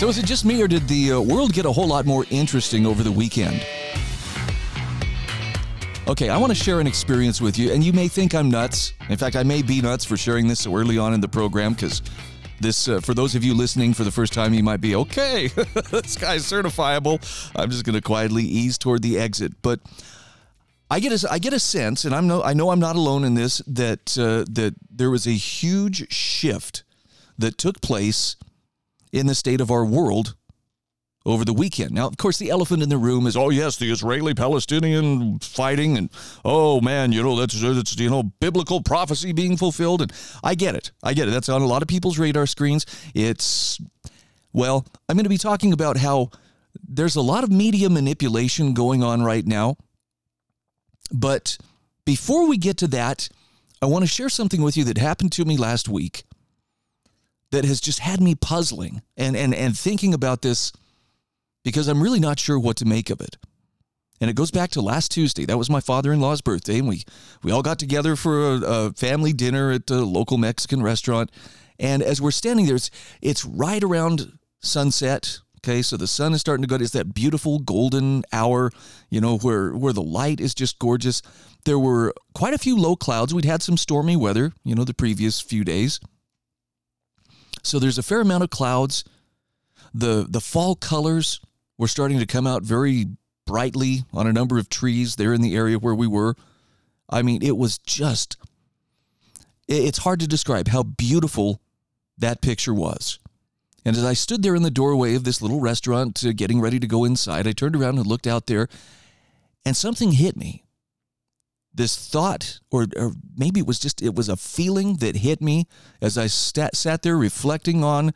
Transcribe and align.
So, 0.00 0.08
is 0.08 0.16
it 0.16 0.24
just 0.24 0.46
me, 0.46 0.62
or 0.62 0.66
did 0.66 0.88
the 0.88 1.12
uh, 1.12 1.20
world 1.20 1.52
get 1.52 1.66
a 1.66 1.72
whole 1.72 1.86
lot 1.86 2.06
more 2.06 2.24
interesting 2.30 2.86
over 2.86 3.02
the 3.02 3.12
weekend? 3.12 3.66
Okay, 6.08 6.30
I 6.30 6.38
want 6.38 6.50
to 6.50 6.54
share 6.54 6.80
an 6.80 6.86
experience 6.86 7.38
with 7.38 7.58
you, 7.58 7.70
and 7.70 7.84
you 7.84 7.92
may 7.92 8.08
think 8.08 8.34
I'm 8.34 8.50
nuts. 8.50 8.94
In 9.10 9.18
fact, 9.18 9.36
I 9.36 9.42
may 9.42 9.60
be 9.60 9.82
nuts 9.82 10.06
for 10.06 10.16
sharing 10.16 10.48
this 10.48 10.60
so 10.60 10.74
early 10.74 10.96
on 10.96 11.12
in 11.12 11.20
the 11.20 11.28
program 11.28 11.74
because 11.74 12.00
this, 12.60 12.88
uh, 12.88 13.00
for 13.00 13.12
those 13.12 13.34
of 13.34 13.44
you 13.44 13.52
listening 13.52 13.92
for 13.92 14.04
the 14.04 14.10
first 14.10 14.32
time, 14.32 14.54
you 14.54 14.62
might 14.62 14.80
be 14.80 14.94
okay. 14.94 15.48
this 15.90 16.16
guy's 16.16 16.50
certifiable. 16.50 17.20
I'm 17.54 17.68
just 17.68 17.84
going 17.84 17.92
to 17.94 18.00
quietly 18.00 18.44
ease 18.44 18.78
toward 18.78 19.02
the 19.02 19.18
exit, 19.18 19.52
but 19.60 19.80
I 20.90 21.00
get 21.00 21.22
a, 21.22 21.30
I 21.30 21.38
get 21.38 21.52
a 21.52 21.60
sense, 21.60 22.06
and 22.06 22.14
I'm 22.14 22.26
no, 22.26 22.42
I 22.42 22.54
know 22.54 22.70
I'm 22.70 22.80
not 22.80 22.96
alone 22.96 23.22
in 23.22 23.34
this 23.34 23.58
that 23.66 24.16
uh, 24.16 24.50
that 24.50 24.76
there 24.90 25.10
was 25.10 25.26
a 25.26 25.32
huge 25.32 26.10
shift 26.10 26.84
that 27.38 27.58
took 27.58 27.82
place 27.82 28.36
in 29.12 29.26
the 29.26 29.34
state 29.34 29.60
of 29.60 29.70
our 29.70 29.84
world 29.84 30.34
over 31.26 31.44
the 31.44 31.52
weekend. 31.52 31.92
Now, 31.92 32.06
of 32.06 32.16
course, 32.16 32.38
the 32.38 32.50
elephant 32.50 32.82
in 32.82 32.88
the 32.88 32.96
room 32.96 33.26
is, 33.26 33.36
oh 33.36 33.50
yes, 33.50 33.76
the 33.76 33.90
Israeli-Palestinian 33.90 35.38
fighting, 35.40 35.98
and 35.98 36.10
oh 36.44 36.80
man, 36.80 37.12
you 37.12 37.22
know 37.22 37.36
that's 37.36 37.60
that's 37.60 37.98
you 37.98 38.10
know 38.10 38.22
biblical 38.40 38.82
prophecy 38.82 39.32
being 39.32 39.56
fulfilled, 39.56 40.02
and 40.02 40.12
I 40.42 40.54
get 40.54 40.74
it, 40.74 40.92
I 41.02 41.12
get 41.14 41.28
it. 41.28 41.32
That's 41.32 41.48
on 41.48 41.62
a 41.62 41.66
lot 41.66 41.82
of 41.82 41.88
people's 41.88 42.18
radar 42.18 42.46
screens. 42.46 42.86
It's 43.14 43.80
well, 44.52 44.86
I'm 45.08 45.16
going 45.16 45.24
to 45.24 45.30
be 45.30 45.38
talking 45.38 45.72
about 45.72 45.96
how 45.96 46.30
there's 46.88 47.16
a 47.16 47.22
lot 47.22 47.44
of 47.44 47.50
media 47.50 47.90
manipulation 47.90 48.74
going 48.74 49.02
on 49.02 49.22
right 49.22 49.46
now, 49.46 49.76
but 51.12 51.58
before 52.04 52.48
we 52.48 52.56
get 52.56 52.78
to 52.78 52.88
that, 52.88 53.28
I 53.82 53.86
want 53.86 54.02
to 54.02 54.08
share 54.08 54.28
something 54.28 54.62
with 54.62 54.76
you 54.76 54.84
that 54.84 54.98
happened 54.98 55.32
to 55.32 55.44
me 55.44 55.56
last 55.56 55.88
week 55.88 56.24
that 57.52 57.64
has 57.64 57.80
just 57.80 57.98
had 57.98 58.20
me 58.20 58.34
puzzling 58.34 59.02
and 59.16 59.36
and 59.36 59.54
and 59.54 59.78
thinking 59.78 60.14
about 60.14 60.42
this 60.42 60.72
because 61.64 61.88
I'm 61.88 62.02
really 62.02 62.20
not 62.20 62.38
sure 62.38 62.58
what 62.58 62.76
to 62.78 62.84
make 62.84 63.10
of 63.10 63.20
it. 63.20 63.36
And 64.20 64.28
it 64.28 64.36
goes 64.36 64.50
back 64.50 64.70
to 64.72 64.82
last 64.82 65.10
Tuesday. 65.10 65.46
That 65.46 65.56
was 65.56 65.70
my 65.70 65.80
father-in-law's 65.80 66.42
birthday, 66.42 66.78
and 66.78 66.88
we 66.88 67.04
we 67.42 67.52
all 67.52 67.62
got 67.62 67.78
together 67.78 68.16
for 68.16 68.54
a, 68.54 68.60
a 68.60 68.92
family 68.92 69.32
dinner 69.32 69.70
at 69.70 69.90
a 69.90 70.04
local 70.04 70.36
Mexican 70.36 70.82
restaurant. 70.82 71.30
And 71.78 72.02
as 72.02 72.20
we're 72.20 72.30
standing 72.30 72.66
there, 72.66 72.76
it's, 72.76 72.90
it's 73.22 73.44
right 73.44 73.82
around 73.82 74.38
sunset. 74.60 75.38
Okay, 75.58 75.80
so 75.82 75.96
the 75.96 76.06
sun 76.06 76.34
is 76.34 76.40
starting 76.40 76.62
to 76.62 76.68
go. 76.68 76.76
It's 76.76 76.92
that 76.92 77.14
beautiful 77.14 77.58
golden 77.58 78.22
hour, 78.32 78.70
you 79.08 79.20
know, 79.20 79.38
where 79.38 79.72
where 79.72 79.92
the 79.92 80.02
light 80.02 80.40
is 80.40 80.54
just 80.54 80.78
gorgeous. 80.78 81.22
There 81.64 81.78
were 81.78 82.14
quite 82.34 82.54
a 82.54 82.58
few 82.58 82.78
low 82.78 82.96
clouds. 82.96 83.34
We'd 83.34 83.44
had 83.44 83.62
some 83.62 83.76
stormy 83.76 84.16
weather, 84.16 84.52
you 84.64 84.74
know, 84.74 84.84
the 84.84 84.94
previous 84.94 85.40
few 85.40 85.64
days. 85.64 86.00
So 87.62 87.78
there's 87.78 87.98
a 87.98 88.02
fair 88.02 88.20
amount 88.20 88.44
of 88.44 88.50
clouds. 88.50 89.04
The 89.92 90.26
the 90.28 90.40
fall 90.40 90.74
colors 90.74 91.40
were 91.78 91.88
starting 91.88 92.18
to 92.18 92.26
come 92.26 92.46
out 92.46 92.62
very 92.62 93.06
brightly 93.46 94.04
on 94.12 94.26
a 94.26 94.32
number 94.32 94.58
of 94.58 94.68
trees 94.68 95.16
there 95.16 95.32
in 95.32 95.40
the 95.40 95.56
area 95.56 95.78
where 95.78 95.94
we 95.94 96.06
were. 96.06 96.36
I 97.08 97.22
mean, 97.22 97.42
it 97.42 97.56
was 97.56 97.78
just 97.78 98.36
it's 99.66 99.98
hard 99.98 100.20
to 100.20 100.26
describe 100.26 100.68
how 100.68 100.82
beautiful 100.82 101.60
that 102.18 102.42
picture 102.42 102.74
was. 102.74 103.18
And 103.84 103.96
as 103.96 104.04
I 104.04 104.12
stood 104.12 104.42
there 104.42 104.54
in 104.54 104.62
the 104.62 104.70
doorway 104.70 105.14
of 105.14 105.24
this 105.24 105.40
little 105.40 105.60
restaurant, 105.60 106.22
uh, 106.24 106.32
getting 106.32 106.60
ready 106.60 106.78
to 106.80 106.86
go 106.86 107.04
inside, 107.04 107.46
I 107.46 107.52
turned 107.52 107.76
around 107.76 107.98
and 107.98 108.06
looked 108.06 108.26
out 108.26 108.46
there, 108.46 108.68
and 109.64 109.76
something 109.76 110.12
hit 110.12 110.36
me. 110.36 110.64
This 111.72 111.96
thought, 112.08 112.60
or, 112.70 112.86
or 112.96 113.12
maybe 113.36 113.60
it 113.60 113.66
was 113.66 113.78
just, 113.78 114.02
it 114.02 114.14
was 114.14 114.28
a 114.28 114.36
feeling 114.36 114.96
that 114.96 115.16
hit 115.16 115.40
me 115.40 115.66
as 116.02 116.18
I 116.18 116.26
sat, 116.26 116.74
sat 116.76 117.02
there 117.02 117.16
reflecting 117.16 117.84
on 117.84 118.12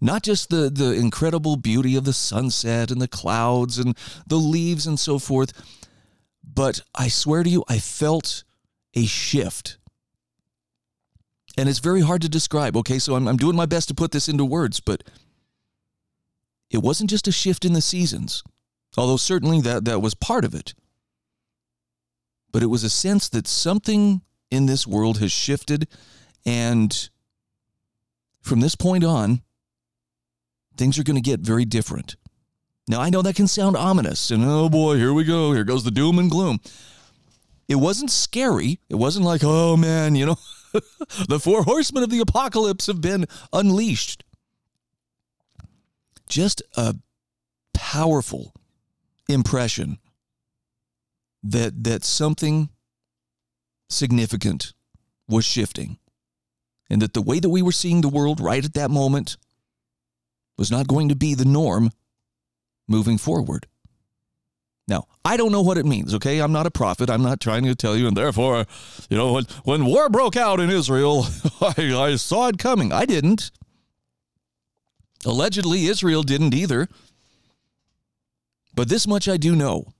not 0.00 0.22
just 0.22 0.50
the, 0.50 0.70
the 0.70 0.92
incredible 0.92 1.56
beauty 1.56 1.96
of 1.96 2.04
the 2.04 2.12
sunset 2.12 2.90
and 2.90 3.00
the 3.00 3.08
clouds 3.08 3.78
and 3.78 3.96
the 4.26 4.36
leaves 4.36 4.86
and 4.86 5.00
so 5.00 5.18
forth, 5.18 5.52
but 6.44 6.80
I 6.94 7.08
swear 7.08 7.42
to 7.42 7.50
you, 7.50 7.64
I 7.68 7.78
felt 7.78 8.44
a 8.94 9.06
shift. 9.06 9.78
And 11.56 11.68
it's 11.68 11.80
very 11.80 12.02
hard 12.02 12.22
to 12.22 12.28
describe. 12.28 12.76
Okay, 12.76 12.98
so 12.98 13.16
I'm, 13.16 13.26
I'm 13.26 13.36
doing 13.36 13.56
my 13.56 13.66
best 13.66 13.88
to 13.88 13.94
put 13.94 14.12
this 14.12 14.28
into 14.28 14.44
words, 14.44 14.80
but 14.80 15.02
it 16.70 16.78
wasn't 16.78 17.10
just 17.10 17.26
a 17.26 17.32
shift 17.32 17.64
in 17.64 17.72
the 17.72 17.80
seasons, 17.80 18.44
although 18.96 19.16
certainly 19.16 19.60
that, 19.62 19.84
that 19.86 20.00
was 20.00 20.14
part 20.14 20.44
of 20.44 20.54
it. 20.54 20.74
But 22.52 22.62
it 22.62 22.66
was 22.66 22.84
a 22.84 22.90
sense 22.90 23.28
that 23.30 23.46
something 23.46 24.22
in 24.50 24.66
this 24.66 24.86
world 24.86 25.18
has 25.18 25.32
shifted, 25.32 25.88
and 26.46 27.10
from 28.40 28.60
this 28.60 28.74
point 28.74 29.04
on, 29.04 29.42
things 30.76 30.98
are 30.98 31.02
going 31.02 31.16
to 31.16 31.30
get 31.30 31.40
very 31.40 31.64
different. 31.64 32.16
Now, 32.88 33.00
I 33.02 33.10
know 33.10 33.20
that 33.20 33.36
can 33.36 33.48
sound 33.48 33.76
ominous, 33.76 34.30
and 34.30 34.42
oh 34.44 34.70
boy, 34.70 34.96
here 34.96 35.12
we 35.12 35.24
go. 35.24 35.52
Here 35.52 35.64
goes 35.64 35.84
the 35.84 35.90
doom 35.90 36.18
and 36.18 36.30
gloom. 36.30 36.60
It 37.68 37.74
wasn't 37.74 38.10
scary. 38.10 38.80
It 38.88 38.94
wasn't 38.94 39.26
like, 39.26 39.42
oh 39.44 39.76
man, 39.76 40.14
you 40.14 40.24
know, 40.24 40.36
the 41.28 41.38
four 41.38 41.64
horsemen 41.64 42.02
of 42.02 42.10
the 42.10 42.20
apocalypse 42.20 42.86
have 42.86 43.02
been 43.02 43.26
unleashed. 43.52 44.24
Just 46.28 46.62
a 46.76 46.94
powerful 47.74 48.54
impression 49.28 49.98
that 51.42 51.84
that 51.84 52.04
something 52.04 52.68
significant 53.88 54.72
was 55.28 55.44
shifting 55.44 55.98
and 56.90 57.02
that 57.02 57.14
the 57.14 57.22
way 57.22 57.38
that 57.38 57.48
we 57.48 57.62
were 57.62 57.72
seeing 57.72 58.00
the 58.00 58.08
world 58.08 58.40
right 58.40 58.64
at 58.64 58.74
that 58.74 58.90
moment 58.90 59.36
was 60.56 60.70
not 60.70 60.88
going 60.88 61.08
to 61.08 61.16
be 61.16 61.34
the 61.34 61.44
norm 61.44 61.90
moving 62.88 63.18
forward. 63.18 63.66
Now, 64.88 65.06
I 65.22 65.36
don't 65.36 65.52
know 65.52 65.60
what 65.60 65.76
it 65.76 65.84
means, 65.84 66.14
okay? 66.14 66.38
I'm 66.38 66.52
not 66.52 66.66
a 66.66 66.70
prophet. 66.70 67.10
I'm 67.10 67.22
not 67.22 67.40
trying 67.40 67.64
to 67.64 67.74
tell 67.74 67.94
you, 67.94 68.08
and 68.08 68.16
therefore, 68.16 68.64
you 69.10 69.18
know, 69.18 69.34
when, 69.34 69.44
when 69.64 69.84
war 69.84 70.08
broke 70.08 70.34
out 70.36 70.60
in 70.60 70.70
Israel, 70.70 71.26
I, 71.60 71.94
I 71.94 72.16
saw 72.16 72.48
it 72.48 72.58
coming. 72.58 72.90
I 72.90 73.04
didn't. 73.04 73.50
Allegedly, 75.26 75.86
Israel 75.86 76.22
didn't 76.22 76.54
either. 76.54 76.88
But 78.74 78.88
this 78.88 79.06
much 79.06 79.28
I 79.28 79.36
do 79.36 79.54
know. 79.54 79.92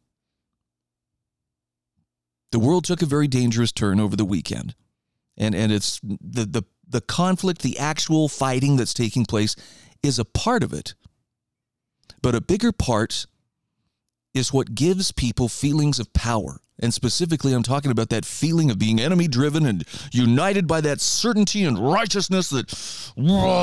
The 2.51 2.59
world 2.59 2.85
took 2.85 3.03
a 3.03 3.07
very 3.07 3.29
dangerous 3.29 3.73
turn 3.73 4.01
over 4.01 4.17
the 4.17 4.25
weekend. 4.25 4.75
And, 5.37 5.55
and 5.55 5.71
it's 5.71 6.01
the, 6.01 6.45
the, 6.45 6.63
the 6.89 7.01
conflict, 7.01 7.63
the 7.63 7.79
actual 7.79 8.29
fighting 8.29 8.77
that's 8.77 8.95
taking 8.95 9.25
place 9.25 9.55
is 10.03 10.19
a 10.19 10.25
part 10.25 10.63
of 10.63 10.73
it. 10.73 10.95
But 12.23 12.35
a 12.35 12.41
bigger 12.41 12.73
part 12.73 13.27
is 14.35 14.53
what 14.53 14.75
gives 14.75 15.13
people 15.13 15.49
feelings 15.49 15.99
of 15.99 16.13
power. 16.13 16.61
And 16.81 16.95
specifically, 16.95 17.53
I'm 17.53 17.63
talking 17.65 17.91
about 17.91 18.09
that 18.11 18.25
feeling 18.25 18.71
of 18.71 18.79
being 18.79 19.01
enemy 19.01 19.27
driven 19.27 19.67
and 19.67 19.85
united 20.13 20.67
by 20.67 20.81
that 20.83 21.01
certainty 21.01 21.65
and 21.65 21.79
righteousness 21.79 22.51
that 22.51 22.69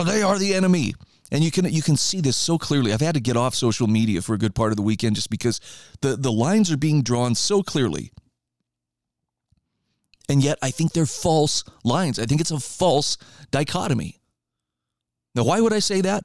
they 0.03 0.21
are 0.21 0.37
the 0.37 0.53
enemy. 0.53 0.95
And 1.31 1.43
you 1.43 1.49
can 1.49 1.65
you 1.65 1.81
can 1.81 1.97
see 1.97 2.21
this 2.21 2.37
so 2.37 2.57
clearly. 2.57 2.93
I've 2.93 3.01
had 3.01 3.15
to 3.15 3.21
get 3.21 3.37
off 3.37 3.55
social 3.55 3.87
media 3.87 4.21
for 4.21 4.33
a 4.33 4.37
good 4.37 4.53
part 4.53 4.71
of 4.71 4.75
the 4.75 4.83
weekend 4.83 5.15
just 5.15 5.29
because 5.29 5.59
the, 6.01 6.15
the 6.15 6.31
lines 6.31 6.71
are 6.71 6.77
being 6.77 7.01
drawn 7.01 7.35
so 7.35 7.63
clearly. 7.63 8.11
And 10.27 10.43
yet 10.43 10.57
I 10.61 10.71
think 10.71 10.93
they're 10.93 11.05
false 11.05 11.63
lines. 11.83 12.19
I 12.19 12.25
think 12.25 12.41
it's 12.41 12.51
a 12.51 12.59
false 12.59 13.17
dichotomy. 13.51 14.19
Now, 15.35 15.43
why 15.43 15.59
would 15.59 15.73
I 15.73 15.79
say 15.79 16.01
that? 16.01 16.23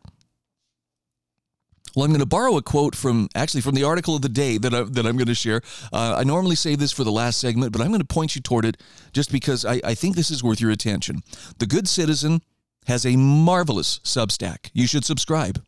Well, 1.94 2.04
I'm 2.04 2.12
going 2.12 2.20
to 2.20 2.26
borrow 2.26 2.56
a 2.56 2.62
quote 2.62 2.94
from 2.94 3.28
actually 3.34 3.62
from 3.62 3.74
the 3.74 3.82
article 3.82 4.14
of 4.14 4.22
the 4.22 4.28
day 4.28 4.58
that, 4.58 4.72
I, 4.72 4.82
that 4.84 5.06
I'm 5.06 5.16
going 5.16 5.26
to 5.26 5.34
share. 5.34 5.60
Uh, 5.92 6.14
I 6.18 6.24
normally 6.24 6.54
save 6.54 6.78
this 6.78 6.92
for 6.92 7.02
the 7.02 7.10
last 7.10 7.40
segment, 7.40 7.72
but 7.72 7.80
I'm 7.80 7.88
going 7.88 8.00
to 8.00 8.06
point 8.06 8.36
you 8.36 8.40
toward 8.40 8.64
it 8.64 8.76
just 9.12 9.32
because 9.32 9.64
I, 9.64 9.80
I 9.82 9.94
think 9.94 10.14
this 10.14 10.30
is 10.30 10.44
worth 10.44 10.60
your 10.60 10.70
attention. 10.70 11.22
The 11.58 11.66
Good 11.66 11.88
Citizen 11.88 12.42
has 12.86 13.04
a 13.04 13.16
marvelous 13.16 13.98
Substack. 14.00 14.70
You 14.72 14.86
should 14.86 15.04
subscribe. 15.04 15.62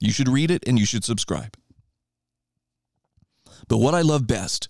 You 0.00 0.10
should 0.10 0.28
read 0.28 0.50
it 0.50 0.66
and 0.66 0.78
you 0.78 0.86
should 0.86 1.04
subscribe. 1.04 1.54
But 3.68 3.78
what 3.78 3.94
I 3.94 4.00
love 4.00 4.26
best 4.26 4.68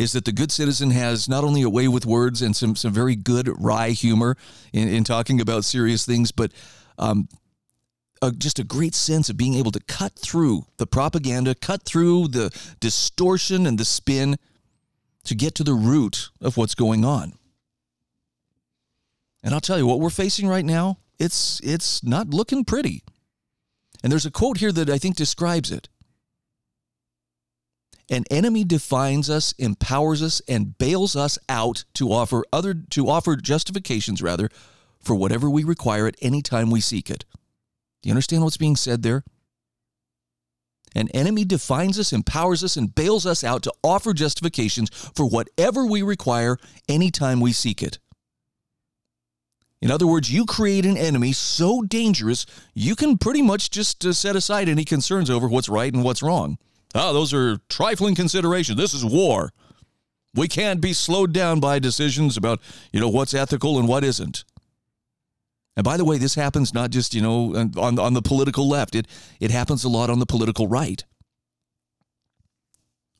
is 0.00 0.12
that 0.12 0.24
the 0.24 0.32
good 0.32 0.50
citizen 0.50 0.92
has 0.92 1.28
not 1.28 1.44
only 1.44 1.60
a 1.60 1.68
way 1.68 1.86
with 1.86 2.06
words 2.06 2.40
and 2.40 2.56
some, 2.56 2.74
some 2.74 2.90
very 2.90 3.14
good 3.14 3.50
wry 3.60 3.90
humor 3.90 4.34
in, 4.72 4.88
in 4.88 5.04
talking 5.04 5.42
about 5.42 5.62
serious 5.62 6.06
things, 6.06 6.32
but 6.32 6.50
um, 6.98 7.28
a, 8.22 8.32
just 8.32 8.58
a 8.58 8.64
great 8.64 8.94
sense 8.94 9.28
of 9.28 9.36
being 9.36 9.52
able 9.52 9.70
to 9.70 9.80
cut 9.80 10.18
through 10.18 10.64
the 10.78 10.86
propaganda, 10.86 11.54
cut 11.54 11.82
through 11.82 12.28
the 12.28 12.50
distortion 12.80 13.66
and 13.66 13.76
the 13.76 13.84
spin 13.84 14.38
to 15.24 15.34
get 15.34 15.54
to 15.56 15.64
the 15.64 15.74
root 15.74 16.30
of 16.40 16.56
what's 16.56 16.74
going 16.74 17.04
on. 17.04 17.34
And 19.42 19.52
I'll 19.52 19.60
tell 19.60 19.76
you 19.76 19.86
what 19.86 20.00
we're 20.00 20.08
facing 20.08 20.48
right 20.48 20.64
now, 20.64 20.96
it's 21.18 21.60
it's 21.60 22.02
not 22.02 22.28
looking 22.28 22.64
pretty. 22.64 23.02
And 24.02 24.10
there's 24.10 24.24
a 24.24 24.30
quote 24.30 24.56
here 24.56 24.72
that 24.72 24.88
I 24.88 24.96
think 24.96 25.16
describes 25.16 25.70
it. 25.70 25.90
An 28.10 28.24
enemy 28.28 28.64
defines 28.64 29.30
us, 29.30 29.52
empowers 29.52 30.20
us, 30.20 30.42
and 30.48 30.76
bails 30.76 31.14
us 31.14 31.38
out 31.48 31.84
to 31.94 32.08
offer 32.08 32.44
other 32.52 32.74
to 32.74 33.08
offer 33.08 33.36
justifications 33.36 34.20
rather 34.20 34.50
for 34.98 35.14
whatever 35.14 35.48
we 35.48 35.62
require 35.62 36.08
at 36.08 36.16
any 36.20 36.42
time 36.42 36.70
we 36.70 36.80
seek 36.80 37.08
it. 37.08 37.24
Do 38.02 38.08
you 38.08 38.12
understand 38.12 38.42
what's 38.42 38.56
being 38.56 38.74
said 38.74 39.02
there? 39.02 39.22
An 40.94 41.08
enemy 41.10 41.44
defines 41.44 42.00
us, 42.00 42.12
empowers 42.12 42.64
us, 42.64 42.76
and 42.76 42.92
bails 42.92 43.24
us 43.24 43.44
out 43.44 43.62
to 43.62 43.72
offer 43.84 44.12
justifications 44.12 44.90
for 44.90 45.24
whatever 45.24 45.86
we 45.86 46.02
require 46.02 46.58
anytime 46.88 47.40
we 47.40 47.52
seek 47.52 47.80
it. 47.80 48.00
In 49.80 49.90
other 49.90 50.06
words, 50.06 50.32
you 50.32 50.46
create 50.46 50.84
an 50.84 50.96
enemy 50.96 51.32
so 51.32 51.80
dangerous, 51.80 52.44
you 52.74 52.96
can 52.96 53.18
pretty 53.18 53.40
much 53.40 53.70
just 53.70 54.04
uh, 54.04 54.12
set 54.12 54.34
aside 54.34 54.68
any 54.68 54.84
concerns 54.84 55.30
over 55.30 55.48
what's 55.48 55.68
right 55.68 55.94
and 55.94 56.02
what's 56.02 56.24
wrong. 56.24 56.58
Ah, 56.94 57.12
those 57.12 57.32
are 57.32 57.58
trifling 57.68 58.14
considerations. 58.14 58.76
This 58.76 58.94
is 58.94 59.04
war. 59.04 59.52
We 60.34 60.48
can't 60.48 60.80
be 60.80 60.92
slowed 60.92 61.32
down 61.32 61.60
by 61.60 61.78
decisions 61.78 62.36
about, 62.36 62.60
you 62.92 63.00
know, 63.00 63.08
what's 63.08 63.34
ethical 63.34 63.78
and 63.78 63.88
what 63.88 64.04
isn't. 64.04 64.44
And 65.76 65.84
by 65.84 65.96
the 65.96 66.04
way, 66.04 66.18
this 66.18 66.34
happens 66.34 66.74
not 66.74 66.90
just, 66.90 67.14
you 67.14 67.22
know, 67.22 67.54
on, 67.76 67.98
on 67.98 68.14
the 68.14 68.22
political 68.22 68.68
left. 68.68 68.94
It, 68.94 69.06
it 69.40 69.50
happens 69.50 69.84
a 69.84 69.88
lot 69.88 70.10
on 70.10 70.18
the 70.18 70.26
political 70.26 70.66
right. 70.66 71.04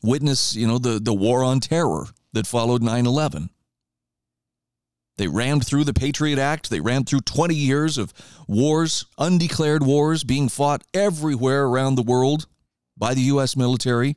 Witness, 0.02 0.56
you 0.56 0.66
know, 0.66 0.78
the, 0.78 0.98
the 0.98 1.14
war 1.14 1.44
on 1.44 1.60
terror 1.60 2.06
that 2.32 2.46
followed 2.46 2.82
9 2.82 3.06
11. 3.06 3.50
They 5.16 5.28
rammed 5.28 5.66
through 5.66 5.84
the 5.84 5.92
Patriot 5.92 6.38
Act. 6.38 6.70
They 6.70 6.80
ran 6.80 7.04
through 7.04 7.20
20 7.20 7.54
years 7.54 7.98
of 7.98 8.12
wars, 8.48 9.04
undeclared 9.18 9.82
wars 9.82 10.24
being 10.24 10.48
fought 10.48 10.82
everywhere 10.94 11.66
around 11.66 11.96
the 11.96 12.02
world 12.02 12.46
by 13.00 13.14
the 13.14 13.22
U.S. 13.22 13.56
military. 13.56 14.16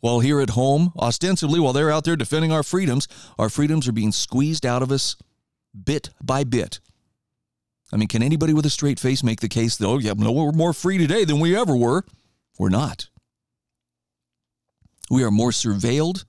While 0.00 0.20
here 0.20 0.40
at 0.40 0.50
home, 0.50 0.92
ostensibly, 0.96 1.58
while 1.58 1.72
they're 1.72 1.90
out 1.90 2.04
there 2.04 2.16
defending 2.16 2.52
our 2.52 2.62
freedoms, 2.62 3.08
our 3.36 3.50
freedoms 3.50 3.88
are 3.88 3.92
being 3.92 4.12
squeezed 4.12 4.64
out 4.64 4.80
of 4.80 4.92
us 4.92 5.16
bit 5.84 6.10
by 6.22 6.44
bit. 6.44 6.80
I 7.92 7.96
mean, 7.96 8.08
can 8.08 8.22
anybody 8.22 8.54
with 8.54 8.64
a 8.64 8.70
straight 8.70 9.00
face 9.00 9.24
make 9.24 9.40
the 9.40 9.48
case 9.48 9.76
that, 9.76 9.86
oh, 9.86 9.98
yeah, 9.98 10.14
no, 10.16 10.30
we're 10.30 10.52
more 10.52 10.72
free 10.72 10.98
today 10.98 11.24
than 11.24 11.40
we 11.40 11.56
ever 11.56 11.76
were? 11.76 12.04
We're 12.58 12.68
not. 12.68 13.08
We 15.10 15.24
are 15.24 15.30
more 15.30 15.50
surveilled. 15.50 16.24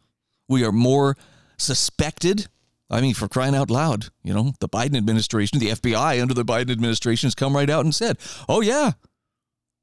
We 0.48 0.64
are 0.64 0.72
more 0.72 1.16
suspected. 1.58 2.48
I 2.90 3.02
mean, 3.02 3.14
for 3.14 3.28
crying 3.28 3.56
out 3.56 3.70
loud, 3.70 4.08
you 4.24 4.34
know, 4.34 4.54
the 4.62 4.70
Biden 4.70 4.98
administration, 4.98 5.60
the 5.60 5.70
FBI 5.70 6.20
under 6.20 6.34
the 6.34 6.46
Biden 6.46 6.72
administration 6.72 7.28
has 7.28 7.36
come 7.36 7.56
right 7.56 7.70
out 7.70 7.86
and 7.86 7.94
said, 7.94 8.18
oh, 8.48 8.62
yeah, 8.62 8.94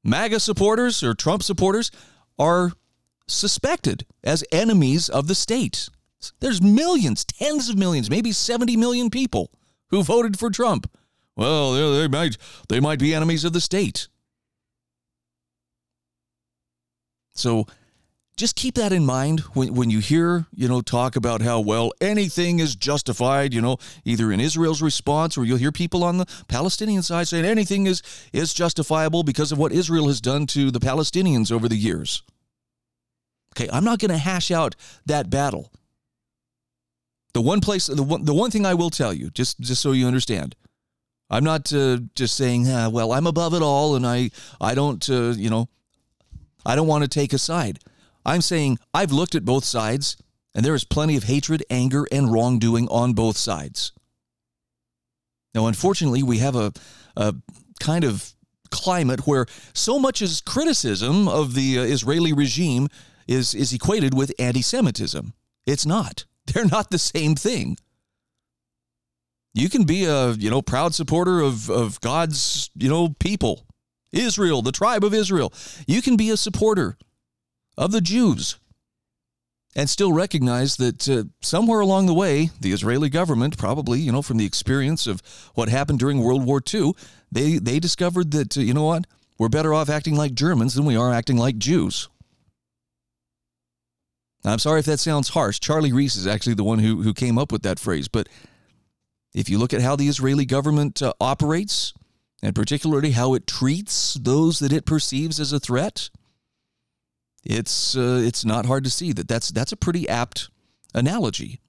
MAGA 0.07 0.39
supporters 0.39 1.03
or 1.03 1.13
Trump 1.13 1.43
supporters 1.43 1.91
are 2.39 2.71
suspected 3.27 4.05
as 4.23 4.41
enemies 4.53 5.09
of 5.09 5.27
the 5.27 5.35
state. 5.35 5.89
There's 6.39 6.61
millions, 6.61 7.25
tens 7.25 7.67
of 7.67 7.77
millions, 7.77 8.09
maybe 8.09 8.31
70 8.31 8.77
million 8.77 9.09
people 9.09 9.51
who 9.89 10.01
voted 10.03 10.39
for 10.39 10.49
Trump. 10.49 10.89
Well, 11.35 11.73
they 11.73 12.07
might 12.07 12.37
they 12.69 12.79
might 12.79 12.99
be 12.99 13.13
enemies 13.13 13.43
of 13.43 13.51
the 13.51 13.59
state. 13.59 14.07
So 17.33 17.67
just 18.37 18.55
keep 18.55 18.75
that 18.75 18.93
in 18.93 19.03
mind 19.03 19.39
when, 19.55 19.73
when 19.73 19.89
you 19.89 19.97
hear, 19.97 20.45
you 20.53 20.67
know, 20.67 20.81
talk 20.81 21.15
about 21.15 21.41
how, 21.41 21.59
well, 21.59 21.91
anything 21.99 22.59
is 22.59 22.75
justified, 22.75 23.51
you 23.51 23.61
know, 23.61 23.77
either 24.05 24.31
in 24.31 24.39
Israel's 24.39 24.81
response 24.81 25.37
or 25.37 25.43
you'll 25.43 25.57
hear 25.57 25.71
people 25.71 26.03
on 26.03 26.19
the 26.19 26.27
Palestinian 26.47 27.01
side 27.01 27.27
saying 27.27 27.45
anything 27.45 27.87
is, 27.87 28.03
is 28.31 28.53
justifiable 28.53 29.23
because 29.23 29.51
of 29.51 29.57
what 29.57 29.71
Israel 29.71 30.07
has 30.07 30.21
done 30.21 30.45
to 30.47 30.69
the 30.69 30.79
Palestinians 30.79 31.51
over 31.51 31.67
the 31.67 31.75
years. 31.75 32.21
Okay, 33.55 33.67
I'm 33.73 33.83
not 33.83 33.97
going 33.97 34.11
to 34.11 34.17
hash 34.17 34.51
out 34.51 34.75
that 35.07 35.31
battle. 35.31 35.71
The 37.33 37.41
one 37.41 37.59
place, 37.59 37.87
the 37.87 38.03
one, 38.03 38.23
the 38.23 38.35
one 38.35 38.51
thing 38.51 38.67
I 38.67 38.75
will 38.75 38.91
tell 38.91 39.13
you, 39.13 39.31
just, 39.31 39.59
just 39.59 39.81
so 39.81 39.93
you 39.93 40.05
understand, 40.05 40.55
I'm 41.27 41.43
not 41.43 41.73
uh, 41.73 41.97
just 42.13 42.37
saying, 42.37 42.69
ah, 42.69 42.89
well, 42.89 43.13
I'm 43.13 43.25
above 43.25 43.55
it 43.55 43.63
all 43.63 43.95
and 43.95 44.05
I, 44.05 44.29
I 44.61 44.75
don't, 44.75 45.07
uh, 45.09 45.31
you 45.31 45.49
know, 45.49 45.69
I 46.63 46.75
don't 46.75 46.87
want 46.87 47.03
to 47.03 47.09
take 47.09 47.33
a 47.33 47.39
side. 47.39 47.79
I'm 48.27 48.41
saying 48.41 48.77
I've 48.93 49.11
looked 49.11 49.33
at 49.35 49.45
both 49.45 49.63
sides, 49.63 50.17
and 50.53 50.63
there 50.63 50.75
is 50.75 50.83
plenty 50.83 51.15
of 51.15 51.23
hatred, 51.23 51.63
anger, 51.69 52.05
and 52.11 52.31
wrongdoing 52.31 52.87
on 52.89 53.13
both 53.13 53.37
sides. 53.37 53.93
Now, 55.55 55.65
unfortunately, 55.67 56.21
we 56.21 56.39
have 56.39 56.55
a, 56.55 56.73
a 57.15 57.33
kind 57.79 58.03
of 58.03 58.33
climate 58.69 59.25
where 59.25 59.45
so 59.73 59.97
much 59.97 60.21
as 60.21 60.41
criticism 60.41 61.27
of 61.29 61.55
the 61.55 61.79
uh, 61.79 61.83
Israeli 61.83 62.33
regime 62.33 62.89
is, 63.27 63.55
is 63.55 63.71
equated 63.73 64.13
with 64.13 64.33
anti 64.37 64.61
Semitism. 64.61 65.33
It's 65.65 65.85
not. 65.85 66.25
They're 66.47 66.65
not 66.65 66.91
the 66.91 66.99
same 66.99 67.35
thing. 67.35 67.77
You 69.53 69.69
can 69.69 69.85
be 69.85 70.05
a 70.05 70.31
you 70.33 70.51
know 70.51 70.61
proud 70.61 70.93
supporter 70.93 71.39
of, 71.39 71.69
of 71.69 71.99
God's 72.01 72.69
you 72.75 72.89
know 72.89 73.15
people, 73.19 73.65
Israel, 74.11 74.61
the 74.61 74.71
tribe 74.71 75.03
of 75.03 75.13
Israel. 75.13 75.51
You 75.87 76.01
can 76.01 76.15
be 76.15 76.29
a 76.29 76.37
supporter 76.37 76.97
of 77.77 77.91
the 77.91 78.01
Jews 78.01 78.57
and 79.75 79.89
still 79.89 80.11
recognize 80.11 80.77
that 80.77 81.07
uh, 81.07 81.25
somewhere 81.41 81.79
along 81.79 82.07
the 82.07 82.13
way, 82.13 82.49
the 82.59 82.71
Israeli 82.71 83.09
government, 83.09 83.57
probably, 83.57 83.99
you 83.99 84.11
know, 84.11 84.23
from 84.23 84.37
the 84.37 84.45
experience 84.45 85.05
of 85.05 85.21
what 85.53 85.69
happened 85.69 85.99
during 85.99 86.19
World 86.19 86.43
War 86.45 86.61
II, 86.73 86.93
they, 87.31 87.59
they 87.59 87.79
discovered 87.79 88.31
that, 88.31 88.57
uh, 88.57 88.61
you 88.61 88.73
know 88.73 88.85
what, 88.85 89.05
we're 89.37 89.49
better 89.49 89.73
off 89.73 89.89
acting 89.89 90.15
like 90.15 90.33
Germans 90.33 90.73
than 90.73 90.85
we 90.85 90.95
are 90.95 91.13
acting 91.13 91.37
like 91.37 91.59
Jews. 91.59 92.09
I'm 94.43 94.59
sorry 94.59 94.79
if 94.79 94.85
that 94.85 94.99
sounds 94.99 95.29
harsh. 95.29 95.59
Charlie 95.59 95.91
Reese 95.91 96.15
is 96.15 96.25
actually 96.25 96.55
the 96.55 96.63
one 96.63 96.79
who, 96.79 97.03
who 97.03 97.13
came 97.13 97.37
up 97.37 97.51
with 97.51 97.63
that 97.63 97.79
phrase. 97.79 98.07
But 98.07 98.29
if 99.35 99.49
you 99.49 99.59
look 99.59 99.73
at 99.73 99.81
how 99.81 99.95
the 99.95 100.07
Israeli 100.07 100.45
government 100.45 101.01
uh, 101.01 101.13
operates, 101.19 101.93
and 102.41 102.55
particularly 102.55 103.11
how 103.11 103.33
it 103.33 103.45
treats 103.45 104.15
those 104.15 104.59
that 104.59 104.73
it 104.73 104.85
perceives 104.85 105.39
as 105.39 105.51
a 105.53 105.59
threat, 105.59 106.09
it's 107.47 107.95
uh, 107.95 108.21
it's 108.23 108.43
not 108.43 108.65
hard 108.65 108.83
to 108.83 108.89
see 108.89 109.13
that 109.13 109.27
that's 109.27 109.49
that's 109.49 109.71
a 109.71 109.77
pretty 109.77 110.07
apt 110.07 110.49
analogy. 110.93 111.61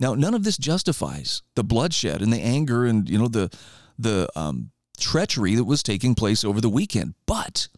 Now, 0.00 0.14
none 0.14 0.34
of 0.34 0.44
this 0.44 0.58
justifies 0.58 1.42
the 1.54 1.64
bloodshed 1.64 2.20
and 2.20 2.32
the 2.32 2.40
anger 2.40 2.84
and 2.84 3.08
you 3.08 3.18
know 3.18 3.28
the 3.28 3.50
the 3.98 4.28
um, 4.34 4.70
treachery 4.98 5.54
that 5.54 5.64
was 5.64 5.82
taking 5.82 6.14
place 6.14 6.44
over 6.44 6.60
the 6.60 6.68
weekend, 6.68 7.14
but 7.26 7.68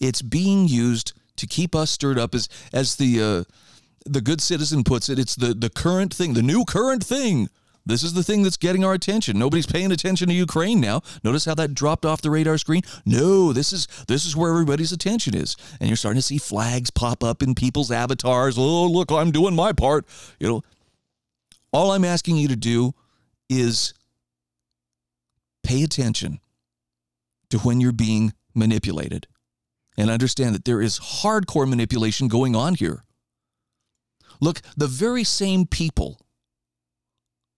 it's 0.00 0.22
being 0.22 0.68
used 0.68 1.12
to 1.36 1.46
keep 1.46 1.74
us 1.74 1.90
stirred 1.90 2.18
up 2.18 2.34
as 2.34 2.48
as 2.72 2.96
the 2.96 3.22
uh, 3.22 3.44
the 4.04 4.20
good 4.20 4.40
citizen 4.40 4.82
puts 4.82 5.08
it. 5.08 5.18
It's 5.18 5.36
the 5.36 5.54
the 5.54 5.70
current 5.70 6.12
thing, 6.12 6.34
the 6.34 6.42
new 6.42 6.64
current 6.64 7.04
thing 7.04 7.48
this 7.86 8.02
is 8.02 8.14
the 8.14 8.24
thing 8.24 8.42
that's 8.42 8.56
getting 8.56 8.84
our 8.84 8.92
attention. 8.92 9.38
Nobody's 9.38 9.66
paying 9.66 9.92
attention 9.92 10.28
to 10.28 10.34
Ukraine 10.34 10.80
now. 10.80 11.02
Notice 11.22 11.44
how 11.44 11.54
that 11.54 11.72
dropped 11.72 12.04
off 12.04 12.20
the 12.20 12.30
radar 12.30 12.58
screen? 12.58 12.82
No, 13.06 13.52
this 13.52 13.72
is 13.72 13.86
this 14.08 14.26
is 14.26 14.36
where 14.36 14.50
everybody's 14.50 14.90
attention 14.90 15.36
is. 15.36 15.56
And 15.80 15.88
you're 15.88 15.96
starting 15.96 16.18
to 16.18 16.26
see 16.26 16.38
flags 16.38 16.90
pop 16.90 17.22
up 17.22 17.42
in 17.42 17.54
people's 17.54 17.92
avatars. 17.92 18.58
Oh, 18.58 18.86
look, 18.86 19.12
I'm 19.12 19.30
doing 19.30 19.54
my 19.54 19.72
part. 19.72 20.04
You 20.40 20.48
know, 20.48 20.62
all 21.72 21.92
I'm 21.92 22.04
asking 22.04 22.36
you 22.36 22.48
to 22.48 22.56
do 22.56 22.92
is 23.48 23.94
pay 25.62 25.84
attention 25.84 26.40
to 27.50 27.58
when 27.58 27.80
you're 27.80 27.92
being 27.92 28.32
manipulated 28.52 29.28
and 29.96 30.10
understand 30.10 30.56
that 30.56 30.64
there 30.64 30.82
is 30.82 30.98
hardcore 30.98 31.68
manipulation 31.68 32.26
going 32.26 32.56
on 32.56 32.74
here. 32.74 33.04
Look, 34.40 34.60
the 34.76 34.88
very 34.88 35.22
same 35.22 35.66
people 35.66 36.20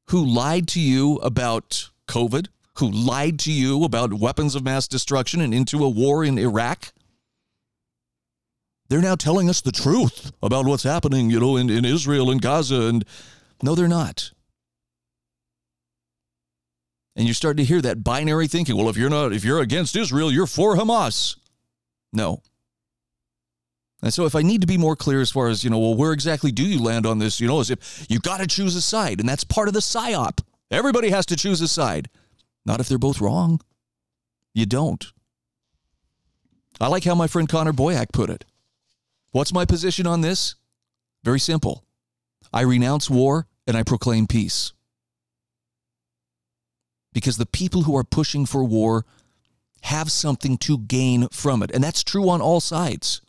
who 0.08 0.24
lied 0.24 0.68
to 0.68 0.80
you 0.80 1.16
about 1.16 1.90
COVID, 2.06 2.48
who 2.78 2.90
lied 2.90 3.38
to 3.40 3.52
you 3.52 3.84
about 3.84 4.14
weapons 4.14 4.54
of 4.54 4.64
mass 4.64 4.88
destruction 4.88 5.40
and 5.40 5.52
into 5.52 5.84
a 5.84 5.88
war 5.88 6.24
in 6.24 6.38
Iraq. 6.38 6.92
They're 8.88 9.02
now 9.02 9.16
telling 9.16 9.50
us 9.50 9.60
the 9.60 9.72
truth 9.72 10.32
about 10.42 10.64
what's 10.64 10.82
happening, 10.82 11.28
you 11.28 11.40
know, 11.40 11.56
in, 11.56 11.68
in 11.68 11.84
Israel 11.84 12.30
and 12.30 12.40
Gaza. 12.40 12.82
And 12.82 13.04
no, 13.62 13.74
they're 13.74 13.86
not. 13.86 14.32
And 17.14 17.26
you 17.26 17.34
start 17.34 17.56
to 17.58 17.64
hear 17.64 17.82
that 17.82 18.02
binary 18.02 18.46
thinking. 18.46 18.76
Well, 18.76 18.88
if 18.88 18.96
you're 18.96 19.10
not, 19.10 19.32
if 19.32 19.44
you're 19.44 19.60
against 19.60 19.94
Israel, 19.96 20.32
you're 20.32 20.46
for 20.46 20.76
Hamas. 20.76 21.36
No. 22.12 22.40
And 24.02 24.14
so 24.14 24.26
if 24.26 24.34
I 24.34 24.42
need 24.42 24.60
to 24.60 24.66
be 24.66 24.78
more 24.78 24.94
clear 24.94 25.20
as 25.20 25.30
far 25.30 25.48
as, 25.48 25.64
you 25.64 25.70
know, 25.70 25.78
well, 25.78 25.94
where 25.94 26.12
exactly 26.12 26.52
do 26.52 26.62
you 26.62 26.80
land 26.80 27.04
on 27.04 27.18
this? 27.18 27.40
You 27.40 27.48
know, 27.48 27.60
as 27.60 27.70
if 27.70 28.06
you 28.08 28.20
got 28.20 28.38
to 28.38 28.46
choose 28.46 28.76
a 28.76 28.80
side, 28.80 29.18
and 29.18 29.28
that's 29.28 29.44
part 29.44 29.66
of 29.68 29.74
the 29.74 29.80
psyop. 29.80 30.40
Everybody 30.70 31.10
has 31.10 31.26
to 31.26 31.36
choose 31.36 31.60
a 31.60 31.68
side. 31.68 32.08
Not 32.64 32.80
if 32.80 32.88
they're 32.88 32.98
both 32.98 33.20
wrong. 33.20 33.60
You 34.54 34.66
don't. 34.66 35.04
I 36.80 36.86
like 36.86 37.04
how 37.04 37.14
my 37.14 37.26
friend 37.26 37.48
Connor 37.48 37.72
Boyack 37.72 38.12
put 38.12 38.30
it. 38.30 38.44
What's 39.32 39.52
my 39.52 39.64
position 39.64 40.06
on 40.06 40.20
this? 40.20 40.54
Very 41.24 41.40
simple. 41.40 41.84
I 42.52 42.60
renounce 42.62 43.10
war 43.10 43.46
and 43.66 43.76
I 43.76 43.82
proclaim 43.82 44.26
peace. 44.26 44.72
Because 47.12 47.36
the 47.36 47.46
people 47.46 47.82
who 47.82 47.96
are 47.96 48.04
pushing 48.04 48.46
for 48.46 48.62
war 48.62 49.04
have 49.82 50.12
something 50.12 50.56
to 50.58 50.78
gain 50.78 51.28
from 51.28 51.62
it. 51.62 51.70
And 51.72 51.82
that's 51.82 52.04
true 52.04 52.28
on 52.28 52.40
all 52.40 52.60
sides. 52.60 53.22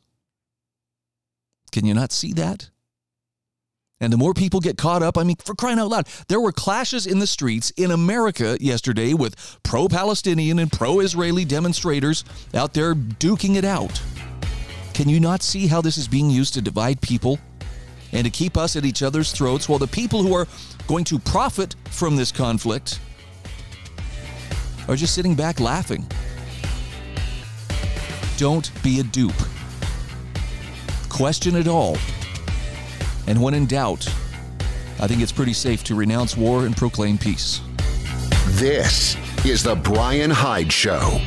Can 1.72 1.86
you 1.86 1.94
not 1.94 2.12
see 2.12 2.34
that? 2.34 2.70
And 4.02 4.14
the 4.14 4.18
more 4.18 4.34
people 4.34 4.62
get 4.62 4.78
caught 4.78 5.04
up, 5.04 5.18
I 5.18 5.24
mean, 5.24 5.36
for 5.44 5.54
crying 5.54 5.78
out 5.78 5.90
loud, 5.90 6.08
there 6.30 6.40
were 6.40 6.54
clashes 6.54 7.06
in 7.06 7.20
the 7.20 7.28
streets 7.28 7.72
in 7.72 7.92
America 7.92 8.58
yesterday 8.62 9.14
with 9.14 9.36
pro 9.64 9.90
Palestinian 9.90 10.60
and 10.60 10.72
pro 10.72 11.02
Israeli 11.02 11.44
demonstrators 11.44 12.24
out 12.54 12.74
there 12.74 12.96
duking 12.96 13.56
it 13.58 13.66
out. 13.66 14.02
Can 14.94 15.10
you 15.10 15.20
not 15.20 15.42
see 15.42 15.68
how 15.68 15.82
this 15.82 15.98
is 15.98 16.08
being 16.08 16.30
used 16.30 16.54
to 16.54 16.62
divide 16.62 17.02
people 17.02 17.40
and 18.14 18.24
to 18.24 18.30
keep 18.30 18.58
us 18.58 18.76
at 18.76 18.86
each 18.86 19.04
other's 19.04 19.32
throats 19.32 19.68
while 19.68 19.80
the 19.80 19.88
people 19.88 20.24
who 20.24 20.34
are 20.34 20.48
going 20.88 21.04
to 21.06 21.20
profit 21.20 21.76
from 21.90 22.16
this 22.16 22.32
conflict 22.32 23.00
are 24.88 24.96
just 24.96 25.14
sitting 25.14 25.36
back 25.36 25.60
laughing? 25.60 26.08
Don't 28.38 28.72
be 28.82 29.02
a 29.02 29.04
dupe. 29.04 29.49
Question 31.20 31.58
it 31.58 31.68
all. 31.68 31.98
And 33.28 33.42
when 33.42 33.54
in 33.54 33.66
doubt, 33.66 34.08
I 35.02 35.06
think 35.06 35.22
it's 35.22 35.34
pretty 35.34 35.52
safe 35.52 35.84
to 35.84 35.94
renounce 35.94 36.38
war 36.38 36.66
and 36.66 36.78
proclaim 36.78 37.18
peace. 37.18 37.60
This 38.52 39.18
is 39.46 39.62
The 39.62 39.76
Bryan 39.76 40.32
Hyde 40.32 40.72
Show. 40.72 41.20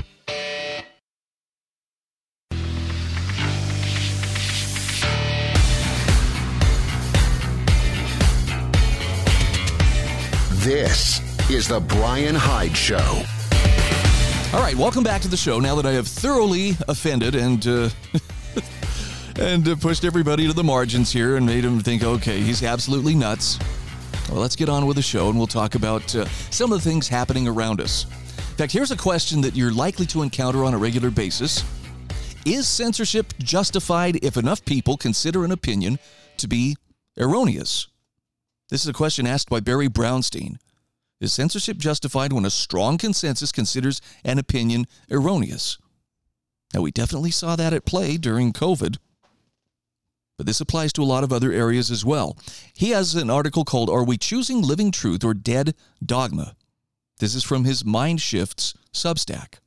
This 10.63 11.21
is 11.51 11.69
The 11.69 11.81
Bryan 11.81 12.35
Hyde 12.35 12.75
Show. 12.75 13.23
All 14.55 14.63
right, 14.63 14.75
welcome 14.75 15.05
back 15.05 15.21
to 15.21 15.29
the 15.29 15.37
show. 15.37 15.61
Now 15.61 15.75
that 15.75 15.85
I 15.85 15.93
have 15.93 16.09
thoroughly 16.09 16.79
offended 16.89 17.35
and 17.35 17.67
uh, 17.67 17.91
and 19.39 19.67
uh, 19.67 19.77
pushed 19.77 20.05
everybody 20.05 20.47
to 20.47 20.53
the 20.53 20.65
margins 20.65 21.13
here 21.13 21.37
and 21.37 21.47
made 21.47 21.65
them 21.65 21.81
think, 21.81 22.03
okay, 22.03 22.41
he's 22.41 22.63
absolutely 22.63 23.15
nuts. 23.15 23.59
Well, 24.29 24.41
let's 24.41 24.57
get 24.57 24.69
on 24.69 24.87
with 24.87 24.97
the 24.97 25.03
show 25.03 25.29
and 25.29 25.39
we'll 25.39 25.47
talk 25.47 25.75
about 25.75 26.15
uh, 26.15 26.27
some 26.51 26.73
of 26.73 26.83
the 26.83 26.89
things 26.89 27.09
happening 27.09 27.49
around 27.49 27.81
us. 27.81 28.05
In 28.37 28.57
fact, 28.57 28.73
here's 28.73 28.91
a 28.91 28.97
question 28.97 29.41
that 29.43 29.57
you're 29.57 29.73
likely 29.73 30.07
to 30.07 30.23
encounter 30.23 30.65
on 30.65 30.75
a 30.75 30.79
regular 30.79 31.11
basis 31.11 31.65
Is 32.45 32.69
censorship 32.69 33.33
justified 33.39 34.23
if 34.23 34.37
enough 34.37 34.65
people 34.65 34.97
consider 34.97 35.45
an 35.45 35.53
opinion 35.53 35.99
to 36.37 36.49
be 36.49 36.77
erroneous? 37.19 37.89
This 38.69 38.83
is 38.83 38.89
a 38.89 38.95
question 38.95 39.27
asked 39.27 39.51
by 39.51 39.61
Barry 39.61 39.89
Brownstein. 39.89 40.57
Is 41.21 41.33
censorship 41.33 41.77
justified 41.77 42.33
when 42.33 42.45
a 42.45 42.51
strong 42.51 42.99
consensus 42.99 43.53
considers 43.53 44.01
an 44.25 44.39
opinion 44.39 44.87
erroneous? 45.11 45.79
Now, 46.75 46.81
we 46.81 46.91
definitely 46.91 47.31
saw 47.31 47.55
that 47.55 47.73
at 47.73 47.85
play 47.85 48.17
during 48.17 48.53
COVID, 48.53 48.97
but 50.43 50.47
this 50.49 50.61
applies 50.61 50.93
to 50.93 51.05
a 51.05 51.05
lot 51.05 51.23
of 51.23 51.33
other 51.33 51.53
areas 51.53 51.89
as 51.89 52.05
well. 52.05 52.37
He 52.75 52.91
has 52.91 53.15
an 53.15 53.31
article 53.31 53.65
called 53.65 53.89
Are 53.89 54.03
We 54.03 54.17
Choosing 54.19 54.61
Living 54.61 54.91
Truth 54.91 55.23
or 55.23 55.35
Dead 55.35 55.73
Dogma? 56.05 56.57
This 57.21 57.37
is 57.37 57.45
from 57.45 57.65
his 57.65 57.85
Mind 57.85 58.21
Shifts 58.21 58.75
Substack. 58.93 59.61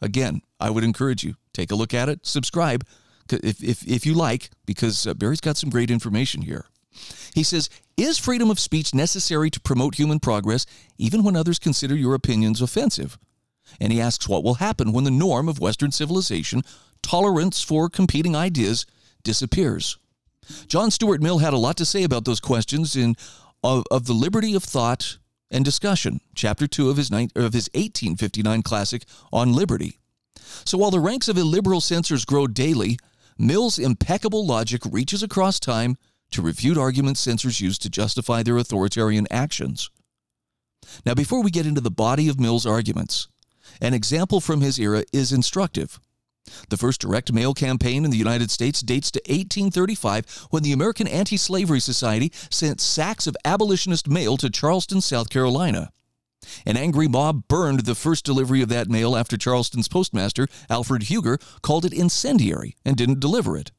Again, 0.00 0.42
I 0.60 0.70
would 0.70 0.84
encourage 0.84 1.24
you 1.24 1.34
take 1.52 1.72
a 1.72 1.74
look 1.74 1.92
at 1.92 2.08
it, 2.08 2.24
subscribe 2.24 2.86
if, 3.32 3.60
if, 3.60 3.82
if 3.82 4.06
you 4.06 4.14
like, 4.14 4.50
because 4.64 5.08
uh, 5.08 5.14
Barry's 5.14 5.40
got 5.40 5.56
some 5.56 5.70
great 5.70 5.90
information 5.90 6.42
here. 6.42 6.66
He 7.34 7.42
says, 7.42 7.68
Is 7.96 8.16
freedom 8.16 8.48
of 8.48 8.60
speech 8.60 8.94
necessary 8.94 9.50
to 9.50 9.58
promote 9.58 9.96
human 9.96 10.20
progress, 10.20 10.66
even 10.98 11.24
when 11.24 11.34
others 11.34 11.58
consider 11.58 11.96
your 11.96 12.14
opinions 12.14 12.62
offensive? 12.62 13.18
And 13.80 13.92
he 13.92 14.00
asks, 14.00 14.28
What 14.28 14.44
will 14.44 14.54
happen 14.54 14.92
when 14.92 15.02
the 15.02 15.10
norm 15.10 15.48
of 15.48 15.58
Western 15.58 15.90
civilization, 15.90 16.62
tolerance 17.02 17.60
for 17.60 17.88
competing 17.88 18.36
ideas, 18.36 18.86
disappears? 19.26 19.98
John 20.68 20.90
Stuart 20.90 21.20
Mill 21.20 21.38
had 21.38 21.52
a 21.52 21.58
lot 21.58 21.76
to 21.76 21.84
say 21.84 22.04
about 22.04 22.24
those 22.24 22.40
questions 22.40 22.96
in 22.96 23.16
of, 23.62 23.84
of 23.90 24.06
the 24.06 24.12
liberty 24.12 24.54
of 24.54 24.62
thought 24.62 25.18
and 25.50 25.64
discussion, 25.64 26.20
chapter 26.34 26.66
2 26.66 26.88
of 26.88 26.96
his, 26.96 27.10
of 27.10 27.52
his 27.52 27.68
1859 27.74 28.62
classic 28.62 29.04
on 29.32 29.52
liberty. 29.52 29.98
So 30.64 30.78
while 30.78 30.90
the 30.90 31.00
ranks 31.00 31.28
of 31.28 31.36
illiberal 31.36 31.80
censors 31.80 32.24
grow 32.24 32.46
daily, 32.46 32.98
Mill's 33.38 33.78
impeccable 33.78 34.46
logic 34.46 34.82
reaches 34.90 35.22
across 35.22 35.60
time 35.60 35.96
to 36.30 36.42
refute 36.42 36.78
arguments 36.78 37.20
censors 37.20 37.60
use 37.60 37.78
to 37.78 37.90
justify 37.90 38.42
their 38.42 38.56
authoritarian 38.56 39.26
actions. 39.30 39.90
Now, 41.04 41.14
before 41.14 41.42
we 41.42 41.50
get 41.50 41.66
into 41.66 41.80
the 41.80 41.90
body 41.90 42.28
of 42.28 42.40
Mill's 42.40 42.66
arguments, 42.66 43.28
an 43.80 43.94
example 43.94 44.40
from 44.40 44.60
his 44.60 44.78
era 44.78 45.04
is 45.12 45.32
instructive. 45.32 46.00
The 46.68 46.76
first 46.76 47.00
direct 47.00 47.32
mail 47.32 47.54
campaign 47.54 48.04
in 48.04 48.10
the 48.10 48.16
United 48.16 48.50
States 48.50 48.80
dates 48.80 49.10
to 49.12 49.20
1835 49.20 50.46
when 50.50 50.62
the 50.62 50.72
American 50.72 51.06
Anti 51.06 51.36
Slavery 51.36 51.80
Society 51.80 52.32
sent 52.50 52.80
sacks 52.80 53.26
of 53.26 53.36
abolitionist 53.44 54.08
mail 54.08 54.36
to 54.36 54.50
Charleston, 54.50 55.00
South 55.00 55.30
Carolina. 55.30 55.90
An 56.64 56.76
angry 56.76 57.08
mob 57.08 57.48
burned 57.48 57.80
the 57.80 57.94
first 57.94 58.24
delivery 58.24 58.62
of 58.62 58.68
that 58.68 58.88
mail 58.88 59.16
after 59.16 59.36
Charleston's 59.36 59.88
postmaster, 59.88 60.46
Alfred 60.70 61.04
Huger, 61.04 61.38
called 61.62 61.84
it 61.84 61.92
incendiary 61.92 62.76
and 62.84 62.96
didn't 62.96 63.20
deliver 63.20 63.56
it. 63.56 63.72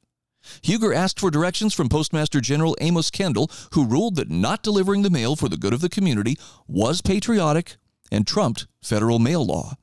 Huger 0.61 0.93
asked 0.93 1.19
for 1.19 1.31
directions 1.31 1.73
from 1.73 1.89
Postmaster 1.89 2.39
General 2.39 2.75
Amos 2.79 3.09
Kendall, 3.09 3.51
who 3.73 3.85
ruled 3.85 4.15
that 4.15 4.29
not 4.29 4.63
delivering 4.63 5.01
the 5.01 5.09
mail 5.09 5.35
for 5.35 5.49
the 5.49 5.57
good 5.57 5.73
of 5.73 5.81
the 5.81 5.89
community 5.89 6.37
was 6.67 7.01
patriotic 7.01 7.77
and 8.11 8.25
trumped 8.25 8.67
federal 8.81 9.19
mail 9.19 9.45
law. 9.45 9.75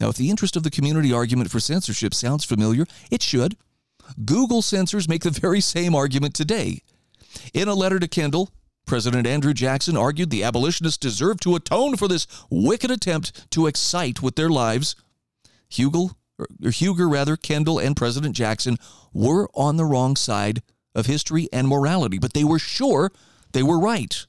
Now, 0.00 0.08
if 0.08 0.16
the 0.16 0.30
interest 0.30 0.56
of 0.56 0.62
the 0.62 0.70
community 0.70 1.12
argument 1.12 1.50
for 1.50 1.60
censorship 1.60 2.14
sounds 2.14 2.44
familiar, 2.44 2.86
it 3.10 3.22
should. 3.22 3.56
Google 4.24 4.62
censors 4.62 5.08
make 5.08 5.22
the 5.22 5.30
very 5.46 5.60
same 5.60 5.94
argument 5.94 6.34
today. 6.34 6.82
In 7.52 7.68
a 7.68 7.74
letter 7.74 7.98
to 7.98 8.08
Kendall, 8.08 8.50
President 8.86 9.26
Andrew 9.26 9.52
Jackson 9.52 9.96
argued 9.96 10.30
the 10.30 10.42
abolitionists 10.42 10.98
deserved 10.98 11.42
to 11.42 11.54
atone 11.54 11.96
for 11.96 12.08
this 12.08 12.26
wicked 12.50 12.90
attempt 12.90 13.50
to 13.50 13.66
excite 13.66 14.22
with 14.22 14.36
their 14.36 14.48
lives. 14.48 14.96
Hugel, 15.70 16.14
or 16.38 16.70
Huger 16.70 17.08
rather, 17.08 17.36
Kendall 17.36 17.78
and 17.78 17.96
President 17.96 18.34
Jackson 18.34 18.78
were 19.12 19.48
on 19.54 19.76
the 19.76 19.84
wrong 19.84 20.16
side 20.16 20.62
of 20.94 21.06
history 21.06 21.48
and 21.52 21.68
morality, 21.68 22.18
but 22.18 22.32
they 22.32 22.44
were 22.44 22.58
sure 22.58 23.12
they 23.52 23.62
were 23.62 23.78
right. 23.78 24.26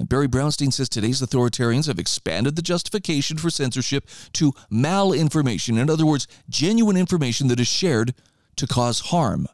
And 0.00 0.08
Barry 0.08 0.28
Brownstein 0.28 0.72
says 0.72 0.88
today's 0.88 1.20
authoritarians 1.20 1.86
have 1.86 1.98
expanded 1.98 2.56
the 2.56 2.62
justification 2.62 3.36
for 3.36 3.50
censorship 3.50 4.08
to 4.32 4.52
malinformation. 4.72 5.78
In 5.78 5.90
other 5.90 6.06
words, 6.06 6.26
genuine 6.48 6.96
information 6.96 7.48
that 7.48 7.60
is 7.60 7.68
shared 7.68 8.14
to 8.56 8.66
cause 8.66 9.00
harm. 9.00 9.46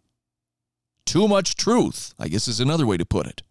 Too 1.05 1.27
much 1.27 1.57
truth, 1.57 2.15
I 2.17 2.29
guess 2.29 2.47
is 2.47 2.61
another 2.61 2.87
way 2.87 2.97
to 2.97 3.05
put 3.05 3.27
it. 3.27 3.43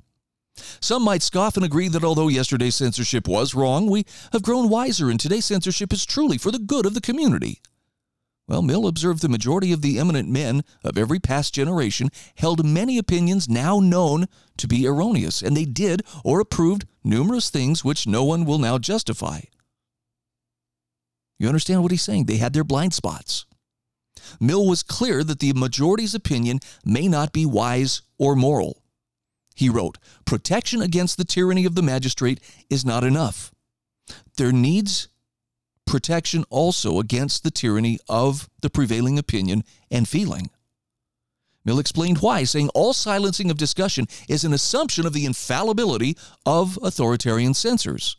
Some 0.79 1.03
might 1.03 1.21
scoff 1.21 1.57
and 1.57 1.65
agree 1.65 1.89
that 1.89 2.05
although 2.05 2.29
yesterday's 2.29 2.75
censorship 2.75 3.27
was 3.27 3.53
wrong, 3.53 3.87
we 3.89 4.05
have 4.31 4.41
grown 4.41 4.69
wiser 4.69 5.09
and 5.09 5.19
today's 5.19 5.43
censorship 5.43 5.91
is 5.91 6.05
truly 6.05 6.37
for 6.37 6.49
the 6.49 6.59
good 6.59 6.85
of 6.85 6.93
the 6.93 7.01
community. 7.01 7.59
Well, 8.47 8.61
Mill 8.61 8.85
observed 8.87 9.21
the 9.21 9.29
majority 9.29 9.71
of 9.71 9.81
the 9.81 9.97
eminent 9.97 10.29
men 10.29 10.63
of 10.83 10.97
every 10.97 11.19
past 11.19 11.53
generation 11.53 12.09
held 12.35 12.65
many 12.65 12.97
opinions 12.97 13.49
now 13.49 13.79
known 13.79 14.27
to 14.57 14.67
be 14.67 14.85
erroneous, 14.85 15.41
and 15.41 15.57
they 15.57 15.65
did 15.65 16.03
or 16.23 16.39
approved 16.39 16.85
numerous 17.03 17.49
things 17.49 17.83
which 17.83 18.05
no 18.05 18.23
one 18.23 18.45
will 18.45 18.59
now 18.59 18.77
justify. 18.77 19.41
You 21.39 21.47
understand 21.47 21.81
what 21.81 21.91
he's 21.91 22.03
saying? 22.03 22.25
They 22.25 22.37
had 22.37 22.53
their 22.53 22.63
blind 22.63 22.93
spots. 22.93 23.45
Mill 24.39 24.65
was 24.65 24.83
clear 24.83 25.23
that 25.23 25.39
the 25.39 25.53
majority's 25.53 26.15
opinion 26.15 26.59
may 26.85 27.07
not 27.07 27.33
be 27.33 27.45
wise 27.45 28.03
or 28.17 28.35
moral. 28.35 28.83
He 29.55 29.69
wrote, 29.69 29.97
Protection 30.25 30.81
against 30.81 31.17
the 31.17 31.25
tyranny 31.25 31.65
of 31.65 31.75
the 31.75 31.81
magistrate 31.81 32.39
is 32.69 32.85
not 32.85 33.03
enough. 33.03 33.51
There 34.37 34.51
needs 34.51 35.07
protection 35.85 36.43
also 36.49 36.99
against 36.99 37.43
the 37.43 37.51
tyranny 37.51 37.99
of 38.09 38.49
the 38.61 38.69
prevailing 38.69 39.17
opinion 39.17 39.63
and 39.91 40.07
feeling. 40.07 40.49
Mill 41.63 41.79
explained 41.79 42.19
why, 42.19 42.43
saying 42.43 42.69
all 42.69 42.93
silencing 42.93 43.49
of 43.49 43.57
discussion 43.57 44.07
is 44.29 44.43
an 44.43 44.53
assumption 44.53 45.05
of 45.05 45.13
the 45.13 45.25
infallibility 45.25 46.15
of 46.45 46.77
authoritarian 46.83 47.53
censors. 47.53 48.17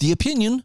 The 0.00 0.12
opinion 0.12 0.64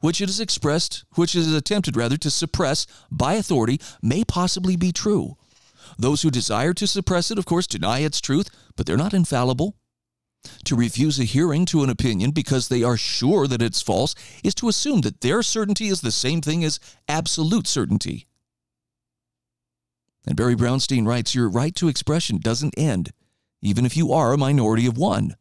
which 0.00 0.20
it 0.20 0.28
is 0.28 0.40
expressed, 0.40 1.04
which 1.14 1.34
it 1.34 1.40
is 1.40 1.54
attempted 1.54 1.96
rather 1.96 2.16
to 2.16 2.30
suppress 2.30 2.86
by 3.10 3.34
authority, 3.34 3.80
may 4.02 4.24
possibly 4.24 4.76
be 4.76 4.92
true, 4.92 5.36
those 5.98 6.22
who 6.22 6.30
desire 6.30 6.72
to 6.74 6.86
suppress 6.86 7.30
it, 7.30 7.38
of 7.38 7.44
course, 7.44 7.66
deny 7.66 8.00
its 8.00 8.20
truth, 8.20 8.48
but 8.76 8.86
they're 8.86 8.96
not 8.96 9.14
infallible. 9.14 9.76
To 10.64 10.76
refuse 10.76 11.18
a 11.18 11.24
hearing 11.24 11.66
to 11.66 11.82
an 11.82 11.90
opinion 11.90 12.30
because 12.30 12.68
they 12.68 12.82
are 12.82 12.96
sure 12.96 13.46
that 13.46 13.62
it's 13.62 13.82
false 13.82 14.14
is 14.42 14.54
to 14.56 14.68
assume 14.68 15.02
that 15.02 15.20
their 15.20 15.42
certainty 15.42 15.88
is 15.88 16.00
the 16.00 16.12
same 16.12 16.40
thing 16.40 16.64
as 16.64 16.80
absolute 17.08 17.66
certainty. 17.66 18.26
And 20.26 20.36
Barry 20.36 20.54
Brownstein 20.54 21.06
writes 21.06 21.34
Your 21.34 21.48
right 21.48 21.74
to 21.76 21.88
expression 21.88 22.38
doesn't 22.38 22.74
end, 22.76 23.12
even 23.62 23.84
if 23.84 23.96
you 23.96 24.12
are 24.12 24.32
a 24.32 24.38
minority 24.38 24.86
of 24.86 24.96
one. 24.96 25.36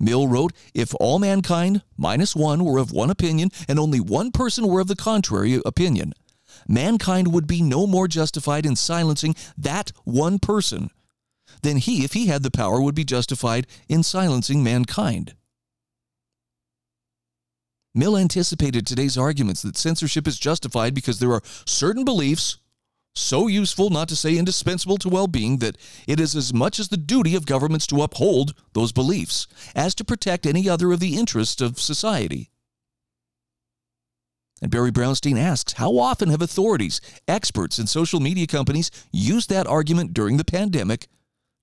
Mill 0.00 0.26
wrote 0.26 0.52
If 0.74 0.94
all 0.98 1.18
mankind, 1.18 1.82
minus 1.96 2.34
one, 2.34 2.64
were 2.64 2.78
of 2.78 2.92
one 2.92 3.10
opinion, 3.10 3.50
and 3.68 3.78
only 3.78 4.00
one 4.00 4.30
person 4.30 4.66
were 4.66 4.80
of 4.80 4.88
the 4.88 4.96
contrary 4.96 5.60
opinion, 5.64 6.14
mankind 6.66 7.32
would 7.32 7.46
be 7.46 7.62
no 7.62 7.86
more 7.86 8.08
justified 8.08 8.64
in 8.64 8.76
silencing 8.76 9.34
that 9.58 9.92
one 10.04 10.38
person 10.38 10.90
then 11.62 11.76
he, 11.78 12.04
if 12.04 12.12
he 12.12 12.26
had 12.26 12.42
the 12.42 12.50
power, 12.50 12.80
would 12.80 12.94
be 12.94 13.04
justified 13.04 13.66
in 13.88 14.02
silencing 14.02 14.62
mankind. 14.62 15.34
Mill 17.94 18.16
anticipated 18.16 18.86
today's 18.86 19.16
arguments 19.16 19.62
that 19.62 19.76
censorship 19.76 20.28
is 20.28 20.38
justified 20.38 20.94
because 20.94 21.18
there 21.18 21.32
are 21.32 21.42
certain 21.64 22.04
beliefs 22.04 22.58
so 23.14 23.46
useful, 23.46 23.88
not 23.88 24.08
to 24.10 24.16
say 24.16 24.36
indispensable 24.36 24.98
to 24.98 25.08
well 25.08 25.26
being, 25.26 25.58
that 25.58 25.78
it 26.06 26.20
is 26.20 26.36
as 26.36 26.52
much 26.52 26.78
as 26.78 26.88
the 26.88 26.98
duty 26.98 27.34
of 27.34 27.46
governments 27.46 27.86
to 27.86 28.02
uphold 28.02 28.54
those 28.74 28.92
beliefs 28.92 29.46
as 29.74 29.94
to 29.94 30.04
protect 30.04 30.44
any 30.44 30.68
other 30.68 30.92
of 30.92 31.00
the 31.00 31.16
interests 31.16 31.62
of 31.62 31.80
society. 31.80 32.50
And 34.60 34.70
Barry 34.70 34.90
Brownstein 34.90 35.38
asks 35.38 35.74
How 35.74 35.98
often 35.98 36.28
have 36.30 36.42
authorities, 36.42 37.00
experts, 37.26 37.78
and 37.78 37.88
social 37.88 38.20
media 38.20 38.46
companies 38.46 38.90
used 39.12 39.48
that 39.50 39.66
argument 39.66 40.14
during 40.14 40.36
the 40.36 40.44
pandemic 40.44 41.08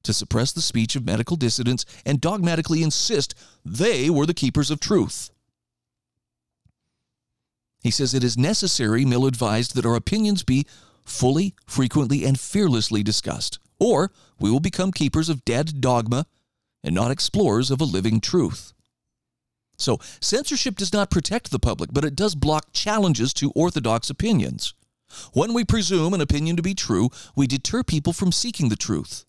to 0.03 0.13
suppress 0.13 0.51
the 0.51 0.61
speech 0.61 0.95
of 0.95 1.05
medical 1.05 1.37
dissidents 1.37 1.85
and 2.05 2.21
dogmatically 2.21 2.83
insist 2.83 3.35
they 3.65 4.09
were 4.09 4.25
the 4.25 4.33
keepers 4.33 4.69
of 4.69 4.79
truth. 4.79 5.29
He 7.81 7.91
says 7.91 8.13
it 8.13 8.23
is 8.23 8.37
necessary, 8.37 9.03
Mill 9.03 9.25
advised, 9.25 9.75
that 9.75 9.85
our 9.85 9.95
opinions 9.95 10.43
be 10.43 10.65
fully, 11.03 11.53
frequently, 11.65 12.23
and 12.23 12.39
fearlessly 12.39 13.03
discussed, 13.03 13.59
or 13.79 14.11
we 14.39 14.49
will 14.49 14.61
become 14.61 14.91
keepers 14.91 15.27
of 15.27 15.43
dead 15.43 15.81
dogma 15.81 16.25
and 16.83 16.95
not 16.95 17.11
explorers 17.11 17.71
of 17.71 17.81
a 17.81 17.85
living 17.85 18.21
truth. 18.21 18.73
So, 19.77 19.99
censorship 20.21 20.77
does 20.77 20.93
not 20.93 21.09
protect 21.09 21.51
the 21.51 21.59
public, 21.59 21.91
but 21.91 22.05
it 22.05 22.15
does 22.15 22.35
block 22.35 22.71
challenges 22.71 23.33
to 23.33 23.51
orthodox 23.51 24.09
opinions. 24.09 24.73
When 25.33 25.53
we 25.53 25.65
presume 25.65 26.13
an 26.13 26.21
opinion 26.21 26.55
to 26.55 26.61
be 26.61 26.73
true, 26.73 27.09
we 27.35 27.47
deter 27.47 27.83
people 27.83 28.13
from 28.13 28.31
seeking 28.31 28.69
the 28.69 28.75
truth 28.75 29.25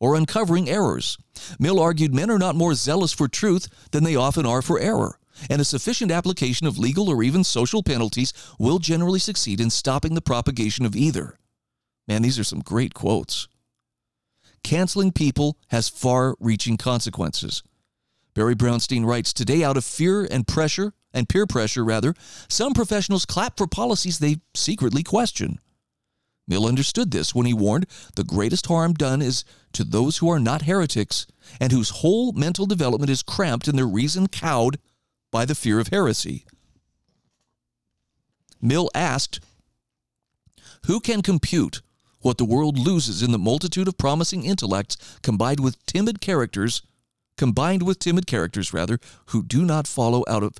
or 0.00 0.14
uncovering 0.14 0.68
errors. 0.68 1.18
Mill 1.58 1.80
argued 1.80 2.14
men 2.14 2.30
are 2.30 2.38
not 2.38 2.56
more 2.56 2.74
zealous 2.74 3.12
for 3.12 3.28
truth 3.28 3.68
than 3.90 4.04
they 4.04 4.16
often 4.16 4.46
are 4.46 4.62
for 4.62 4.78
error, 4.78 5.18
and 5.50 5.60
a 5.60 5.64
sufficient 5.64 6.10
application 6.10 6.66
of 6.66 6.78
legal 6.78 7.08
or 7.08 7.22
even 7.22 7.44
social 7.44 7.82
penalties 7.82 8.32
will 8.58 8.78
generally 8.78 9.18
succeed 9.18 9.60
in 9.60 9.70
stopping 9.70 10.14
the 10.14 10.20
propagation 10.20 10.84
of 10.84 10.96
either. 10.96 11.38
Man, 12.06 12.22
these 12.22 12.38
are 12.38 12.44
some 12.44 12.60
great 12.60 12.94
quotes. 12.94 13.48
Canceling 14.64 15.12
people 15.12 15.56
has 15.68 15.88
far 15.88 16.34
reaching 16.40 16.76
consequences. 16.76 17.62
Barry 18.34 18.54
Brownstein 18.54 19.04
writes 19.04 19.32
Today, 19.32 19.64
out 19.64 19.76
of 19.76 19.84
fear 19.84 20.26
and 20.30 20.46
pressure, 20.46 20.94
and 21.12 21.28
peer 21.28 21.46
pressure 21.46 21.84
rather, 21.84 22.14
some 22.48 22.72
professionals 22.72 23.26
clap 23.26 23.56
for 23.56 23.66
policies 23.66 24.18
they 24.18 24.36
secretly 24.54 25.02
question. 25.02 25.58
Mill 26.48 26.66
understood 26.66 27.10
this 27.10 27.34
when 27.34 27.46
he 27.46 27.52
warned 27.52 27.86
the 28.16 28.24
greatest 28.24 28.66
harm 28.66 28.94
done 28.94 29.20
is 29.20 29.44
to 29.74 29.84
those 29.84 30.16
who 30.16 30.30
are 30.30 30.40
not 30.40 30.62
heretics 30.62 31.26
and 31.60 31.70
whose 31.70 31.90
whole 31.90 32.32
mental 32.32 32.64
development 32.64 33.10
is 33.10 33.22
cramped 33.22 33.68
and 33.68 33.78
their 33.78 33.86
reason 33.86 34.26
cowed 34.26 34.78
by 35.30 35.44
the 35.44 35.54
fear 35.54 35.78
of 35.78 35.88
heresy. 35.88 36.46
Mill 38.62 38.90
asked, 38.94 39.40
Who 40.86 41.00
can 41.00 41.20
compute 41.20 41.82
what 42.20 42.38
the 42.38 42.44
world 42.44 42.78
loses 42.78 43.22
in 43.22 43.30
the 43.30 43.38
multitude 43.38 43.86
of 43.86 43.98
promising 43.98 44.44
intellects 44.44 44.96
combined 45.22 45.60
with 45.60 45.84
timid 45.86 46.20
characters, 46.20 46.82
combined 47.36 47.82
with 47.82 47.98
timid 47.98 48.26
characters 48.26 48.72
rather, 48.72 48.98
who 49.26 49.42
do 49.42 49.64
not 49.64 49.86
follow 49.86 50.24
out 50.26 50.42
of 50.42 50.54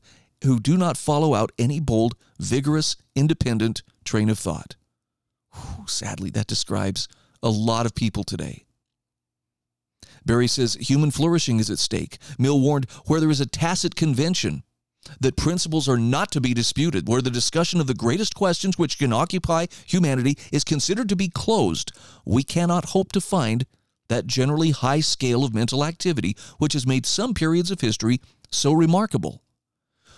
who 0.44 0.60
do 0.60 0.76
not 0.76 0.96
follow 0.96 1.34
out 1.34 1.50
any 1.58 1.80
bold, 1.80 2.14
vigorous, 2.38 2.94
independent 3.16 3.82
train 4.04 4.28
of 4.28 4.38
thought? 4.38 4.76
Sadly, 5.86 6.30
that 6.30 6.46
describes 6.46 7.08
a 7.42 7.50
lot 7.50 7.86
of 7.86 7.94
people 7.94 8.24
today. 8.24 8.64
Barry 10.24 10.48
says 10.48 10.74
human 10.74 11.10
flourishing 11.10 11.58
is 11.58 11.70
at 11.70 11.78
stake. 11.78 12.18
Mill 12.38 12.60
warned 12.60 12.90
where 13.06 13.20
there 13.20 13.30
is 13.30 13.40
a 13.40 13.46
tacit 13.46 13.96
convention 13.96 14.62
that 15.20 15.36
principles 15.36 15.88
are 15.88 15.96
not 15.96 16.30
to 16.32 16.40
be 16.40 16.52
disputed, 16.52 17.08
where 17.08 17.22
the 17.22 17.30
discussion 17.30 17.80
of 17.80 17.86
the 17.86 17.94
greatest 17.94 18.34
questions 18.34 18.78
which 18.78 18.98
can 18.98 19.12
occupy 19.12 19.66
humanity 19.86 20.36
is 20.52 20.64
considered 20.64 21.08
to 21.08 21.16
be 21.16 21.28
closed, 21.28 21.92
we 22.26 22.42
cannot 22.42 22.86
hope 22.86 23.12
to 23.12 23.20
find 23.20 23.64
that 24.08 24.26
generally 24.26 24.70
high 24.70 25.00
scale 25.00 25.44
of 25.44 25.54
mental 25.54 25.84
activity 25.84 26.36
which 26.58 26.72
has 26.72 26.86
made 26.86 27.06
some 27.06 27.34
periods 27.34 27.70
of 27.70 27.80
history 27.80 28.20
so 28.50 28.72
remarkable. 28.72 29.42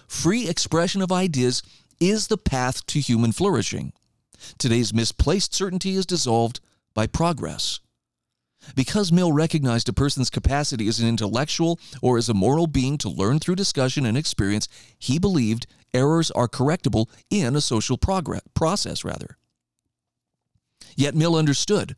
Free 0.09 0.49
expression 0.49 1.03
of 1.03 1.13
ideas 1.13 1.63
is 2.01 2.29
the 2.29 2.39
path 2.39 2.87
to 2.87 3.01
human 3.01 3.33
flourishing. 3.33 3.93
Today's 4.59 4.95
misplaced 4.95 5.55
certainty 5.55 5.95
is 5.95 6.07
dissolved 6.07 6.61
by 6.95 7.07
progress. 7.07 7.81
Because 8.75 9.11
Mill 9.11 9.33
recognized 9.33 9.89
a 9.89 9.93
person's 9.93 10.31
capacity 10.31 10.87
as 10.89 11.01
an 11.01 11.09
intellectual 11.09 11.79
or 12.03 12.19
as 12.19 12.29
a 12.29 12.35
moral 12.35 12.67
being 12.67 12.99
to 12.99 13.09
learn 13.09 13.39
through 13.39 13.55
discussion 13.55 14.05
and 14.05 14.19
experience, 14.19 14.69
he 14.99 15.19
believed 15.19 15.67
errors 15.95 16.31
are 16.33 16.49
correctable 16.49 17.07
in 17.31 17.57
a 17.57 17.61
social 17.61 17.97
progress, 17.97 18.43
process 18.55 19.05
rather. 19.05 19.39
Yet 20.97 21.15
Mill 21.15 21.37
understood 21.37 21.97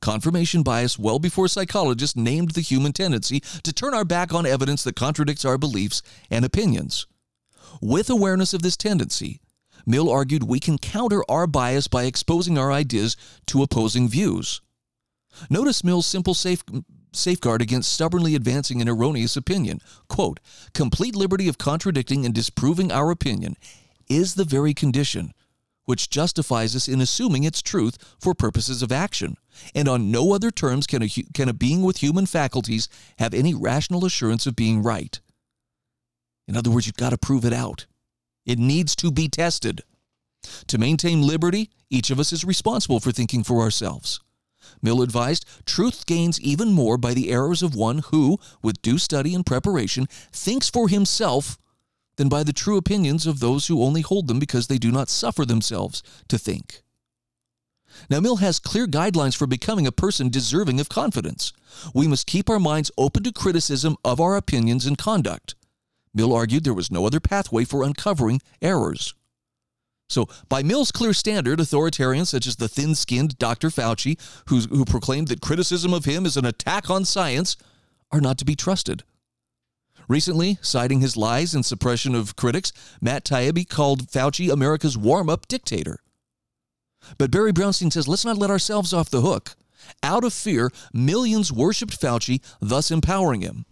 confirmation 0.00 0.62
bias 0.62 0.98
well 0.98 1.18
before 1.18 1.46
psychologists 1.48 2.16
named 2.16 2.50
the 2.50 2.60
human 2.60 2.92
tendency 2.92 3.40
to 3.62 3.72
turn 3.72 3.94
our 3.94 4.04
back 4.04 4.34
on 4.34 4.44
evidence 4.44 4.82
that 4.84 4.96
contradicts 4.96 5.44
our 5.44 5.56
beliefs 5.56 6.02
and 6.28 6.44
opinions. 6.44 7.06
With 7.80 8.10
awareness 8.10 8.52
of 8.52 8.62
this 8.62 8.76
tendency, 8.76 9.40
Mill 9.86 10.10
argued 10.10 10.42
we 10.42 10.60
can 10.60 10.78
counter 10.78 11.22
our 11.28 11.46
bias 11.46 11.88
by 11.88 12.04
exposing 12.04 12.58
our 12.58 12.72
ideas 12.72 13.16
to 13.46 13.62
opposing 13.62 14.08
views. 14.08 14.60
Notice 15.48 15.82
Mill's 15.82 16.06
simple 16.06 16.34
safe, 16.34 16.62
safeguard 17.12 17.62
against 17.62 17.92
stubbornly 17.92 18.34
advancing 18.34 18.80
an 18.80 18.88
erroneous 18.88 19.36
opinion. 19.36 19.80
Quote, 20.08 20.40
complete 20.74 21.16
liberty 21.16 21.48
of 21.48 21.58
contradicting 21.58 22.24
and 22.24 22.34
disproving 22.34 22.92
our 22.92 23.10
opinion 23.10 23.56
is 24.08 24.34
the 24.34 24.44
very 24.44 24.74
condition 24.74 25.32
which 25.84 26.10
justifies 26.10 26.76
us 26.76 26.88
in 26.88 27.00
assuming 27.00 27.44
its 27.44 27.60
truth 27.62 27.98
for 28.18 28.34
purposes 28.34 28.82
of 28.82 28.92
action, 28.92 29.36
and 29.74 29.88
on 29.88 30.10
no 30.10 30.32
other 30.32 30.50
terms 30.50 30.86
can 30.86 31.02
a, 31.02 31.08
can 31.08 31.48
a 31.48 31.52
being 31.52 31.82
with 31.82 31.98
human 31.98 32.26
faculties 32.26 32.88
have 33.18 33.34
any 33.34 33.54
rational 33.54 34.04
assurance 34.04 34.46
of 34.46 34.56
being 34.56 34.82
right. 34.82 35.20
In 36.46 36.56
other 36.56 36.70
words, 36.70 36.86
you've 36.86 36.96
got 36.96 37.10
to 37.10 37.18
prove 37.18 37.44
it 37.44 37.52
out. 37.52 37.86
It 38.44 38.58
needs 38.58 38.96
to 38.96 39.10
be 39.10 39.28
tested. 39.28 39.82
To 40.66 40.78
maintain 40.78 41.22
liberty, 41.22 41.70
each 41.90 42.10
of 42.10 42.18
us 42.18 42.32
is 42.32 42.44
responsible 42.44 43.00
for 43.00 43.12
thinking 43.12 43.44
for 43.44 43.60
ourselves. 43.60 44.20
Mill 44.80 45.02
advised 45.02 45.44
truth 45.64 46.06
gains 46.06 46.40
even 46.40 46.72
more 46.72 46.98
by 46.98 47.14
the 47.14 47.30
errors 47.30 47.62
of 47.62 47.74
one 47.74 47.98
who, 47.98 48.38
with 48.62 48.82
due 48.82 48.98
study 48.98 49.34
and 49.34 49.46
preparation, 49.46 50.06
thinks 50.32 50.68
for 50.68 50.88
himself 50.88 51.58
than 52.16 52.28
by 52.28 52.42
the 52.42 52.52
true 52.52 52.76
opinions 52.76 53.26
of 53.26 53.40
those 53.40 53.66
who 53.66 53.82
only 53.82 54.00
hold 54.00 54.26
them 54.26 54.38
because 54.38 54.66
they 54.66 54.78
do 54.78 54.90
not 54.90 55.08
suffer 55.08 55.44
themselves 55.44 56.02
to 56.28 56.38
think. 56.38 56.82
Now, 58.08 58.20
Mill 58.20 58.36
has 58.36 58.58
clear 58.58 58.86
guidelines 58.86 59.36
for 59.36 59.46
becoming 59.46 59.86
a 59.86 59.92
person 59.92 60.30
deserving 60.30 60.80
of 60.80 60.88
confidence. 60.88 61.52
We 61.94 62.08
must 62.08 62.26
keep 62.26 62.48
our 62.48 62.58
minds 62.58 62.90
open 62.96 63.22
to 63.24 63.32
criticism 63.32 63.96
of 64.04 64.20
our 64.20 64.36
opinions 64.36 64.86
and 64.86 64.96
conduct. 64.96 65.54
Mill 66.14 66.32
argued 66.32 66.64
there 66.64 66.74
was 66.74 66.90
no 66.90 67.06
other 67.06 67.20
pathway 67.20 67.64
for 67.64 67.82
uncovering 67.82 68.40
errors. 68.60 69.14
So, 70.08 70.28
by 70.48 70.62
Mill's 70.62 70.92
clear 70.92 71.14
standard, 71.14 71.58
authoritarians 71.58 72.26
such 72.26 72.46
as 72.46 72.56
the 72.56 72.68
thin 72.68 72.94
skinned 72.94 73.38
Dr. 73.38 73.70
Fauci, 73.70 74.18
who 74.48 74.84
proclaimed 74.84 75.28
that 75.28 75.40
criticism 75.40 75.94
of 75.94 76.04
him 76.04 76.26
is 76.26 76.36
an 76.36 76.44
attack 76.44 76.90
on 76.90 77.06
science, 77.06 77.56
are 78.10 78.20
not 78.20 78.36
to 78.38 78.44
be 78.44 78.54
trusted. 78.54 79.04
Recently, 80.08 80.58
citing 80.60 81.00
his 81.00 81.16
lies 81.16 81.54
and 81.54 81.64
suppression 81.64 82.14
of 82.14 82.36
critics, 82.36 82.72
Matt 83.00 83.24
Taibbi 83.24 83.66
called 83.66 84.08
Fauci 84.08 84.52
America's 84.52 84.98
warm 84.98 85.30
up 85.30 85.48
dictator. 85.48 86.00
But 87.16 87.30
Barry 87.30 87.52
Brownstein 87.52 87.92
says 87.92 88.06
let's 88.06 88.24
not 88.24 88.36
let 88.36 88.50
ourselves 88.50 88.92
off 88.92 89.08
the 89.08 89.22
hook. 89.22 89.56
Out 90.02 90.24
of 90.24 90.34
fear, 90.34 90.70
millions 90.92 91.50
worshiped 91.50 91.98
Fauci, 91.98 92.42
thus 92.60 92.90
empowering 92.90 93.40
him. 93.40 93.64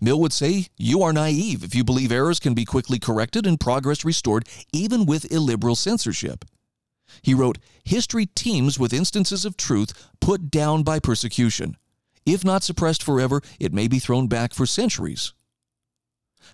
Mill 0.00 0.20
would 0.20 0.32
say, 0.32 0.66
You 0.76 1.02
are 1.02 1.12
naive 1.12 1.64
if 1.64 1.74
you 1.74 1.84
believe 1.84 2.12
errors 2.12 2.40
can 2.40 2.54
be 2.54 2.64
quickly 2.64 2.98
corrected 2.98 3.46
and 3.46 3.58
progress 3.58 4.04
restored, 4.04 4.48
even 4.72 5.06
with 5.06 5.30
illiberal 5.32 5.76
censorship. 5.76 6.44
He 7.20 7.34
wrote, 7.34 7.58
History 7.84 8.26
teems 8.26 8.78
with 8.78 8.92
instances 8.92 9.44
of 9.44 9.56
truth 9.56 9.92
put 10.20 10.50
down 10.50 10.82
by 10.82 10.98
persecution. 10.98 11.76
If 12.24 12.44
not 12.44 12.62
suppressed 12.62 13.02
forever, 13.02 13.42
it 13.58 13.72
may 13.72 13.88
be 13.88 13.98
thrown 13.98 14.28
back 14.28 14.54
for 14.54 14.66
centuries. 14.66 15.32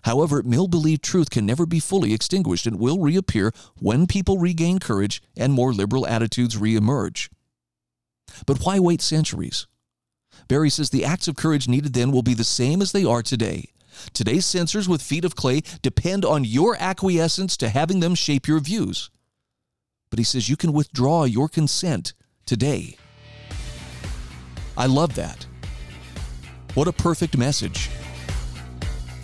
However, 0.03 0.43
Mill 0.43 0.67
believed 0.67 1.03
truth 1.03 1.29
can 1.29 1.45
never 1.45 1.65
be 1.65 1.79
fully 1.79 2.13
extinguished 2.13 2.65
and 2.65 2.79
will 2.79 2.99
reappear 2.99 3.51
when 3.79 4.07
people 4.07 4.37
regain 4.37 4.79
courage 4.79 5.21
and 5.35 5.53
more 5.53 5.73
liberal 5.73 6.07
attitudes 6.07 6.55
reemerge. 6.55 7.29
But 8.45 8.59
why 8.65 8.79
wait 8.79 9.01
centuries? 9.01 9.67
Barry 10.47 10.69
says 10.69 10.89
the 10.89 11.05
acts 11.05 11.27
of 11.27 11.35
courage 11.35 11.67
needed 11.67 11.93
then 11.93 12.11
will 12.11 12.23
be 12.23 12.33
the 12.33 12.43
same 12.43 12.81
as 12.81 12.91
they 12.91 13.03
are 13.03 13.21
today. 13.21 13.69
Today's 14.13 14.45
censors 14.45 14.87
with 14.87 15.01
feet 15.01 15.25
of 15.25 15.35
clay 15.35 15.61
depend 15.81 16.23
on 16.23 16.43
your 16.43 16.77
acquiescence 16.79 17.57
to 17.57 17.69
having 17.69 17.99
them 17.99 18.15
shape 18.15 18.47
your 18.47 18.59
views. 18.59 19.09
But 20.09 20.19
he 20.19 20.25
says 20.25 20.49
you 20.49 20.57
can 20.57 20.73
withdraw 20.73 21.25
your 21.25 21.49
consent 21.49 22.13
today. 22.45 22.97
I 24.77 24.85
love 24.85 25.15
that. 25.15 25.45
What 26.73 26.87
a 26.87 26.93
perfect 26.93 27.37
message. 27.37 27.89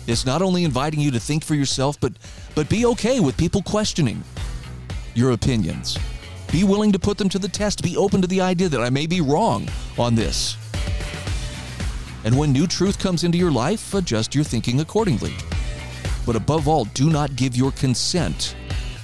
It's 0.06 0.26
not 0.26 0.42
only 0.42 0.64
inviting 0.64 1.00
you 1.00 1.10
to 1.10 1.20
think 1.20 1.42
for 1.44 1.54
yourself, 1.54 1.98
but, 2.00 2.12
but 2.54 2.68
be 2.68 2.86
okay 2.86 3.18
with 3.18 3.36
people 3.36 3.62
questioning 3.62 4.22
your 5.14 5.32
opinions. 5.32 5.98
Be 6.52 6.62
willing 6.62 6.92
to 6.92 6.98
put 6.98 7.18
them 7.18 7.28
to 7.30 7.38
the 7.38 7.48
test. 7.48 7.82
Be 7.82 7.96
open 7.96 8.20
to 8.20 8.28
the 8.28 8.40
idea 8.40 8.68
that 8.68 8.80
I 8.80 8.90
may 8.90 9.06
be 9.06 9.20
wrong 9.20 9.68
on 9.98 10.14
this. 10.14 10.56
And 12.26 12.36
when 12.36 12.50
new 12.50 12.66
truth 12.66 12.98
comes 12.98 13.22
into 13.22 13.38
your 13.38 13.52
life, 13.52 13.94
adjust 13.94 14.34
your 14.34 14.42
thinking 14.42 14.80
accordingly. 14.80 15.32
But 16.26 16.34
above 16.34 16.66
all, 16.66 16.86
do 16.86 17.08
not 17.08 17.36
give 17.36 17.54
your 17.54 17.70
consent 17.70 18.56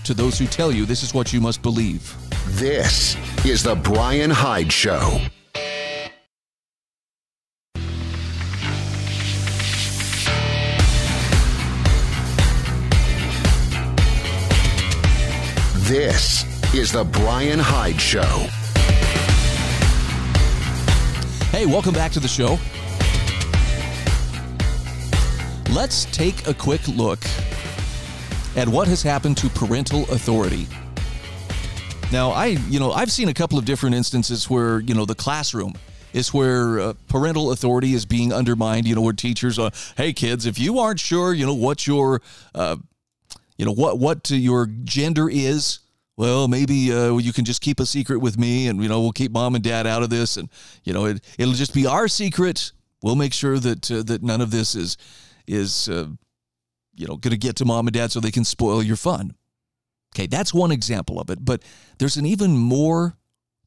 to 0.03 0.13
those 0.13 0.41
who 0.41 0.47
tell 0.47 0.73
you 0.73 0.85
this 0.87 1.05
is 1.05 1.15
what 1.15 1.33
you 1.33 1.41
must 1.41 1.63
believe. 1.63 2.17
This 2.49 3.17
is 3.47 3.63
The 3.63 3.77
Bryan 3.77 4.29
Hyde 4.29 4.73
Show. 4.73 5.21
This 15.85 16.75
is 16.75 16.91
The 16.91 17.05
Bryan 17.05 17.61
Hyde 17.61 18.01
Show. 18.01 18.49
Hey, 21.57 21.67
welcome 21.67 21.95
back 21.95 22.11
to 22.11 22.19
the 22.19 22.27
show. 22.27 22.59
Let's 25.75 26.05
take 26.07 26.47
a 26.47 26.53
quick 26.53 26.87
look 26.87 27.25
at 28.57 28.69
what 28.69 28.87
has 28.89 29.03
happened 29.03 29.39
to 29.39 29.49
parental 29.49 30.03
authority. 30.11 30.67
Now, 32.13 32.31
I, 32.31 32.59
you 32.69 32.79
know, 32.79 32.93
I've 32.93 33.11
seen 33.11 33.31
a 33.31 33.35
couple 33.35 33.59
of 33.59 33.65
different 33.65 33.95
instances 33.95 34.51
where, 34.51 34.81
you 34.81 34.95
know, 34.95 35.07
the 35.07 35.15
classroom 35.15 35.73
is 36.13 36.35
where 36.35 36.79
uh, 36.79 36.93
parental 37.09 37.53
authority 37.53 37.95
is 37.95 38.05
being 38.05 38.35
undermined, 38.35 38.87
you 38.87 38.95
know, 38.95 39.01
where 39.01 39.15
teachers 39.15 39.59
are, 39.59 39.71
hey 39.97 40.13
kids, 40.13 40.45
if 40.45 40.59
you 40.59 40.79
aren't 40.79 41.01
sure, 41.01 41.33
you 41.33 41.47
know, 41.47 41.55
what 41.55 41.87
your 41.87 42.21
uh, 42.55 42.77
you 43.57 43.65
know 43.65 43.73
what 43.73 43.99
what 43.99 44.31
your 44.31 44.67
gender 44.85 45.31
is 45.31 45.79
well 46.17 46.49
maybe 46.49 46.93
uh, 46.93 47.17
you 47.19 47.33
can 47.33 47.45
just 47.45 47.61
keep 47.61 47.79
a 47.79 47.87
secret 47.87 48.19
with 48.19 48.37
me 48.37 48.67
and 48.67 48.83
you 48.83 48.89
know 48.89 49.01
we'll 49.01 49.13
keep 49.13 49.31
mom 49.31 49.55
and 49.55 49.63
dad 49.63 49.87
out 49.87 50.03
of 50.03 50.11
this 50.11 50.37
and 50.37 50.49
you 50.83 50.93
know 50.93 51.05
it, 51.05 51.21
it'll 51.39 51.55
just 51.55 51.73
be 51.73 51.87
our 51.87 52.09
secret 52.09 52.73
we'll 53.03 53.15
make 53.15 53.33
sure 53.33 53.61
that 53.61 53.89
uh, 53.91 54.03
that 54.03 54.23
none 54.23 54.41
of 54.41 54.51
this 54.51 54.75
is 54.75 54.97
is 55.53 55.88
uh, 55.88 56.09
you 56.95 57.07
know 57.07 57.17
going 57.17 57.33
to 57.33 57.38
get 57.38 57.57
to 57.57 57.65
mom 57.65 57.87
and 57.87 57.95
dad 57.95 58.11
so 58.11 58.21
they 58.21 58.31
can 58.31 58.45
spoil 58.45 58.83
your 58.83 58.97
fun 58.97 59.35
okay 60.15 60.27
that's 60.27 60.53
one 60.55 60.73
example 60.73 61.21
of 61.21 61.31
it 61.31 61.45
but 61.45 61.62
there's 61.99 62.17
an 62.17 62.27
even 62.27 62.57
more 62.57 63.17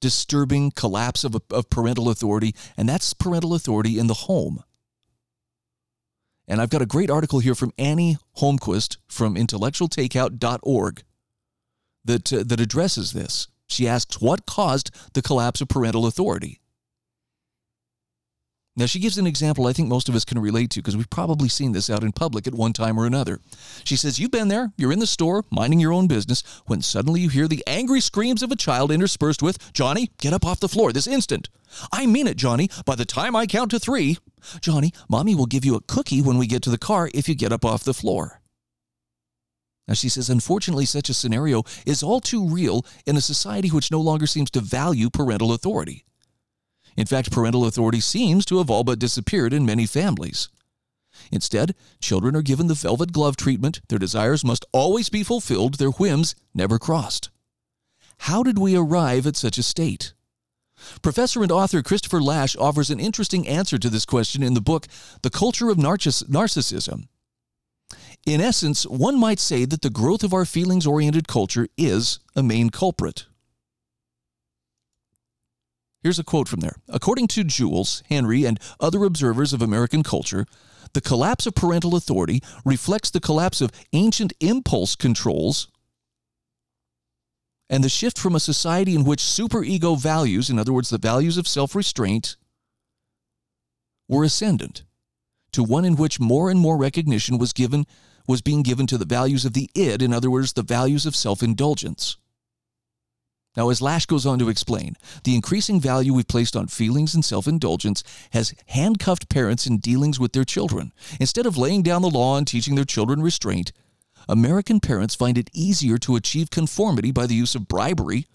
disturbing 0.01 0.71
collapse 0.71 1.23
of, 1.23 1.35
of 1.51 1.69
parental 1.69 2.09
authority 2.09 2.53
and 2.77 2.87
that's 2.87 3.13
parental 3.13 3.53
authority 3.53 3.97
in 3.97 4.07
the 4.07 4.13
home 4.13 4.63
and 6.47 6.61
I've 6.61 6.69
got 6.69 6.81
a 6.81 6.85
great 6.85 7.09
article 7.09 7.39
here 7.39 7.55
from 7.55 7.71
Annie 7.77 8.17
Holmquist 8.37 8.97
from 9.07 9.35
intellectualtakeout.org 9.35 11.03
that, 12.03 12.33
uh, 12.33 12.43
that 12.45 12.59
addresses 12.59 13.13
this. 13.13 13.47
She 13.67 13.87
asks, 13.87 14.21
What 14.21 14.45
caused 14.45 14.91
the 15.13 15.21
collapse 15.21 15.61
of 15.61 15.69
parental 15.69 16.05
authority? 16.05 16.61
Now, 18.77 18.87
she 18.87 18.99
gives 18.99 19.17
an 19.17 19.25
example 19.25 19.67
I 19.67 19.73
think 19.73 19.87
most 19.87 20.09
of 20.09 20.15
us 20.15 20.25
can 20.25 20.37
relate 20.37 20.69
to 20.71 20.81
because 20.81 20.97
we've 20.97 21.09
probably 21.09 21.47
seen 21.47 21.71
this 21.71 21.89
out 21.89 22.03
in 22.03 22.11
public 22.11 22.45
at 22.45 22.53
one 22.53 22.73
time 22.73 22.99
or 22.99 23.05
another. 23.05 23.39
She 23.85 23.95
says, 23.95 24.19
You've 24.19 24.31
been 24.31 24.49
there, 24.49 24.73
you're 24.75 24.91
in 24.91 24.99
the 24.99 25.07
store, 25.07 25.45
minding 25.49 25.79
your 25.79 25.93
own 25.93 26.07
business, 26.07 26.43
when 26.65 26.81
suddenly 26.81 27.21
you 27.21 27.29
hear 27.29 27.47
the 27.47 27.63
angry 27.67 28.01
screams 28.01 28.43
of 28.43 28.51
a 28.51 28.57
child 28.57 28.91
interspersed 28.91 29.41
with, 29.41 29.71
Johnny, 29.71 30.11
get 30.19 30.33
up 30.33 30.45
off 30.45 30.59
the 30.59 30.67
floor 30.67 30.91
this 30.91 31.07
instant. 31.07 31.47
I 31.93 32.05
mean 32.05 32.27
it, 32.27 32.35
Johnny. 32.35 32.69
By 32.85 32.95
the 32.95 33.05
time 33.05 33.33
I 33.33 33.45
count 33.45 33.71
to 33.71 33.79
three, 33.79 34.17
Johnny, 34.59 34.91
Mommy 35.07 35.35
will 35.35 35.45
give 35.45 35.63
you 35.63 35.75
a 35.75 35.81
cookie 35.81 36.21
when 36.21 36.37
we 36.37 36.45
get 36.45 36.61
to 36.63 36.69
the 36.69 36.77
car 36.77 37.09
if 37.13 37.29
you 37.29 37.35
get 37.35 37.53
up 37.53 37.63
off 37.63 37.85
the 37.85 37.93
floor. 37.93 38.41
Now, 39.87 39.93
she 39.93 40.09
says, 40.09 40.29
unfortunately, 40.29 40.85
such 40.85 41.09
a 41.09 41.13
scenario 41.13 41.63
is 41.85 42.03
all 42.03 42.19
too 42.19 42.49
real 42.49 42.85
in 43.05 43.15
a 43.15 43.21
society 43.21 43.69
which 43.69 43.91
no 43.91 44.01
longer 44.01 44.27
seems 44.27 44.51
to 44.51 44.59
value 44.59 45.09
parental 45.09 45.53
authority. 45.53 46.03
In 46.97 47.05
fact, 47.05 47.31
parental 47.31 47.65
authority 47.65 47.99
seems 47.99 48.45
to 48.45 48.57
have 48.59 48.69
all 48.69 48.83
but 48.83 48.99
disappeared 48.99 49.53
in 49.53 49.65
many 49.65 49.85
families. 49.85 50.49
Instead, 51.31 51.75
children 51.99 52.35
are 52.35 52.41
given 52.41 52.67
the 52.67 52.73
velvet 52.73 53.11
glove 53.11 53.37
treatment. 53.37 53.81
Their 53.87 53.99
desires 53.99 54.43
must 54.43 54.65
always 54.71 55.09
be 55.09 55.23
fulfilled, 55.23 55.75
their 55.75 55.91
whims 55.91 56.35
never 56.53 56.77
crossed. 56.79 57.29
How 58.19 58.43
did 58.43 58.57
we 58.57 58.75
arrive 58.75 59.27
at 59.27 59.35
such 59.35 59.57
a 59.57 59.63
state? 59.63 60.13
Professor 61.01 61.41
and 61.41 61.51
author 61.51 61.81
Christopher 61.81 62.21
Lasch 62.21 62.55
offers 62.57 62.89
an 62.89 62.99
interesting 62.99 63.47
answer 63.47 63.77
to 63.77 63.89
this 63.89 64.05
question 64.05 64.43
in 64.43 64.53
the 64.53 64.61
book 64.61 64.87
The 65.21 65.29
Culture 65.29 65.69
of 65.69 65.77
Narcissism. 65.77 67.07
In 68.25 68.41
essence, 68.41 68.85
one 68.85 69.19
might 69.19 69.39
say 69.39 69.65
that 69.65 69.81
the 69.81 69.89
growth 69.89 70.23
of 70.23 70.33
our 70.33 70.45
feelings 70.45 70.87
oriented 70.87 71.27
culture 71.27 71.67
is 71.77 72.19
a 72.35 72.43
main 72.43 72.69
culprit. 72.69 73.25
Here's 76.05 76.19
a 76.19 76.23
quote 76.23 76.47
from 76.47 76.59
there. 76.59 76.75
According 76.87 77.29
to 77.29 77.43
Jules, 77.43 78.03
Henry, 78.09 78.45
and 78.45 78.59
other 78.79 79.05
observers 79.05 79.53
of 79.53 79.63
American 79.63 80.03
culture, 80.03 80.45
the 80.93 81.01
collapse 81.01 81.47
of 81.47 81.55
parental 81.55 81.95
authority 81.95 82.43
reflects 82.63 83.09
the 83.09 83.19
collapse 83.19 83.59
of 83.59 83.71
ancient 83.91 84.31
impulse 84.39 84.95
controls 84.95 85.67
and 87.71 87.83
the 87.83 87.89
shift 87.89 88.19
from 88.19 88.35
a 88.35 88.39
society 88.39 88.93
in 88.93 89.03
which 89.03 89.19
superego 89.19 89.99
values, 89.99 90.47
in 90.47 90.59
other 90.59 90.71
words, 90.71 90.91
the 90.91 90.99
values 90.99 91.39
of 91.39 91.47
self 91.47 91.73
restraint, 91.73 92.37
were 94.07 94.23
ascendant, 94.23 94.83
to 95.53 95.63
one 95.63 95.85
in 95.85 95.95
which 95.95 96.19
more 96.19 96.51
and 96.51 96.59
more 96.59 96.77
recognition 96.77 97.39
was 97.39 97.51
given 97.51 97.87
was 98.27 98.43
being 98.43 98.61
given 98.61 98.85
to 98.85 98.99
the 98.99 99.05
values 99.05 99.43
of 99.43 99.53
the 99.53 99.71
id, 99.73 100.03
in 100.03 100.13
other 100.13 100.29
words, 100.29 100.53
the 100.53 100.61
values 100.61 101.07
of 101.07 101.15
self 101.15 101.41
indulgence. 101.41 102.17
Now, 103.55 103.69
as 103.69 103.81
Lasch 103.81 104.05
goes 104.05 104.25
on 104.25 104.39
to 104.39 104.49
explain, 104.49 104.95
the 105.23 105.35
increasing 105.35 105.79
value 105.79 106.13
we've 106.13 106.27
placed 106.27 106.55
on 106.55 106.67
feelings 106.67 107.13
and 107.13 107.23
self 107.23 107.47
indulgence 107.47 108.03
has 108.31 108.53
handcuffed 108.67 109.29
parents 109.29 109.65
in 109.65 109.77
dealings 109.77 110.19
with 110.19 110.33
their 110.33 110.43
children. 110.43 110.91
Instead 111.19 111.45
of 111.45 111.57
laying 111.57 111.83
down 111.83 112.01
the 112.01 112.09
law 112.09 112.37
and 112.37 112.47
teaching 112.47 112.75
their 112.75 112.85
children 112.85 113.21
restraint, 113.21 113.71
American 114.27 114.79
parents 114.79 115.15
find 115.15 115.37
it 115.37 115.49
easier 115.53 115.97
to 115.99 116.15
achieve 116.15 116.49
conformity 116.49 117.11
by 117.11 117.27
the 117.27 117.35
use 117.35 117.55
of 117.55 117.67
bribery 117.67 118.25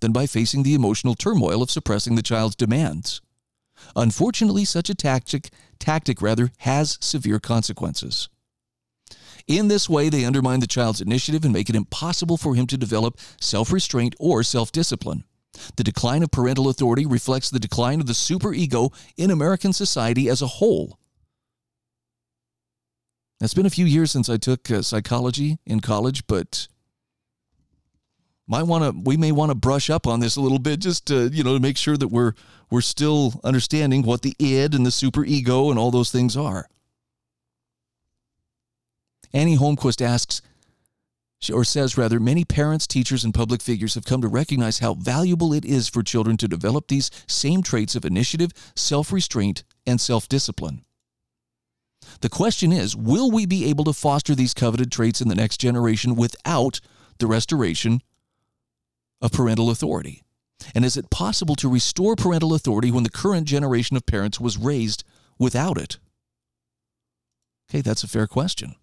than 0.00 0.12
by 0.12 0.26
facing 0.26 0.62
the 0.62 0.74
emotional 0.74 1.14
turmoil 1.14 1.62
of 1.62 1.70
suppressing 1.70 2.14
the 2.14 2.22
child's 2.22 2.56
demands. 2.56 3.20
Unfortunately, 3.96 4.64
such 4.64 4.90
a 4.90 4.94
tactic, 4.94 5.50
tactic 5.78 6.20
rather, 6.20 6.50
has 6.58 6.98
severe 7.00 7.38
consequences. 7.40 8.28
In 9.46 9.68
this 9.68 9.88
way, 9.88 10.08
they 10.08 10.24
undermine 10.24 10.60
the 10.60 10.66
child's 10.66 11.00
initiative 11.00 11.44
and 11.44 11.52
make 11.52 11.68
it 11.68 11.76
impossible 11.76 12.36
for 12.36 12.54
him 12.54 12.66
to 12.68 12.78
develop 12.78 13.18
self 13.40 13.72
restraint 13.72 14.14
or 14.18 14.42
self 14.42 14.72
discipline. 14.72 15.24
The 15.76 15.84
decline 15.84 16.22
of 16.22 16.30
parental 16.30 16.68
authority 16.68 17.06
reflects 17.06 17.50
the 17.50 17.60
decline 17.60 18.00
of 18.00 18.06
the 18.06 18.12
superego 18.12 18.92
in 19.16 19.30
American 19.30 19.72
society 19.72 20.28
as 20.28 20.42
a 20.42 20.46
whole. 20.46 20.98
It's 23.40 23.54
been 23.54 23.66
a 23.66 23.70
few 23.70 23.84
years 23.84 24.10
since 24.10 24.28
I 24.28 24.36
took 24.36 24.70
uh, 24.70 24.82
psychology 24.82 25.58
in 25.66 25.80
college, 25.80 26.26
but 26.26 26.68
might 28.46 28.62
want 28.62 28.84
to 28.84 29.00
we 29.04 29.16
may 29.16 29.32
want 29.32 29.50
to 29.50 29.54
brush 29.54 29.90
up 29.90 30.06
on 30.06 30.20
this 30.20 30.36
a 30.36 30.40
little 30.40 30.58
bit 30.58 30.80
just 30.80 31.06
to 31.06 31.28
you 31.28 31.42
know 31.42 31.54
to 31.54 31.60
make 31.60 31.76
sure 31.76 31.96
that 31.96 32.08
we're 32.08 32.32
we're 32.70 32.80
still 32.80 33.40
understanding 33.44 34.02
what 34.02 34.22
the 34.22 34.34
id 34.38 34.74
and 34.74 34.84
the 34.84 34.90
superego 34.90 35.70
and 35.70 35.78
all 35.78 35.90
those 35.90 36.10
things 36.10 36.36
are. 36.36 36.68
Annie 39.34 39.58
Holmquist 39.58 40.00
asks, 40.00 40.40
or 41.52 41.64
says 41.64 41.98
rather, 41.98 42.20
many 42.20 42.44
parents, 42.44 42.86
teachers, 42.86 43.24
and 43.24 43.34
public 43.34 43.60
figures 43.60 43.96
have 43.96 44.04
come 44.04 44.22
to 44.22 44.28
recognize 44.28 44.78
how 44.78 44.94
valuable 44.94 45.52
it 45.52 45.64
is 45.64 45.88
for 45.88 46.02
children 46.02 46.36
to 46.38 46.48
develop 46.48 46.86
these 46.86 47.10
same 47.26 47.62
traits 47.62 47.96
of 47.96 48.04
initiative, 48.04 48.52
self 48.76 49.12
restraint, 49.12 49.64
and 49.86 50.00
self 50.00 50.28
discipline. 50.28 50.84
The 52.20 52.28
question 52.28 52.72
is 52.72 52.96
will 52.96 53.30
we 53.30 53.44
be 53.44 53.66
able 53.66 53.84
to 53.84 53.92
foster 53.92 54.34
these 54.34 54.54
coveted 54.54 54.92
traits 54.92 55.20
in 55.20 55.28
the 55.28 55.34
next 55.34 55.58
generation 55.58 56.14
without 56.14 56.80
the 57.18 57.26
restoration 57.26 58.00
of 59.20 59.32
parental 59.32 59.68
authority? 59.68 60.22
And 60.74 60.84
is 60.84 60.96
it 60.96 61.10
possible 61.10 61.56
to 61.56 61.68
restore 61.68 62.14
parental 62.14 62.54
authority 62.54 62.92
when 62.92 63.02
the 63.02 63.10
current 63.10 63.46
generation 63.46 63.96
of 63.96 64.06
parents 64.06 64.40
was 64.40 64.56
raised 64.56 65.02
without 65.38 65.76
it? 65.76 65.98
Okay, 67.68 67.80
that's 67.80 68.04
a 68.04 68.08
fair 68.08 68.28
question. 68.28 68.76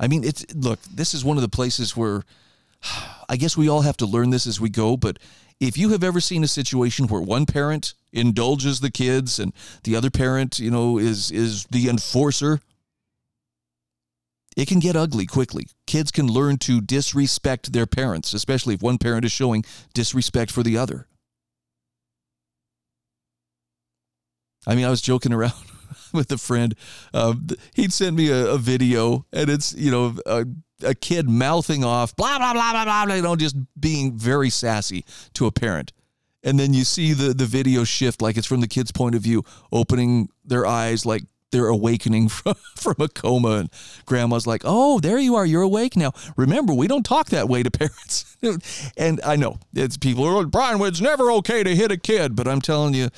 I 0.00 0.08
mean, 0.08 0.24
it's 0.24 0.46
look, 0.54 0.80
this 0.82 1.12
is 1.12 1.24
one 1.24 1.36
of 1.36 1.42
the 1.42 1.48
places 1.48 1.94
where 1.94 2.24
I 3.28 3.36
guess 3.36 3.56
we 3.56 3.68
all 3.68 3.82
have 3.82 3.98
to 3.98 4.06
learn 4.06 4.30
this 4.30 4.46
as 4.46 4.58
we 4.58 4.70
go, 4.70 4.96
but 4.96 5.18
if 5.60 5.76
you 5.76 5.90
have 5.90 6.02
ever 6.02 6.20
seen 6.20 6.42
a 6.42 6.48
situation 6.48 7.06
where 7.06 7.20
one 7.20 7.44
parent 7.44 7.92
indulges 8.12 8.80
the 8.80 8.90
kids 8.90 9.38
and 9.38 9.52
the 9.84 9.94
other 9.94 10.10
parent, 10.10 10.58
you 10.58 10.70
know, 10.70 10.98
is 10.98 11.30
is 11.30 11.66
the 11.66 11.90
enforcer, 11.90 12.60
it 14.56 14.68
can 14.68 14.78
get 14.78 14.96
ugly 14.96 15.26
quickly. 15.26 15.66
Kids 15.86 16.10
can 16.10 16.26
learn 16.26 16.56
to 16.58 16.80
disrespect 16.80 17.74
their 17.74 17.86
parents, 17.86 18.32
especially 18.32 18.74
if 18.74 18.82
one 18.82 18.96
parent 18.96 19.26
is 19.26 19.32
showing 19.32 19.64
disrespect 19.92 20.50
for 20.50 20.62
the 20.62 20.78
other. 20.78 21.06
I 24.66 24.74
mean, 24.74 24.86
I 24.86 24.90
was 24.90 25.02
joking 25.02 25.34
around 25.34 25.52
with 26.14 26.30
a 26.32 26.38
friend. 26.38 26.74
Um, 27.14 27.46
he'd 27.74 27.92
send 27.92 28.16
me 28.16 28.30
a, 28.30 28.52
a, 28.52 28.58
video, 28.58 29.26
and 29.32 29.48
it's 29.50 29.72
you 29.74 29.90
know 29.90 30.16
a, 30.26 30.44
a, 30.82 30.94
kid 30.94 31.28
mouthing 31.28 31.84
off 31.84 32.14
blah 32.16 32.38
blah 32.38 32.52
blah 32.52 32.72
blah 32.72 33.04
blah, 33.04 33.14
you 33.14 33.22
know, 33.22 33.36
just 33.36 33.56
being 33.78 34.16
very 34.16 34.50
sassy 34.50 35.04
to 35.34 35.46
a 35.46 35.52
parent. 35.52 35.92
And 36.42 36.58
then 36.58 36.72
you 36.72 36.84
see 36.84 37.12
the 37.12 37.34
the 37.34 37.46
video 37.46 37.84
shift, 37.84 38.22
like 38.22 38.36
it's 38.36 38.46
from 38.46 38.60
the 38.60 38.68
kid's 38.68 38.92
point 38.92 39.14
of 39.14 39.22
view, 39.22 39.44
opening 39.72 40.28
their 40.44 40.66
eyes, 40.66 41.04
like 41.04 41.24
they're 41.50 41.68
awakening 41.68 42.28
from, 42.28 42.54
from 42.76 42.94
a 42.98 43.08
coma. 43.08 43.50
And 43.50 43.70
grandma's 44.06 44.46
like, 44.46 44.62
oh, 44.64 45.00
there 45.00 45.18
you 45.18 45.36
are. 45.36 45.46
You're 45.46 45.62
awake 45.62 45.96
now. 45.96 46.12
Remember, 46.36 46.72
we 46.72 46.86
don't 46.86 47.04
talk 47.04 47.30
that 47.30 47.48
way 47.48 47.62
to 47.62 47.70
parents. 47.70 48.36
and 48.96 49.20
I 49.24 49.36
know 49.36 49.58
it's 49.74 49.96
people 49.96 50.24
are 50.24 50.34
like, 50.34 50.50
Bryan, 50.50 50.80
it's 50.82 51.00
never 51.00 51.30
okay 51.32 51.62
to 51.62 51.74
hit 51.74 51.90
a 51.90 51.96
kid. 51.96 52.36
But 52.36 52.48
I'm 52.48 52.60
telling 52.60 52.94
you, 52.94 53.08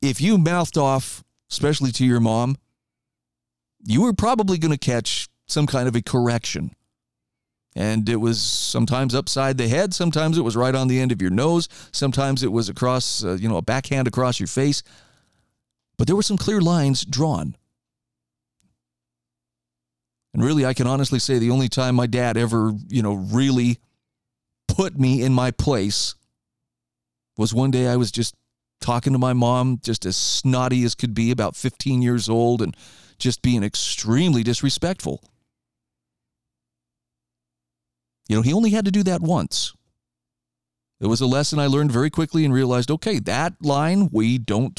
if 0.00 0.20
you 0.20 0.38
mouthed 0.38 0.78
off, 0.78 1.22
especially 1.50 1.92
to 1.92 2.04
your 2.04 2.20
mom, 2.20 2.56
you 3.84 4.02
were 4.02 4.12
probably 4.12 4.58
going 4.58 4.72
to 4.72 4.78
catch 4.78 5.28
some 5.46 5.66
kind 5.66 5.88
of 5.88 5.96
a 5.96 6.02
correction. 6.02 6.74
And 7.76 8.08
it 8.08 8.16
was 8.16 8.42
sometimes 8.42 9.14
upside 9.14 9.56
the 9.56 9.68
head, 9.68 9.94
sometimes 9.94 10.36
it 10.36 10.42
was 10.42 10.56
right 10.56 10.74
on 10.74 10.88
the 10.88 11.00
end 11.00 11.12
of 11.12 11.22
your 11.22 11.30
nose, 11.30 11.68
sometimes 11.92 12.42
it 12.42 12.50
was 12.50 12.68
across, 12.68 13.24
uh, 13.24 13.34
you 13.34 13.48
know, 13.48 13.56
a 13.56 13.62
backhand 13.62 14.08
across 14.08 14.40
your 14.40 14.48
face. 14.48 14.82
But 15.96 16.06
there 16.06 16.16
were 16.16 16.22
some 16.22 16.36
clear 16.36 16.60
lines 16.60 17.04
drawn. 17.04 17.56
And 20.32 20.44
really, 20.44 20.64
I 20.64 20.74
can 20.74 20.86
honestly 20.86 21.18
say 21.18 21.38
the 21.38 21.50
only 21.50 21.68
time 21.68 21.94
my 21.94 22.06
dad 22.06 22.36
ever, 22.36 22.72
you 22.88 23.02
know, 23.02 23.14
really 23.14 23.78
put 24.68 24.98
me 24.98 25.22
in 25.22 25.32
my 25.32 25.50
place 25.50 26.14
was 27.36 27.52
one 27.52 27.70
day 27.70 27.88
I 27.88 27.96
was 27.96 28.10
just 28.12 28.34
talking 28.80 29.12
to 29.12 29.18
my 29.18 29.32
mom, 29.32 29.80
just 29.82 30.06
as 30.06 30.16
snotty 30.16 30.84
as 30.84 30.94
could 30.94 31.14
be, 31.14 31.30
about 31.30 31.56
15 31.56 32.02
years 32.02 32.28
old, 32.28 32.62
and 32.62 32.76
just 33.18 33.42
being 33.42 33.62
extremely 33.62 34.42
disrespectful. 34.42 35.22
You 38.28 38.36
know, 38.36 38.42
he 38.42 38.52
only 38.52 38.70
had 38.70 38.84
to 38.84 38.90
do 38.90 39.02
that 39.02 39.20
once. 39.20 39.74
It 41.00 41.06
was 41.06 41.20
a 41.20 41.26
lesson 41.26 41.58
I 41.58 41.66
learned 41.66 41.92
very 41.92 42.10
quickly 42.10 42.44
and 42.44 42.52
realized 42.52 42.90
okay, 42.90 43.18
that 43.20 43.54
line 43.60 44.08
we 44.12 44.38
don't 44.38 44.78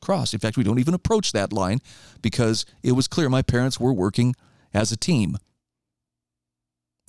cross. 0.00 0.34
In 0.34 0.40
fact, 0.40 0.56
we 0.56 0.64
don't 0.64 0.78
even 0.78 0.94
approach 0.94 1.32
that 1.32 1.52
line 1.52 1.80
because 2.20 2.66
it 2.82 2.92
was 2.92 3.08
clear 3.08 3.28
my 3.28 3.42
parents 3.42 3.80
were 3.80 3.92
working 3.92 4.34
as 4.74 4.92
a 4.92 4.96
team. 4.96 5.38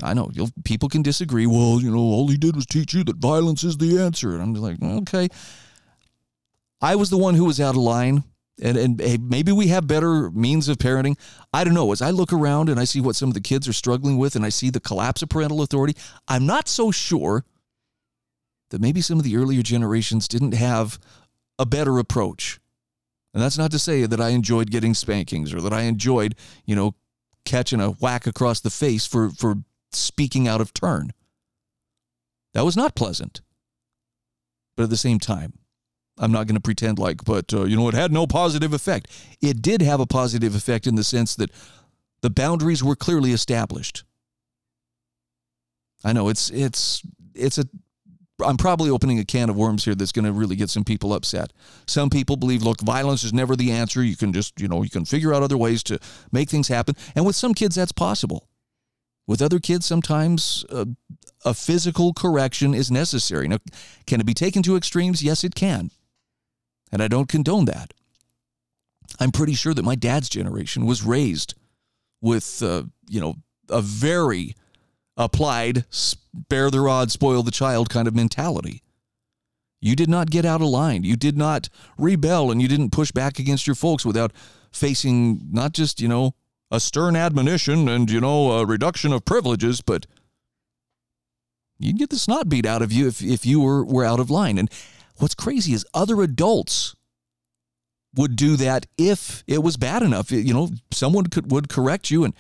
I 0.02 0.14
know 0.14 0.32
people 0.64 0.90
can 0.90 1.02
disagree. 1.02 1.46
Well, 1.46 1.80
you 1.82 1.92
know, 1.92 2.00
all 2.00 2.28
he 2.28 2.38
did 2.38 2.56
was 2.56 2.66
teach 2.66 2.94
you 2.94 3.04
that 3.04 3.18
violence 3.18 3.64
is 3.64 3.78
the 3.78 4.00
answer. 4.00 4.34
And 4.34 4.42
I'm 4.42 4.54
like, 4.54 4.82
okay. 4.82 5.30
I 6.84 6.96
was 6.96 7.10
the 7.10 7.18
one 7.18 7.36
who 7.36 7.46
was 7.46 7.62
out 7.62 7.76
of 7.76 7.82
line. 7.82 8.24
And, 8.62 8.78
and 8.78 9.02
hey, 9.02 9.18
maybe 9.18 9.52
we 9.52 9.68
have 9.70 9.88
better 9.88 10.30
means 10.30 10.68
of 10.68 10.78
parenting. 10.78 11.18
I 11.52 11.64
don't 11.64 11.74
know. 11.74 11.92
As 11.92 12.04
I 12.04 12.12
look 12.12 12.32
around 12.32 12.70
and 12.70 12.80
I 12.80 12.84
see 12.84 13.02
what 13.02 13.16
some 13.16 13.30
of 13.30 13.34
the 13.34 13.42
kids 13.42 13.68
are 13.68 13.74
struggling 13.74 14.18
with 14.18 14.36
and 14.36 14.46
I 14.46 14.50
see 14.50 14.70
the 14.70 14.80
collapse 14.80 15.24
of 15.24 15.30
parental 15.30 15.64
authority, 15.64 15.96
I'm 16.28 16.46
not 16.46 16.68
so 16.68 16.92
sure 16.92 17.46
that 18.70 18.82
maybe 18.82 19.02
some 19.02 19.18
of 19.18 19.24
the 19.24 19.38
earlier 19.38 19.64
generations 19.64 20.28
didn't 20.28 20.54
have 20.54 21.00
a 21.58 21.66
better 21.66 21.98
approach. 21.98 22.60
And 23.34 23.42
that's 23.42 23.58
not 23.58 23.72
to 23.72 23.80
say 23.80 24.06
that 24.06 24.22
I 24.22 24.30
enjoyed 24.30 24.70
getting 24.70 24.94
spankings 24.94 25.54
or 25.54 25.62
that 25.62 25.74
I 25.74 25.84
enjoyed, 25.84 26.36
you 26.66 26.76
know, 26.76 26.96
catching 27.46 27.82
a 27.82 27.92
whack 27.92 28.28
across 28.28 28.60
the 28.60 28.70
face 28.70 29.08
for, 29.08 29.30
for 29.32 29.56
speaking 29.92 30.48
out 30.48 30.62
of 30.62 30.74
turn. 30.74 31.12
That 32.54 32.66
was 32.66 32.78
not 32.78 32.94
pleasant. 32.94 33.42
But 34.76 34.84
at 34.84 34.90
the 34.90 34.98
same 34.98 35.20
time, 35.20 35.54
I'm 36.18 36.32
not 36.32 36.48
going 36.48 36.56
to 36.56 36.62
pretend 36.62 37.00
like, 37.00 37.24
but 37.26 37.54
uh, 37.54 37.64
you 37.64 37.76
know, 37.76 37.88
it 37.88 37.94
had 37.94 38.12
no 38.12 38.28
positive 38.28 38.74
effect. 38.74 39.10
It 39.42 39.62
did 39.62 39.82
have 39.82 40.00
a 40.00 40.06
positive 40.06 40.56
effect 40.56 40.86
in 40.86 40.96
the 40.96 41.04
sense 41.04 41.36
that 41.36 41.52
the 42.22 42.30
boundaries 42.30 42.84
were 42.84 42.96
clearly 42.96 43.32
established. 43.32 44.04
I 46.04 46.14
know 46.14 46.30
it's 46.30 46.50
it's 46.50 47.02
it's 47.34 47.58
a 47.58 47.66
I'm 48.44 48.58
probably 48.58 48.90
opening 48.90 49.20
a 49.20 49.26
can 49.26 49.50
of 49.50 49.56
worms 49.56 49.86
here 49.86 49.96
that's 49.96 50.12
going 50.12 50.26
to 50.26 50.32
really 50.32 50.56
get 50.56 50.70
some 50.70 50.84
people 50.84 51.14
upset. 51.14 51.54
Some 51.86 52.10
people 52.10 52.36
believe, 52.36 52.64
look, 52.64 52.82
violence 52.82 53.24
is 53.24 53.32
never 53.32 53.56
the 53.56 53.72
answer. 53.72 54.04
You 54.04 54.18
can 54.18 54.34
just, 54.34 54.60
you 54.60 54.68
know, 54.68 54.82
you 54.82 54.90
can 54.90 55.06
figure 55.06 55.34
out 55.34 55.44
other 55.44 55.58
ways 55.58 55.84
to 55.84 56.00
make 56.32 56.50
things 56.50 56.68
happen. 56.68 56.96
And 57.16 57.26
with 57.26 57.36
some 57.36 57.54
kids, 57.54 57.76
that's 57.76 57.92
possible. 57.92 58.50
With 59.28 59.42
other 59.42 59.60
kids, 59.60 59.86
sometimes 59.86 60.66
uh, 60.70 60.86
a 61.46 61.54
physical 61.54 62.14
correction 62.14 62.74
is 62.74 62.92
necessary. 62.92 63.48
Now, 63.48 63.60
can 64.08 64.20
it 64.20 64.26
be 64.26 64.34
taken 64.34 64.64
to 64.64 64.76
extremes? 64.76 65.24
Yes, 65.24 65.44
it 65.44 65.56
can. 65.56 65.92
And 66.94 67.02
I 67.02 67.08
don't 67.08 67.28
condone 67.28 67.66
that. 67.66 67.92
I'm 69.20 69.32
pretty 69.32 69.56
sure 69.56 69.74
that 69.74 69.84
my 69.84 69.96
dad's 69.96 70.30
generation 70.30 70.86
was 70.86 71.02
raised 71.02 71.56
with, 72.22 72.62
uh, 72.62 72.84
you 73.10 73.20
know, 73.20 73.36
a 73.68 73.82
very 73.82 74.56
applied 75.18 75.86
spare 75.90 76.70
the 76.70 76.82
rod, 76.82 77.12
spoil 77.12 77.42
the 77.42 77.50
child 77.50 77.90
kind 77.90 78.08
of 78.08 78.16
mentality. 78.16 78.84
You 79.82 79.96
did 79.96 80.08
not 80.08 80.30
get 80.30 80.46
out 80.46 80.62
of 80.62 80.68
line. 80.68 81.04
You 81.04 81.16
did 81.16 81.36
not 81.36 81.68
rebel 81.98 82.52
and 82.52 82.62
you 82.62 82.68
didn't 82.68 82.92
push 82.92 83.12
back 83.12 83.40
against 83.40 83.66
your 83.66 83.76
folks 83.76 84.06
without 84.06 84.32
facing 84.72 85.48
not 85.52 85.74
just, 85.74 86.00
you 86.00 86.08
know, 86.08 86.36
a 86.70 86.80
stern 86.80 87.16
admonition 87.16 87.90
and, 87.90 88.10
you 88.10 88.22
know, 88.22 88.52
a 88.52 88.66
reduction 88.68 89.12
of 89.12 89.26
privileges, 89.26 89.82
but 89.82 90.06
you'd 91.80 91.98
get 91.98 92.12
the 92.12 92.20
snot 92.20 92.50
beat 92.50 92.68
out 92.68 92.84
of 92.84 92.92
you 92.92 93.08
if, 93.08 93.22
if 93.24 93.48
you 93.48 93.60
were, 93.60 93.84
were 93.84 94.06
out 94.06 94.20
of 94.20 94.30
line. 94.30 94.60
And 94.60 94.70
what's 95.24 95.34
crazy 95.34 95.74
is 95.74 95.86
other 95.94 96.22
adults 96.22 96.96
would 98.16 98.36
do 98.36 98.56
that 98.58 98.86
if 98.98 99.44
it 99.48 99.64
was 99.64 99.78
bad 99.78 100.04
enough. 100.04 100.32
You 100.32 100.54
know, 100.54 100.70
someone 100.92 101.28
could 101.28 101.50
would 101.50 101.70
correct 101.70 102.12
you 102.12 102.24
and 102.26 102.34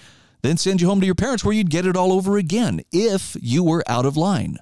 then 0.43 0.57
send 0.57 0.81
you 0.81 0.87
home 0.87 0.99
to 0.99 1.05
your 1.05 1.15
parents 1.15 1.43
where 1.43 1.53
you'd 1.53 1.69
get 1.69 1.85
it 1.85 1.95
all 1.95 2.11
over 2.11 2.37
again 2.37 2.81
if 2.91 3.35
you 3.41 3.63
were 3.63 3.83
out 3.87 4.05
of 4.05 4.17
line. 4.17 4.57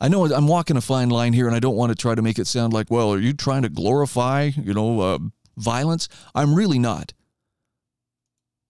I 0.00 0.08
know 0.08 0.24
I'm 0.32 0.46
walking 0.46 0.78
a 0.78 0.80
fine 0.80 1.10
line 1.10 1.34
here, 1.34 1.46
and 1.46 1.54
I 1.54 1.60
don't 1.60 1.76
want 1.76 1.90
to 1.90 1.96
try 1.96 2.14
to 2.14 2.22
make 2.22 2.38
it 2.38 2.46
sound 2.46 2.72
like, 2.72 2.90
well, 2.90 3.12
are 3.12 3.18
you 3.18 3.34
trying 3.34 3.62
to 3.62 3.68
glorify, 3.68 4.44
you 4.56 4.72
know, 4.72 5.00
uh, 5.00 5.18
violence? 5.58 6.08
I'm 6.34 6.54
really 6.54 6.78
not. 6.78 7.12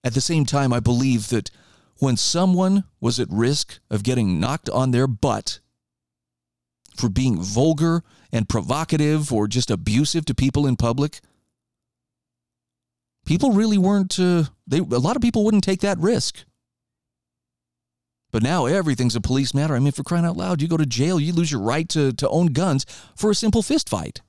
At 0.03 0.15
the 0.15 0.21
same 0.21 0.45
time, 0.45 0.73
I 0.73 0.81
believe 0.81 1.29
that 1.29 1.51
when 2.01 2.17
someone 2.17 2.85
was 2.99 3.21
at 3.21 3.29
risk 3.31 3.79
of 3.91 4.03
getting 4.03 4.41
knocked 4.41 4.69
on 4.71 4.91
their 4.91 5.07
butt 5.07 5.61
for 6.97 7.09
being 7.09 7.41
vulgar 7.41 8.03
and 8.33 8.49
provocative 8.49 9.33
or 9.33 9.47
just 9.47 9.71
abusive 9.71 10.25
to 10.25 10.35
people 10.35 10.67
in 10.67 10.77
public, 10.77 11.21
people 13.27 13.53
really 13.53 13.77
weren't 13.77 14.19
uh, 14.19 14.45
they 14.67 14.79
a 14.79 14.83
lot 14.83 15.15
of 15.15 15.23
people 15.23 15.45
wouldn't 15.45 15.63
take 15.63 15.81
that 15.81 15.99
risk. 15.99 16.45
But 18.33 18.43
now 18.43 18.65
everything's 18.65 19.17
a 19.17 19.21
police 19.21 19.53
matter. 19.53 19.77
I 19.77 19.79
mean 19.79 19.93
for 19.93 20.03
crying 20.03 20.25
out 20.25 20.39
loud 20.39 20.63
you 20.63 20.69
go 20.69 20.79
to 20.79 20.87
jail 20.87 21.21
you 21.21 21.35
lose 21.35 21.53
your 21.53 21.61
right 21.61 21.89
to, 21.91 22.13
to 22.15 22.29
own 22.31 22.47
guns 22.49 22.87
for 23.15 23.31
a 23.31 23.35
simple 23.35 23.63
fist 23.63 23.91
fight. 23.91 24.23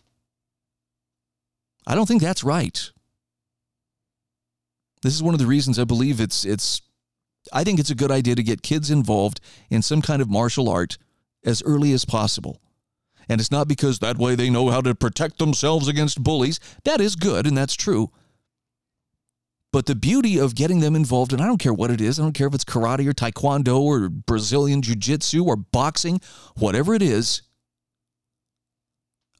I 1.88 1.96
don't 1.96 2.06
think 2.06 2.22
that's 2.22 2.44
right. 2.44 2.92
This 5.04 5.16
is 5.16 5.24
one 5.24 5.34
of 5.34 5.40
the 5.40 5.48
reasons 5.48 5.80
i 5.80 5.84
believe 5.86 6.20
it's 6.20 6.46
it's 6.46 6.82
i 7.54 7.63
think 7.63 7.80
it's 7.80 7.89
a 7.89 7.95
good 7.95 8.12
idea 8.12 8.36
to 8.36 8.43
get 8.43 8.62
kids 8.62 8.91
involved 8.91 9.39
in 9.69 9.82
some 9.82 10.01
kind 10.01 10.21
of 10.21 10.30
martial 10.30 10.69
art 10.69 10.97
as 11.43 11.63
early 11.63 11.91
as 11.93 12.06
possible. 12.06 12.62
And 13.30 13.39
it's 13.39 13.51
not 13.51 13.67
because 13.67 13.99
that 13.99 14.17
way 14.17 14.36
they 14.36 14.49
know 14.49 14.69
how 14.69 14.82
to 14.82 14.95
protect 14.95 15.38
themselves 15.38 15.88
against 15.88 16.23
bullies. 16.23 16.60
That 16.84 17.01
is 17.01 17.15
good 17.15 17.47
and 17.47 17.58
that's 17.58 17.75
true. 17.75 18.12
But 19.71 19.86
the 19.86 19.95
beauty 19.95 20.38
of 20.38 20.54
getting 20.54 20.82
them 20.82 20.97
involved, 20.97 21.32
and 21.32 21.41
I 21.41 21.45
don't 21.45 21.58
care 21.58 21.73
what 21.73 21.91
it 21.91 22.01
is, 22.01 22.19
I 22.19 22.23
don't 22.23 22.34
care 22.34 22.47
if 22.47 22.54
it's 22.54 22.65
karate 22.65 23.08
or 23.08 23.13
taekwondo 23.13 23.80
or 23.80 24.10
Brazilian 24.10 24.82
jiu 24.82 24.95
jitsu 24.95 25.45
or 25.45 25.56
boxing, 25.56 26.19
whatever 26.58 26.93
it 26.93 27.01
is, 27.01 27.41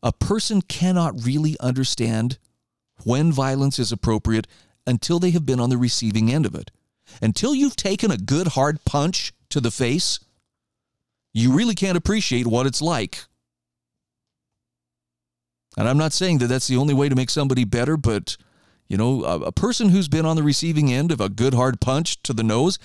a 0.02 0.14
person 0.14 0.62
cannot 0.62 1.26
really 1.26 1.58
understand 1.60 2.38
when 3.04 3.32
violence 3.32 3.78
is 3.78 3.92
appropriate 3.92 4.48
until 4.88 5.20
they 5.20 5.32
have 5.32 5.46
been 5.46 5.60
on 5.60 5.70
the 5.70 5.78
receiving 5.78 6.32
end 6.32 6.46
of 6.46 6.56
it. 6.56 6.72
Until 7.22 7.56
you've 7.56 7.76
taken 7.76 8.12
a 8.12 8.18
good 8.18 8.50
hard 8.50 8.84
punch 8.86 9.34
to 9.50 9.60
the 9.60 9.72
face, 9.72 10.20
you 11.34 11.52
really 11.52 11.76
can't 11.76 11.98
appreciate 11.98 12.48
what 12.48 12.66
it's 12.66 12.82
like. 12.82 13.26
And 15.78 15.88
I'm 15.88 15.98
not 15.98 16.14
saying 16.14 16.40
that 16.40 16.48
that's 16.48 16.68
the 16.68 16.78
only 16.78 16.94
way 16.94 17.10
to 17.10 17.16
make 17.16 17.30
somebody 17.30 17.64
better, 17.64 17.96
but 17.96 18.36
you 18.88 18.98
know, 18.98 19.24
a, 19.24 19.40
a 19.40 19.52
person 19.54 19.90
who's 19.90 20.10
been 20.10 20.26
on 20.26 20.36
the 20.36 20.44
receiving 20.44 20.92
end 20.92 21.12
of 21.12 21.22
a 21.22 21.30
good 21.30 21.54
hard 21.54 21.80
punch 21.80 22.22
to 22.24 22.34
the 22.34 22.44
nose 22.44 22.78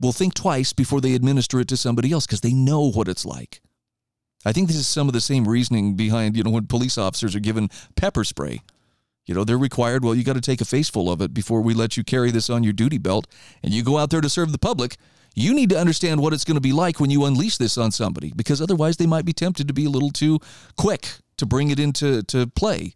will 0.00 0.12
think 0.12 0.34
twice 0.34 0.72
before 0.72 1.00
they 1.00 1.14
administer 1.14 1.60
it 1.60 1.68
to 1.68 1.76
somebody 1.76 2.10
else 2.10 2.26
because 2.26 2.40
they 2.40 2.52
know 2.52 2.90
what 2.90 3.06
it's 3.06 3.24
like. 3.24 3.60
I 4.44 4.52
think 4.52 4.66
this 4.66 4.76
is 4.76 4.88
some 4.88 5.08
of 5.08 5.14
the 5.14 5.20
same 5.20 5.46
reasoning 5.46 5.94
behind, 5.94 6.36
you 6.36 6.42
know, 6.42 6.50
when 6.50 6.66
police 6.66 6.98
officers 6.98 7.34
are 7.34 7.40
given 7.40 7.70
pepper 7.94 8.24
spray. 8.24 8.62
You 9.26 9.34
know, 9.34 9.44
they're 9.44 9.58
required, 9.58 10.04
well, 10.04 10.14
you 10.14 10.22
got 10.22 10.34
to 10.34 10.40
take 10.40 10.60
a 10.60 10.66
faceful 10.66 11.10
of 11.10 11.22
it 11.22 11.32
before 11.32 11.62
we 11.62 11.72
let 11.72 11.96
you 11.96 12.04
carry 12.04 12.30
this 12.30 12.50
on 12.50 12.62
your 12.62 12.72
duty 12.72 12.98
belt 12.98 13.26
and 13.62 13.72
you 13.72 13.82
go 13.82 13.98
out 13.98 14.10
there 14.10 14.20
to 14.20 14.28
serve 14.28 14.52
the 14.52 14.58
public. 14.58 14.96
You 15.34 15.54
need 15.54 15.70
to 15.70 15.78
understand 15.78 16.20
what 16.20 16.32
it's 16.32 16.44
going 16.44 16.56
to 16.56 16.60
be 16.60 16.72
like 16.72 17.00
when 17.00 17.10
you 17.10 17.24
unleash 17.24 17.56
this 17.56 17.78
on 17.78 17.90
somebody 17.90 18.32
because 18.36 18.60
otherwise 18.60 18.98
they 18.98 19.06
might 19.06 19.24
be 19.24 19.32
tempted 19.32 19.66
to 19.66 19.74
be 19.74 19.86
a 19.86 19.90
little 19.90 20.10
too 20.10 20.40
quick 20.76 21.08
to 21.38 21.46
bring 21.46 21.70
it 21.70 21.80
into 21.80 22.22
to 22.24 22.46
play. 22.48 22.94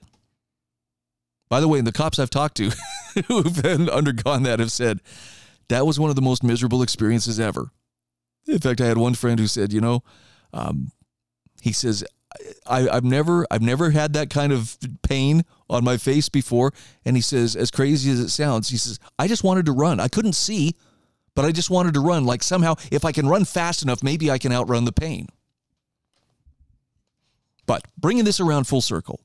By 1.49 1.61
the 1.61 1.69
way, 1.69 1.81
the 1.81 1.93
cops 1.93 2.19
I've 2.19 2.31
talked 2.31 2.59
to 2.59 2.71
who've 3.27 3.62
been 3.62 3.88
undergone 3.88 4.43
that 4.43 4.61
have 4.61 4.71
said 4.71 5.01
that 5.69 5.87
was 5.87 5.99
one 5.99 6.11
of 6.11 6.17
the 6.17 6.23
most 6.23 6.45
miserable 6.45 6.83
experiences 6.83 7.41
ever. 7.41 7.71
In 8.47 8.59
fact, 8.59 8.81
I 8.81 8.87
had 8.87 8.99
one 8.99 9.14
friend 9.14 9.38
who 9.41 9.47
said, 9.47 9.73
you 9.73 9.81
know, 9.81 10.03
um, 10.53 10.93
he 11.61 11.73
says, 11.73 12.05
I, 12.67 12.88
I've 12.88 13.05
never 13.05 13.47
I've 13.51 13.62
never 13.62 13.91
had 13.91 14.12
that 14.12 14.31
kind 14.31 14.53
of 14.53 14.77
pain 15.03 15.45
on 15.70 15.85
my 15.85 15.96
face 15.96 16.28
before. 16.28 16.72
And 17.04 17.16
he 17.16 17.22
says, 17.22 17.57
as 17.57 17.70
crazy 17.70 18.11
as 18.11 18.20
it 18.20 18.31
sounds, 18.31 18.68
he 18.68 18.76
says, 18.76 18.98
I 19.18 19.28
just 19.28 19.44
wanted 19.44 19.66
to 19.66 19.72
run. 19.72 20.00
I 20.00 20.09
couldn't 20.09 20.35
see, 20.35 20.74
but 21.35 21.44
I 21.44 21.52
just 21.52 21.70
wanted 21.70 21.94
to 21.94 22.00
run. 22.00 22.24
Like 22.24 22.42
somehow, 22.42 22.74
if 22.90 23.04
I 23.04 23.12
can 23.12 23.28
run 23.28 23.44
fast 23.44 23.83
enough, 23.83 24.02
maybe 24.02 24.31
I 24.31 24.38
can 24.38 24.52
outrun 24.52 24.85
the 24.85 24.92
pain. 24.92 25.28
But 27.66 27.83
bringing 27.98 28.24
this 28.24 28.40
around 28.40 28.64
full 28.64 28.81
circle, 28.81 29.20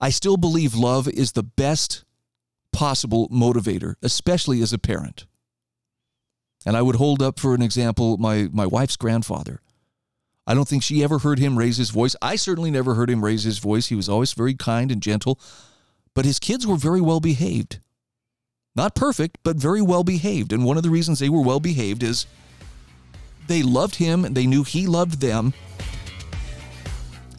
I 0.00 0.10
still 0.10 0.36
believe 0.36 0.74
love 0.74 1.08
is 1.08 1.32
the 1.32 1.42
best 1.42 2.04
possible 2.72 3.28
motivator, 3.28 3.94
especially 4.02 4.60
as 4.62 4.72
a 4.72 4.78
parent. 4.78 5.26
And 6.66 6.76
I 6.76 6.82
would 6.82 6.96
hold 6.96 7.22
up 7.22 7.38
for 7.38 7.54
an 7.54 7.62
example 7.62 8.16
my, 8.18 8.48
my 8.52 8.66
wife's 8.66 8.96
grandfather. 8.96 9.60
I 10.46 10.54
don't 10.54 10.68
think 10.68 10.82
she 10.82 11.02
ever 11.02 11.20
heard 11.20 11.38
him 11.38 11.58
raise 11.58 11.78
his 11.78 11.90
voice. 11.90 12.14
I 12.20 12.36
certainly 12.36 12.70
never 12.70 12.94
heard 12.94 13.08
him 13.08 13.24
raise 13.24 13.44
his 13.44 13.58
voice. 13.58 13.86
He 13.86 13.94
was 13.94 14.08
always 14.08 14.32
very 14.34 14.54
kind 14.54 14.92
and 14.92 15.00
gentle, 15.00 15.38
but 16.14 16.24
his 16.24 16.38
kids 16.38 16.66
were 16.66 16.76
very 16.76 17.00
well 17.00 17.20
behaved. 17.20 17.80
Not 18.76 18.94
perfect, 18.94 19.38
but 19.42 19.56
very 19.56 19.80
well 19.80 20.04
behaved. 20.04 20.52
And 20.52 20.64
one 20.64 20.76
of 20.76 20.82
the 20.82 20.90
reasons 20.90 21.18
they 21.18 21.28
were 21.28 21.40
well 21.40 21.60
behaved 21.60 22.02
is 22.02 22.26
they 23.46 23.62
loved 23.62 23.96
him 23.96 24.24
and 24.24 24.34
they 24.34 24.46
knew 24.46 24.64
he 24.64 24.86
loved 24.86 25.20
them, 25.20 25.54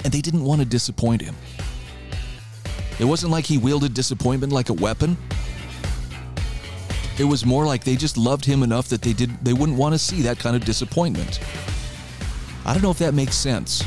and 0.04 0.14
they 0.14 0.22
didn't 0.22 0.44
want 0.44 0.62
to 0.62 0.66
disappoint 0.66 1.22
him. 1.22 1.36
It 3.00 3.06
wasn't 3.06 3.32
like 3.32 3.46
he 3.46 3.58
wielded 3.58 3.94
disappointment 3.94 4.54
like 4.54 4.70
a 4.70 4.74
weapon. 4.74 5.18
It 7.20 7.26
was 7.26 7.46
more 7.46 7.66
like 7.66 7.84
they 7.84 7.96
just 7.96 8.18
loved 8.18 8.46
him 8.46 8.64
enough 8.64 8.88
that 8.90 9.02
they 9.02 9.14
did 9.14 9.32
they 9.44 9.54
wouldn't 9.54 9.78
want 9.78 9.94
to 9.94 10.00
see 10.00 10.22
that 10.24 10.40
kind 10.40 10.56
of 10.56 10.66
disappointment. 10.66 11.40
I 12.68 12.74
don't 12.74 12.82
know 12.82 12.90
if 12.90 12.98
that 12.98 13.14
makes 13.14 13.36
sense. 13.36 13.84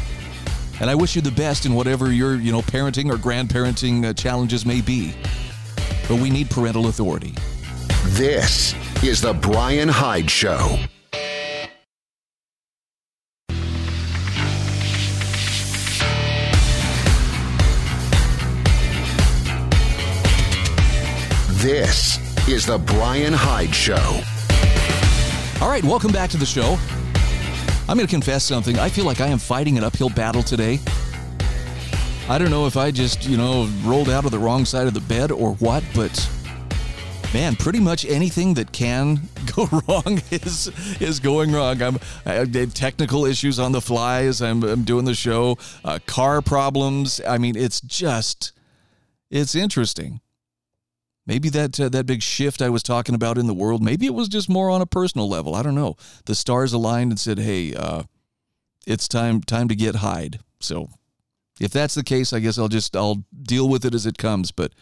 And 0.80 0.88
I 0.88 0.94
wish 0.94 1.16
you 1.16 1.22
the 1.22 1.32
best 1.32 1.66
in 1.66 1.74
whatever 1.74 2.12
your, 2.12 2.36
you 2.36 2.52
know, 2.52 2.62
parenting 2.62 3.12
or 3.12 3.16
grandparenting 3.16 4.04
uh, 4.04 4.12
challenges 4.12 4.64
may 4.64 4.80
be. 4.80 5.14
But 6.06 6.20
we 6.20 6.30
need 6.30 6.48
parental 6.48 6.86
authority. 6.86 7.34
This 8.10 8.74
is 9.02 9.20
the 9.20 9.34
Bryan 9.34 9.88
Hyde 9.88 10.30
Show. 10.30 10.78
This 21.60 22.18
is 22.48 22.64
the 22.64 22.78
Bryan 22.78 23.32
Hyde 23.32 23.74
Show. 23.74 24.20
All 25.60 25.68
right, 25.68 25.82
welcome 25.82 26.12
back 26.12 26.30
to 26.30 26.36
the 26.36 26.46
show. 26.46 26.78
I'm 27.88 27.96
going 27.96 28.06
to 28.06 28.10
confess 28.10 28.44
something. 28.44 28.78
I 28.78 28.90
feel 28.90 29.06
like 29.06 29.22
I 29.22 29.28
am 29.28 29.38
fighting 29.38 29.78
an 29.78 29.84
uphill 29.84 30.10
battle 30.10 30.42
today. 30.42 30.78
I 32.28 32.36
don't 32.36 32.50
know 32.50 32.66
if 32.66 32.76
I 32.76 32.90
just, 32.90 33.24
you 33.24 33.38
know, 33.38 33.66
rolled 33.82 34.10
out 34.10 34.26
of 34.26 34.30
the 34.30 34.38
wrong 34.38 34.66
side 34.66 34.86
of 34.86 34.92
the 34.92 35.00
bed 35.00 35.32
or 35.32 35.54
what, 35.54 35.82
but 35.94 36.30
man, 37.32 37.56
pretty 37.56 37.80
much 37.80 38.04
anything 38.04 38.52
that 38.54 38.72
can 38.72 39.20
go 39.56 39.66
wrong 39.88 40.20
is 40.30 40.70
is 41.00 41.18
going 41.18 41.50
wrong. 41.50 41.80
I'm 41.80 41.98
I 42.26 42.34
have 42.34 42.74
technical 42.74 43.24
issues 43.24 43.58
on 43.58 43.72
the 43.72 43.80
fly 43.80 44.24
as 44.24 44.42
I'm, 44.42 44.62
I'm 44.64 44.82
doing 44.82 45.06
the 45.06 45.14
show, 45.14 45.56
uh, 45.82 45.98
car 46.04 46.42
problems. 46.42 47.22
I 47.26 47.38
mean, 47.38 47.56
it's 47.56 47.80
just 47.80 48.52
it's 49.30 49.54
interesting. 49.54 50.20
Maybe 51.28 51.50
that 51.50 51.78
uh, 51.78 51.90
that 51.90 52.06
big 52.06 52.22
shift 52.22 52.62
I 52.62 52.70
was 52.70 52.82
talking 52.82 53.14
about 53.14 53.36
in 53.36 53.46
the 53.46 53.54
world, 53.54 53.82
maybe 53.82 54.06
it 54.06 54.14
was 54.14 54.28
just 54.28 54.48
more 54.48 54.70
on 54.70 54.80
a 54.80 54.86
personal 54.86 55.28
level. 55.28 55.54
I 55.54 55.62
don't 55.62 55.74
know. 55.74 55.96
The 56.24 56.34
stars 56.34 56.72
aligned 56.72 57.12
and 57.12 57.20
said, 57.20 57.38
"Hey, 57.38 57.74
uh, 57.74 58.04
it's 58.86 59.06
time 59.06 59.42
time 59.42 59.68
to 59.68 59.76
get 59.76 59.96
Hyde." 59.96 60.40
So, 60.58 60.88
if 61.60 61.70
that's 61.70 61.94
the 61.94 62.02
case, 62.02 62.32
I 62.32 62.40
guess 62.40 62.58
I'll 62.58 62.68
just 62.68 62.96
I'll 62.96 63.24
deal 63.42 63.68
with 63.68 63.84
it 63.84 63.94
as 63.94 64.06
it 64.06 64.16
comes. 64.16 64.52
But 64.52 64.72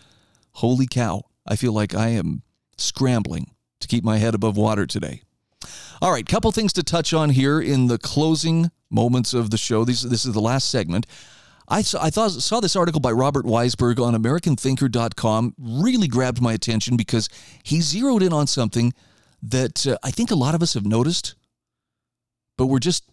holy 0.52 0.87
cow, 0.87 1.24
I 1.44 1.56
feel 1.56 1.72
like 1.72 1.96
I 1.96 2.11
am 2.11 2.42
scrambling 2.78 3.50
to 3.80 3.88
keep 3.88 4.04
my 4.04 4.18
head 4.18 4.35
above 4.37 4.56
water 4.56 4.87
today. 4.87 5.22
All 6.00 6.12
right, 6.12 6.28
couple 6.28 6.52
things 6.52 6.72
to 6.74 6.85
touch 6.85 7.12
on 7.12 7.30
here 7.30 7.61
in 7.61 7.88
the 7.88 7.98
closing 7.98 8.70
moments 8.88 9.35
of 9.35 9.50
the 9.50 9.59
show. 9.59 9.85
These 9.85 10.02
this 10.02 10.24
is 10.24 10.32
the 10.32 10.40
last 10.40 10.70
segment. 10.70 11.06
I 11.68 11.83
saw, 11.83 12.02
I 12.02 12.11
thought, 12.11 12.31
saw 12.31 12.61
this 12.61 12.76
article 12.76 13.00
by 13.00 13.11
Robert 13.11 13.44
Weissberg 13.44 14.00
on 14.00 14.14
AmericanThinker.com 14.14 15.55
really 15.59 16.09
grabbed 16.09 16.40
my 16.40 16.52
attention 16.52 16.96
because 16.96 17.29
he 17.62 17.81
zeroed 17.81 18.22
in 18.22 18.33
on 18.33 18.46
something 18.46 18.92
that 19.42 19.87
uh, 19.87 19.96
I 20.02 20.11
think 20.11 20.31
a 20.31 20.37
lot 20.37 20.55
of 20.55 20.62
us 20.62 20.74
have 20.74 20.87
noticed, 20.87 21.35
but 22.57 22.66
we're 22.66 22.79
just 22.79 23.05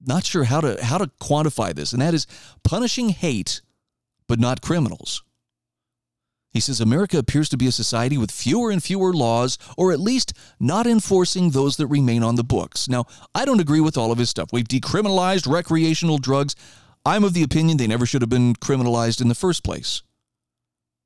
not 0.00 0.24
sure 0.24 0.44
how 0.44 0.60
to 0.60 0.82
how 0.82 0.98
to 0.98 1.10
quantify 1.20 1.74
this, 1.74 1.92
and 1.92 2.02
that 2.02 2.14
is 2.14 2.26
punishing 2.64 3.10
hate, 3.10 3.60
but 4.26 4.40
not 4.40 4.62
criminals. 4.62 5.22
He 6.52 6.58
says 6.60 6.80
America 6.80 7.16
appears 7.16 7.48
to 7.50 7.56
be 7.56 7.68
a 7.68 7.72
society 7.72 8.18
with 8.18 8.32
fewer 8.32 8.70
and 8.72 8.82
fewer 8.82 9.12
laws, 9.12 9.56
or 9.76 9.92
at 9.92 10.00
least 10.00 10.32
not 10.58 10.86
enforcing 10.86 11.50
those 11.50 11.76
that 11.76 11.86
remain 11.86 12.24
on 12.24 12.34
the 12.34 12.42
books. 12.42 12.88
Now, 12.88 13.04
I 13.34 13.44
don't 13.44 13.60
agree 13.60 13.80
with 13.80 13.96
all 13.96 14.10
of 14.10 14.18
his 14.18 14.30
stuff. 14.30 14.52
We've 14.52 14.66
decriminalized 14.66 15.50
recreational 15.50 16.18
drugs. 16.18 16.56
I'm 17.04 17.24
of 17.24 17.32
the 17.32 17.42
opinion 17.42 17.76
they 17.76 17.86
never 17.86 18.06
should 18.06 18.22
have 18.22 18.28
been 18.28 18.54
criminalized 18.54 19.20
in 19.20 19.28
the 19.28 19.34
first 19.34 19.64
place. 19.64 20.02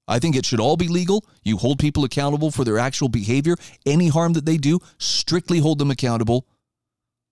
I 0.07 0.19
think 0.19 0.37
it 0.37 0.45
should 0.45 0.61
all 0.61 0.77
be 0.77 0.89
legal. 0.89 1.25
You 1.43 1.57
hold 1.57 1.79
people 1.79 2.05
accountable 2.05 2.51
for 2.51 2.65
their 2.65 2.79
actual 2.79 3.09
behavior. 3.09 3.57
Any 3.87 4.09
harm 4.09 4.35
that 4.35 4.45
they 4.45 4.59
do, 4.59 4.81
strictly 4.99 5.61
hold 5.61 5.79
them 5.79 5.91
accountable. 5.91 6.47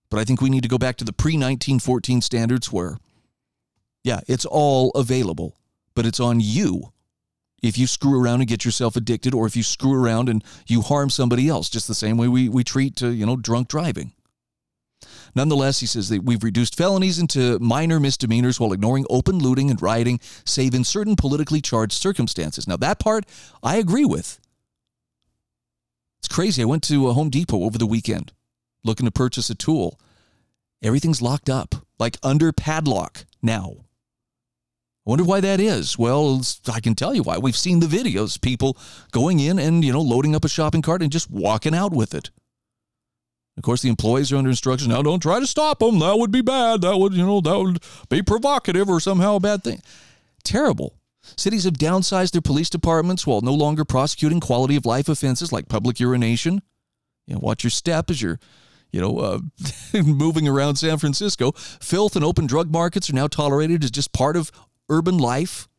But 0.09 0.19
I 0.19 0.23
think 0.23 0.41
we 0.41 0.49
need 0.49 0.63
to 0.63 0.69
go 0.69 0.77
back 0.77 0.97
to 0.97 1.05
the 1.05 1.13
pre 1.13 1.33
1914 1.33 2.21
standards 2.21 2.71
where, 2.71 2.97
yeah, 4.03 4.21
it's 4.27 4.45
all 4.45 4.91
available, 4.91 5.55
but 5.93 6.05
it's 6.05 6.19
on 6.19 6.39
you 6.39 6.93
if 7.63 7.77
you 7.77 7.87
screw 7.87 8.21
around 8.21 8.41
and 8.41 8.49
get 8.49 8.65
yourself 8.65 8.95
addicted 8.95 9.33
or 9.33 9.47
if 9.47 9.55
you 9.55 9.63
screw 9.63 9.93
around 9.93 10.29
and 10.29 10.43
you 10.67 10.81
harm 10.81 11.09
somebody 11.09 11.47
else, 11.47 11.69
just 11.69 11.87
the 11.87 11.95
same 11.95 12.17
way 12.17 12.27
we, 12.27 12.49
we 12.49 12.63
treat, 12.63 13.01
uh, 13.01 13.07
you 13.07 13.25
know, 13.25 13.37
drunk 13.37 13.69
driving. 13.69 14.11
Nonetheless, 15.35 15.79
he 15.79 15.85
says 15.85 16.09
that 16.09 16.23
we've 16.23 16.43
reduced 16.43 16.77
felonies 16.77 17.19
into 17.19 17.57
minor 17.59 17.99
misdemeanors 17.99 18.59
while 18.59 18.73
ignoring 18.73 19.05
open 19.09 19.39
looting 19.39 19.69
and 19.69 19.81
rioting, 19.81 20.19
save 20.45 20.73
in 20.73 20.83
certain 20.83 21.15
politically 21.15 21.61
charged 21.61 21.93
circumstances. 21.93 22.67
Now, 22.67 22.77
that 22.77 22.99
part 22.99 23.25
I 23.61 23.77
agree 23.77 24.05
with. 24.05 24.39
It's 26.19 26.27
crazy. 26.33 26.61
I 26.61 26.65
went 26.65 26.83
to 26.83 27.09
a 27.09 27.13
Home 27.13 27.29
Depot 27.29 27.63
over 27.63 27.77
the 27.77 27.85
weekend 27.85 28.31
looking 28.83 29.05
to 29.05 29.11
purchase 29.11 29.49
a 29.49 29.55
tool. 29.55 29.99
Everything's 30.81 31.21
locked 31.21 31.49
up, 31.49 31.75
like 31.99 32.17
under 32.23 32.51
padlock 32.51 33.25
now. 33.41 33.75
I 35.05 35.09
wonder 35.09 35.25
why 35.25 35.41
that 35.41 35.59
is. 35.59 35.97
Well, 35.97 36.41
I 36.71 36.79
can 36.79 36.95
tell 36.95 37.13
you 37.13 37.23
why. 37.23 37.37
We've 37.37 37.57
seen 37.57 37.81
the 37.81 37.87
videos, 37.87 38.39
people 38.39 38.77
going 39.11 39.39
in 39.39 39.59
and, 39.59 39.83
you 39.83 39.91
know, 39.91 40.01
loading 40.01 40.35
up 40.35 40.45
a 40.45 40.49
shopping 40.49 40.81
cart 40.81 41.01
and 41.01 41.11
just 41.11 41.29
walking 41.29 41.75
out 41.75 41.91
with 41.91 42.13
it. 42.13 42.31
Of 43.55 43.63
course, 43.63 43.81
the 43.81 43.89
employees 43.89 44.31
are 44.31 44.37
under 44.37 44.49
instruction. 44.49 44.89
Now, 44.89 45.03
don't 45.03 45.21
try 45.21 45.39
to 45.39 45.45
stop 45.45 45.79
them. 45.79 45.99
That 45.99 46.17
would 46.17 46.31
be 46.31 46.41
bad. 46.41 46.81
That 46.81 46.97
would, 46.97 47.13
you 47.13 47.25
know, 47.25 47.39
that 47.41 47.57
would 47.57 47.83
be 48.09 48.23
provocative 48.23 48.89
or 48.89 48.99
somehow 48.99 49.35
a 49.35 49.39
bad 49.39 49.63
thing. 49.63 49.81
Terrible. 50.43 50.95
Cities 51.37 51.63
have 51.63 51.75
downsized 51.75 52.31
their 52.31 52.41
police 52.41 52.69
departments 52.69 53.25
while 53.25 53.41
no 53.41 53.53
longer 53.53 53.85
prosecuting 53.85 54.39
quality 54.39 54.75
of 54.75 54.85
life 54.85 55.07
offenses 55.07 55.51
like 55.51 55.69
public 55.69 55.99
urination. 55.99 56.61
You 57.27 57.35
know, 57.35 57.39
watch 57.41 57.63
your 57.63 57.71
step 57.71 58.09
as 58.09 58.21
you're, 58.21 58.39
you 58.91 58.99
know, 58.99 59.19
uh, 59.19 59.39
moving 60.03 60.47
around 60.47 60.75
San 60.75 60.97
Francisco. 60.97 61.51
Filth 61.53 62.15
and 62.15 62.25
open 62.25 62.47
drug 62.47 62.71
markets 62.71 63.09
are 63.09 63.15
now 63.15 63.27
tolerated 63.27 63.83
as 63.83 63.91
just 63.91 64.11
part 64.11 64.35
of 64.35 64.51
urban 64.89 65.17
life. 65.17 65.69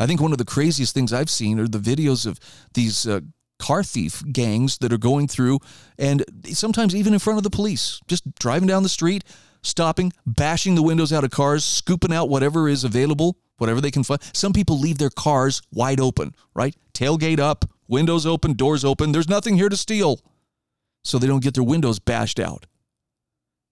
I 0.00 0.06
think 0.06 0.20
one 0.20 0.32
of 0.32 0.38
the 0.38 0.44
craziest 0.44 0.94
things 0.94 1.12
I've 1.12 1.30
seen 1.30 1.58
are 1.58 1.66
the 1.68 1.78
videos 1.78 2.26
of 2.26 2.38
these 2.74 3.06
uh, 3.06 3.20
car 3.58 3.82
thief 3.82 4.22
gangs 4.32 4.78
that 4.78 4.92
are 4.92 4.98
going 4.98 5.28
through 5.28 5.58
and 5.98 6.24
sometimes 6.52 6.94
even 6.94 7.12
in 7.12 7.18
front 7.18 7.38
of 7.38 7.42
the 7.42 7.50
police, 7.50 8.00
just 8.06 8.34
driving 8.36 8.68
down 8.68 8.82
the 8.82 8.88
street, 8.88 9.24
stopping, 9.62 10.12
bashing 10.26 10.74
the 10.74 10.82
windows 10.82 11.12
out 11.12 11.24
of 11.24 11.30
cars, 11.30 11.64
scooping 11.64 12.12
out 12.12 12.28
whatever 12.28 12.68
is 12.68 12.84
available, 12.84 13.36
whatever 13.58 13.80
they 13.80 13.90
can 13.90 14.04
find. 14.04 14.22
Some 14.32 14.52
people 14.52 14.78
leave 14.78 14.98
their 14.98 15.10
cars 15.10 15.62
wide 15.72 16.00
open, 16.00 16.34
right? 16.54 16.74
Tailgate 16.94 17.40
up, 17.40 17.64
windows 17.88 18.26
open, 18.26 18.54
doors 18.54 18.84
open. 18.84 19.12
There's 19.12 19.28
nothing 19.28 19.56
here 19.56 19.68
to 19.68 19.76
steal. 19.76 20.20
So 21.04 21.18
they 21.18 21.26
don't 21.26 21.42
get 21.42 21.54
their 21.54 21.64
windows 21.64 21.98
bashed 21.98 22.40
out. 22.40 22.66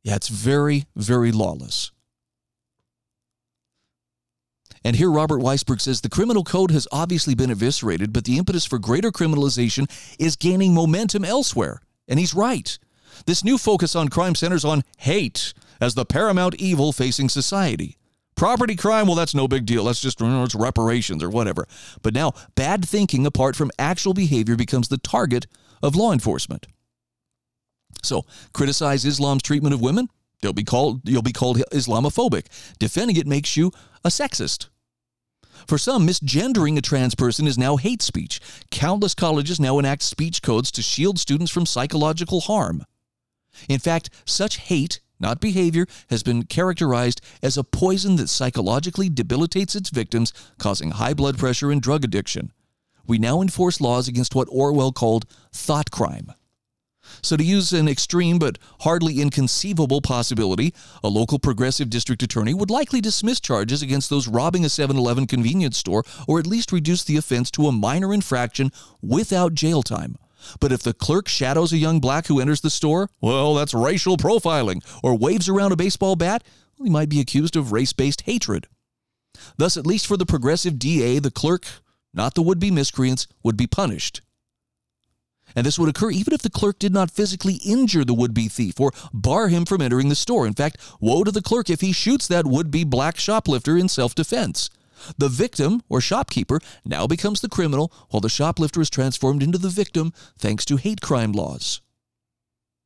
Yeah, 0.03 0.15
it's 0.15 0.29
very, 0.29 0.85
very 0.95 1.33
lawless. 1.33 1.91
And 4.87 4.95
here 4.95 5.11
Robert 5.11 5.41
Weissberg 5.41 5.81
says 5.81 6.01
the 6.01 6.09
criminal 6.09 6.45
code 6.45 6.71
has 6.71 6.87
obviously 6.93 7.35
been 7.35 7.51
eviscerated, 7.51 8.13
but 8.13 8.25
the 8.25 8.39
impetus 8.39 8.65
for 8.65 8.79
greater 8.79 9.11
criminalization 9.11 9.91
is 10.17 10.37
gaining 10.37 10.75
momentum 10.75 11.25
elsewhere. 11.25 11.81
And 12.07 12.21
he's 12.21 12.35
right. 12.35 12.79
This 13.27 13.43
new 13.43 13.59
focus 13.59 13.97
on 13.97 14.11
crime 14.11 14.37
centers 14.37 14.65
on 14.65 14.85
hate 14.99 15.55
as 15.81 15.95
the 15.97 16.05
paramount 16.05 16.55
evil 16.55 16.93
facing 16.93 17.29
society. 17.29 17.97
Property 18.37 18.77
crime, 18.77 19.09
well, 19.09 19.17
that's 19.17 19.35
no 19.35 19.49
big 19.49 19.67
deal. 19.67 19.87
That's 19.87 20.01
just 20.01 20.21
you 20.21 20.29
know, 20.29 20.45
it's 20.45 20.55
reparations 20.55 21.21
or 21.21 21.31
whatever. 21.31 21.67
But 22.03 22.15
now, 22.15 22.35
bad 22.55 22.89
thinking 22.89 23.27
apart 23.27 23.57
from 23.57 23.73
actual 23.81 24.15
behavior 24.15 24.55
becomes 24.55 24.87
the 24.87 24.99
target 24.99 25.49
of 25.83 25.97
law 25.97 26.13
enforcement. 26.13 26.69
So, 28.05 28.25
criticize 28.55 29.05
Islam's 29.05 29.43
treatment 29.43 29.75
of 29.75 29.81
women, 29.81 30.11
you'll 30.45 30.53
be 30.53 30.63
called 30.63 31.01
you'll 31.09 31.23
be 31.23 31.33
called 31.33 31.61
Islamophobic. 31.73 32.47
Defending 32.79 33.17
it 33.17 33.27
makes 33.27 33.57
you 33.57 33.73
a 34.05 34.11
sexist. 34.11 34.69
For 35.67 35.79
some, 35.79 36.07
misgendering 36.07 36.77
a 36.77 36.81
trans 36.81 37.15
person 37.15 37.47
is 37.47 37.59
now 37.59 37.77
hate 37.77 38.03
speech. 38.03 38.41
Countless 38.71 39.15
colleges 39.15 39.59
now 39.59 39.79
enact 39.79 40.03
speech 40.03 40.43
codes 40.43 40.71
to 40.73 40.83
shield 40.83 41.19
students 41.19 41.51
from 41.51 41.67
psychological 41.67 42.41
harm. 42.41 42.85
In 43.69 43.79
fact, 43.79 44.11
such 44.25 44.59
hate, 44.59 45.01
not 45.19 45.41
behavior, 45.41 45.87
has 46.11 46.23
been 46.23 46.45
characterized 46.45 47.21
as 47.43 47.57
a 47.57 47.65
poison 47.65 48.17
that 48.17 48.29
psychologically 48.29 49.09
debilitates 49.09 49.75
its 49.75 49.91
victims, 49.91 50.33
causing 50.59 50.93
high 50.93 51.15
blood 51.15 51.39
pressure 51.39 51.71
and 51.71 51.81
drug 51.81 52.05
addiction. 52.05 52.53
We 53.07 53.19
now 53.19 53.41
enforce 53.41 53.81
laws 53.81 54.09
against 54.09 54.35
what 54.35 54.49
Orwell 54.51 54.93
called 54.93 55.27
thought 55.53 55.91
crime. 55.91 56.33
So, 57.23 57.37
to 57.37 57.45
use 57.45 57.73
an 57.73 57.89
extreme 57.89 58.39
but 58.39 58.59
hardly 58.81 59.21
inconceivable 59.21 60.01
possibility, 60.01 60.75
a 61.03 61.09
local 61.09 61.39
progressive 61.39 61.91
district 61.91 62.23
attorney 62.23 62.55
would 62.55 62.71
likely 62.71 63.01
dismiss 63.01 63.41
charges 63.41 63.83
against 63.83 64.11
those 64.11 64.29
robbing 64.29 64.65
a 64.65 64.69
7 64.69 64.97
Eleven 64.97 65.27
convenience 65.27 65.77
store 65.77 66.05
or 66.27 66.39
at 66.39 66.47
least 66.47 66.73
reduce 66.73 67.05
the 67.05 67.17
offense 67.17 67.51
to 67.53 67.67
a 67.67 67.73
minor 67.73 68.13
infraction 68.13 68.71
without 69.03 69.55
jail 69.55 69.83
time. 69.83 70.17
But 70.61 70.73
if 70.73 70.83
the 70.83 70.95
clerk 70.95 71.29
shadows 71.29 71.73
a 71.73 71.79
young 71.79 72.01
black 72.01 72.27
who 72.27 72.41
enters 72.41 72.61
the 72.61 72.71
store, 72.71 73.11
well, 73.21 73.55
that's 73.55 73.75
racial 73.75 74.17
profiling, 74.17 74.85
or 75.03 75.17
waves 75.17 75.49
around 75.49 75.73
a 75.73 75.77
baseball 75.77 76.17
bat, 76.17 76.45
well, 76.79 76.85
he 76.85 76.91
might 76.91 77.09
be 77.09 77.21
accused 77.21 77.57
of 77.57 77.73
race 77.73 77.93
based 77.93 78.23
hatred. 78.23 78.67
Thus, 79.57 79.77
at 79.77 79.87
least 79.87 80.07
for 80.07 80.17
the 80.17 80.27
progressive 80.27 80.79
DA, 80.79 81.19
the 81.19 81.31
clerk, 81.31 81.67
not 82.15 82.35
the 82.35 82.43
would 82.43 82.59
be 82.59 82.71
miscreants, 82.71 83.27
would 83.43 83.57
be 83.57 83.67
punished. 83.67 84.21
And 85.55 85.65
this 85.65 85.79
would 85.79 85.89
occur 85.89 86.11
even 86.11 86.35
if 86.35 86.43
the 86.43 86.51
clerk 86.51 86.79
did 86.79 86.93
not 86.93 87.11
physically 87.11 87.55
injure 87.65 88.05
the 88.05 88.15
would 88.15 88.35
be 88.35 88.49
thief 88.49 88.81
or 88.81 88.93
bar 89.13 89.49
him 89.49 89.65
from 89.65 89.81
entering 89.81 90.09
the 90.09 90.15
store. 90.15 90.47
In 90.47 90.55
fact, 90.55 90.79
woe 91.01 91.25
to 91.25 91.31
the 91.31 91.43
clerk 91.43 91.71
if 91.71 91.81
he 91.81 91.93
shoots 91.93 92.27
that 92.29 92.47
would 92.47 92.71
be 92.71 92.85
black 92.85 93.19
shoplifter 93.19 93.77
in 93.77 93.89
self 93.89 94.15
defense. 94.15 94.71
The 95.19 95.29
victim, 95.29 95.83
or 95.89 96.01
shopkeeper, 96.01 96.59
now 96.85 97.07
becomes 97.07 97.41
the 97.41 97.49
criminal, 97.49 97.93
while 98.11 98.21
the 98.21 98.29
shoplifter 98.29 98.81
is 98.81 98.91
transformed 98.91 99.43
into 99.43 99.59
the 99.59 99.69
victim 99.69 100.13
thanks 100.39 100.65
to 100.67 100.77
hate 100.77 101.01
crime 101.01 101.33
laws. 101.33 101.81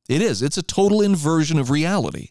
It 0.09 0.21
is, 0.21 0.43
it's 0.43 0.59
a 0.59 0.63
total 0.63 1.03
inversion 1.03 1.59
of 1.59 1.71
reality. 1.71 2.31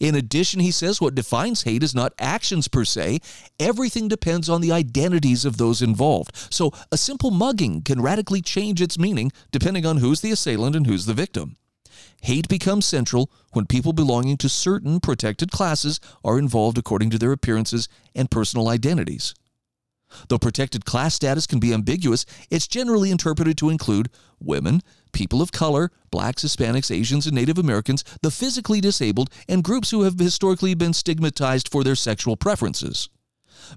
In 0.00 0.14
addition, 0.14 0.60
he 0.60 0.70
says 0.70 1.00
what 1.00 1.14
defines 1.14 1.62
hate 1.62 1.82
is 1.82 1.94
not 1.94 2.14
actions 2.18 2.68
per 2.68 2.84
se, 2.84 3.20
everything 3.58 4.08
depends 4.08 4.48
on 4.48 4.60
the 4.60 4.72
identities 4.72 5.44
of 5.44 5.56
those 5.56 5.82
involved. 5.82 6.30
So 6.50 6.72
a 6.92 6.96
simple 6.96 7.30
mugging 7.30 7.82
can 7.82 8.00
radically 8.00 8.42
change 8.42 8.80
its 8.80 8.98
meaning 8.98 9.32
depending 9.50 9.86
on 9.86 9.98
who's 9.98 10.20
the 10.20 10.32
assailant 10.32 10.76
and 10.76 10.86
who's 10.86 11.06
the 11.06 11.14
victim. 11.14 11.56
Hate 12.22 12.48
becomes 12.48 12.86
central 12.86 13.30
when 13.52 13.66
people 13.66 13.92
belonging 13.92 14.36
to 14.38 14.48
certain 14.48 15.00
protected 15.00 15.50
classes 15.50 16.00
are 16.24 16.38
involved 16.38 16.78
according 16.78 17.10
to 17.10 17.18
their 17.18 17.32
appearances 17.32 17.88
and 18.14 18.30
personal 18.30 18.68
identities. 18.68 19.34
Though 20.28 20.38
protected 20.38 20.84
class 20.84 21.14
status 21.14 21.46
can 21.46 21.60
be 21.60 21.74
ambiguous, 21.74 22.24
it's 22.50 22.66
generally 22.66 23.10
interpreted 23.10 23.58
to 23.58 23.68
include 23.68 24.10
women, 24.40 24.82
people 25.12 25.42
of 25.42 25.52
color, 25.52 25.90
blacks, 26.10 26.44
Hispanics, 26.44 26.94
Asians, 26.94 27.26
and 27.26 27.34
Native 27.34 27.58
Americans, 27.58 28.04
the 28.22 28.30
physically 28.30 28.80
disabled, 28.80 29.30
and 29.48 29.64
groups 29.64 29.90
who 29.90 30.02
have 30.02 30.18
historically 30.18 30.74
been 30.74 30.92
stigmatized 30.92 31.68
for 31.68 31.84
their 31.84 31.94
sexual 31.94 32.36
preferences. 32.36 33.08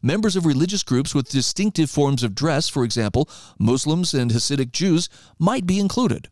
Members 0.01 0.35
of 0.35 0.45
religious 0.45 0.83
groups 0.83 1.13
with 1.13 1.29
distinctive 1.29 1.89
forms 1.89 2.23
of 2.23 2.35
dress, 2.35 2.69
for 2.69 2.83
example, 2.83 3.29
Muslims 3.59 4.13
and 4.13 4.31
Hasidic 4.31 4.71
Jews, 4.71 5.09
might 5.39 5.65
be 5.65 5.79
included. 5.79 6.29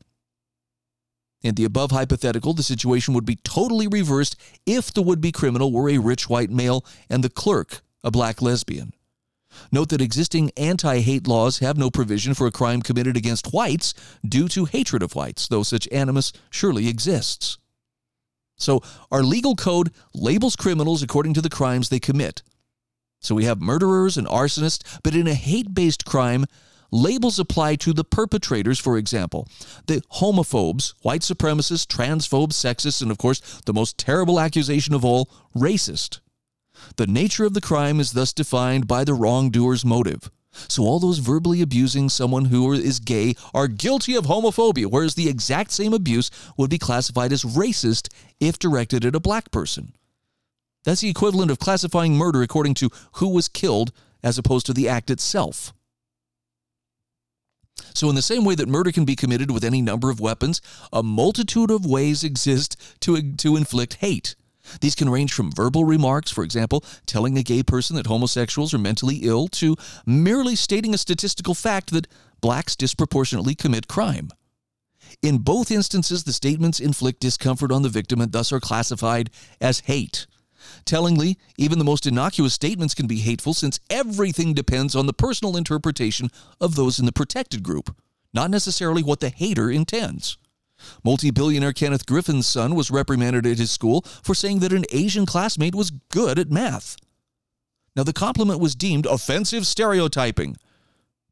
In 1.41 1.55
the 1.55 1.65
above 1.65 1.91
hypothetical, 1.91 2.53
the 2.53 2.63
situation 2.63 3.13
would 3.13 3.25
be 3.25 3.37
totally 3.37 3.87
reversed 3.87 4.35
if 4.65 4.93
the 4.93 5.01
would 5.01 5.21
be 5.21 5.31
criminal 5.31 5.71
were 5.71 5.89
a 5.89 5.97
rich 5.97 6.29
white 6.29 6.49
male 6.49 6.85
and 7.09 7.23
the 7.23 7.29
clerk 7.29 7.81
a 8.03 8.11
black 8.11 8.41
lesbian. 8.41 8.93
Note 9.71 9.89
that 9.89 10.01
existing 10.01 10.51
anti 10.57 10.99
hate 10.99 11.27
laws 11.27 11.59
have 11.59 11.77
no 11.77 11.89
provision 11.89 12.33
for 12.33 12.47
a 12.47 12.51
crime 12.51 12.81
committed 12.81 13.15
against 13.17 13.53
whites 13.53 13.93
due 14.27 14.47
to 14.49 14.65
hatred 14.65 15.03
of 15.03 15.15
whites, 15.15 15.47
though 15.47 15.63
such 15.63 15.87
animus 15.91 16.31
surely 16.49 16.87
exists. 16.87 17.57
So, 18.57 18.81
our 19.11 19.23
legal 19.23 19.55
code 19.55 19.91
labels 20.13 20.55
criminals 20.55 21.01
according 21.01 21.33
to 21.35 21.41
the 21.41 21.49
crimes 21.49 21.89
they 21.89 21.99
commit. 21.99 22.43
So, 23.21 23.33
we 23.33 23.45
have 23.45 23.61
murderers 23.61 24.17
and 24.17 24.27
arsonists, 24.27 24.99
but 25.03 25.15
in 25.15 25.27
a 25.27 25.33
hate 25.33 25.73
based 25.73 26.05
crime, 26.05 26.45
labels 26.91 27.39
apply 27.39 27.75
to 27.77 27.93
the 27.93 28.03
perpetrators, 28.03 28.79
for 28.79 28.97
example. 28.97 29.47
The 29.87 30.01
homophobes, 30.13 30.93
white 31.01 31.21
supremacists, 31.21 31.85
transphobes, 31.85 32.53
sexists, 32.53 33.01
and 33.01 33.11
of 33.11 33.17
course, 33.17 33.39
the 33.65 33.73
most 33.73 33.97
terrible 33.97 34.39
accusation 34.39 34.93
of 34.93 35.05
all, 35.05 35.29
racist. 35.55 36.19
The 36.97 37.07
nature 37.07 37.45
of 37.45 37.53
the 37.53 37.61
crime 37.61 37.99
is 37.99 38.13
thus 38.13 38.33
defined 38.33 38.87
by 38.87 39.03
the 39.03 39.13
wrongdoer's 39.13 39.85
motive. 39.85 40.29
So 40.67 40.83
all 40.83 40.99
those 40.99 41.19
verbally 41.19 41.61
abusing 41.61 42.09
someone 42.09 42.45
who 42.45 42.73
is 42.73 42.99
gay 42.99 43.35
are 43.53 43.67
guilty 43.67 44.15
of 44.15 44.25
homophobia, 44.25 44.87
whereas 44.87 45.15
the 45.15 45.29
exact 45.29 45.71
same 45.71 45.93
abuse 45.93 46.31
would 46.57 46.69
be 46.69 46.77
classified 46.77 47.31
as 47.31 47.43
racist 47.43 48.09
if 48.39 48.57
directed 48.57 49.05
at 49.05 49.15
a 49.15 49.19
black 49.19 49.51
person. 49.51 49.93
That's 50.83 51.01
the 51.01 51.09
equivalent 51.09 51.51
of 51.51 51.59
classifying 51.59 52.15
murder 52.15 52.41
according 52.41 52.73
to 52.75 52.89
who 53.13 53.29
was 53.29 53.47
killed 53.47 53.91
as 54.23 54.37
opposed 54.37 54.65
to 54.65 54.73
the 54.73 54.89
act 54.89 55.09
itself. 55.09 55.73
So, 57.93 58.09
in 58.09 58.15
the 58.15 58.21
same 58.21 58.43
way 58.43 58.55
that 58.55 58.67
murder 58.67 58.91
can 58.91 59.05
be 59.05 59.15
committed 59.15 59.51
with 59.51 59.63
any 59.63 59.81
number 59.81 60.09
of 60.09 60.19
weapons, 60.19 60.61
a 60.91 61.01
multitude 61.01 61.71
of 61.71 61.85
ways 61.85 62.23
exist 62.23 62.75
to, 63.01 63.33
to 63.33 63.55
inflict 63.55 63.95
hate. 63.95 64.35
These 64.81 64.95
can 64.95 65.09
range 65.09 65.33
from 65.33 65.51
verbal 65.51 65.83
remarks, 65.83 66.31
for 66.31 66.43
example, 66.43 66.83
telling 67.05 67.37
a 67.37 67.43
gay 67.43 67.63
person 67.63 67.95
that 67.95 68.07
homosexuals 68.07 68.73
are 68.73 68.79
mentally 68.79 69.17
ill, 69.23 69.47
to 69.49 69.75
merely 70.05 70.55
stating 70.55 70.93
a 70.93 70.97
statistical 70.97 71.53
fact 71.53 71.91
that 71.91 72.07
blacks 72.41 72.75
disproportionately 72.75 73.55
commit 73.55 73.87
crime. 73.87 74.29
In 75.21 75.39
both 75.39 75.71
instances, 75.71 76.23
the 76.23 76.33
statements 76.33 76.79
inflict 76.79 77.19
discomfort 77.19 77.71
on 77.71 77.81
the 77.81 77.89
victim 77.89 78.21
and 78.21 78.31
thus 78.31 78.51
are 78.51 78.59
classified 78.59 79.29
as 79.59 79.81
hate. 79.81 80.27
Tellingly, 80.85 81.37
even 81.57 81.79
the 81.79 81.85
most 81.85 82.05
innocuous 82.05 82.53
statements 82.53 82.93
can 82.93 83.07
be 83.07 83.19
hateful 83.19 83.53
since 83.53 83.79
everything 83.89 84.53
depends 84.53 84.95
on 84.95 85.05
the 85.05 85.13
personal 85.13 85.57
interpretation 85.57 86.29
of 86.59 86.75
those 86.75 86.99
in 86.99 87.05
the 87.05 87.11
protected 87.11 87.63
group, 87.63 87.95
not 88.33 88.51
necessarily 88.51 89.01
what 89.01 89.19
the 89.19 89.29
hater 89.29 89.71
intends. 89.71 90.37
Multi 91.03 91.31
billionaire 91.31 91.73
Kenneth 91.73 92.05
Griffin's 92.05 92.47
son 92.47 92.75
was 92.75 92.91
reprimanded 92.91 93.45
at 93.45 93.57
his 93.57 93.71
school 93.71 94.01
for 94.23 94.33
saying 94.33 94.59
that 94.59 94.73
an 94.73 94.85
Asian 94.91 95.25
classmate 95.25 95.75
was 95.75 95.91
good 96.09 96.39
at 96.39 96.51
math. 96.51 96.95
Now, 97.95 98.03
the 98.03 98.13
compliment 98.13 98.61
was 98.61 98.75
deemed 98.75 99.05
offensive 99.05 99.67
stereotyping, 99.67 100.55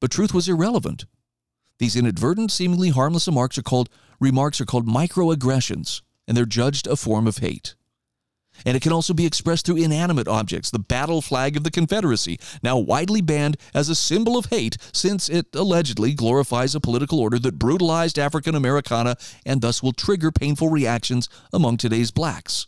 but 0.01 0.11
truth 0.11 0.33
was 0.33 0.49
irrelevant. 0.49 1.05
These 1.79 1.95
inadvertent, 1.95 2.51
seemingly 2.51 2.89
harmless 2.89 3.27
remarks 3.27 3.57
are 3.57 3.63
called 3.63 3.89
remarks 4.19 4.59
are 4.59 4.65
called 4.65 4.87
microaggressions, 4.87 6.01
and 6.27 6.35
they're 6.35 6.45
judged 6.45 6.87
a 6.87 6.97
form 6.97 7.27
of 7.27 7.37
hate. 7.37 7.75
And 8.65 8.75
it 8.75 8.81
can 8.81 8.91
also 8.91 9.13
be 9.13 9.25
expressed 9.25 9.65
through 9.65 9.77
inanimate 9.77 10.27
objects, 10.27 10.71
the 10.71 10.79
battle 10.79 11.21
flag 11.21 11.57
of 11.57 11.63
the 11.63 11.71
Confederacy, 11.71 12.39
now 12.63 12.77
widely 12.77 13.21
banned 13.21 13.57
as 13.73 13.89
a 13.89 13.95
symbol 13.95 14.37
of 14.37 14.47
hate 14.47 14.77
since 14.93 15.29
it 15.29 15.47
allegedly 15.53 16.13
glorifies 16.13 16.75
a 16.75 16.79
political 16.79 17.19
order 17.19 17.39
that 17.39 17.59
brutalized 17.59 18.19
African 18.19 18.55
Americana 18.55 19.15
and 19.45 19.61
thus 19.61 19.81
will 19.81 19.93
trigger 19.93 20.31
painful 20.31 20.69
reactions 20.69 21.29
among 21.53 21.77
today's 21.77 22.11
blacks. 22.11 22.67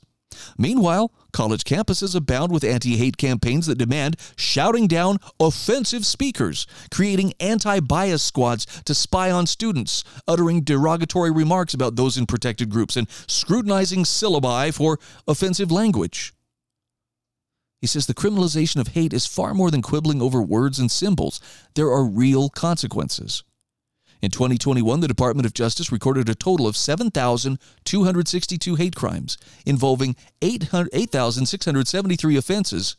Meanwhile, 0.58 1.12
college 1.32 1.64
campuses 1.64 2.16
abound 2.16 2.52
with 2.52 2.64
anti 2.64 2.98
hate 2.98 3.18
campaigns 3.18 3.66
that 3.68 3.78
demand 3.78 4.16
shouting 4.36 4.88
down 4.88 5.18
offensive 5.40 6.06
speakers, 6.06 6.68
creating 6.92 7.34
anti 7.40 7.80
bias 7.80 8.24
squads 8.24 8.66
to 8.84 8.94
spy 8.94 9.32
on 9.32 9.48
students, 9.48 10.04
uttering 10.28 10.62
derogatory 10.62 11.32
remarks 11.32 11.74
about 11.74 11.96
those 11.96 12.18
in 12.18 12.26
protected 12.26 12.70
groups, 12.70 12.96
and 12.96 13.10
scrutinizing 13.28 14.04
syllabi 14.04 14.74
for 14.74 15.00
offensive 15.28 15.72
language. 15.72 16.34
He 17.82 17.88
says 17.88 18.08
the 18.08 18.14
criminalization 18.14 18.82
of 18.82 18.90
hate 18.90 19.14
is 19.14 19.26
far 19.26 19.54
more 19.54 19.72
than 19.72 19.82
quibbling 19.82 20.22
over 20.22 20.42
words 20.42 20.80
and 20.80 20.92
symbols. 20.92 21.40
There 21.76 21.90
are 21.90 22.04
real 22.04 22.50
consequences. 22.50 23.44
In 24.22 24.32
2021, 24.32 25.00
the 25.00 25.08
Department 25.08 25.46
of 25.46 25.54
Justice 25.54 25.92
recorded 25.92 26.28
a 26.28 26.36
total 26.36 26.68
of 26.68 26.76
7,262 26.76 28.76
hate 28.76 28.96
crimes 28.96 29.38
involving 29.66 30.18
8,673 30.42 32.36
offenses, 32.36 32.98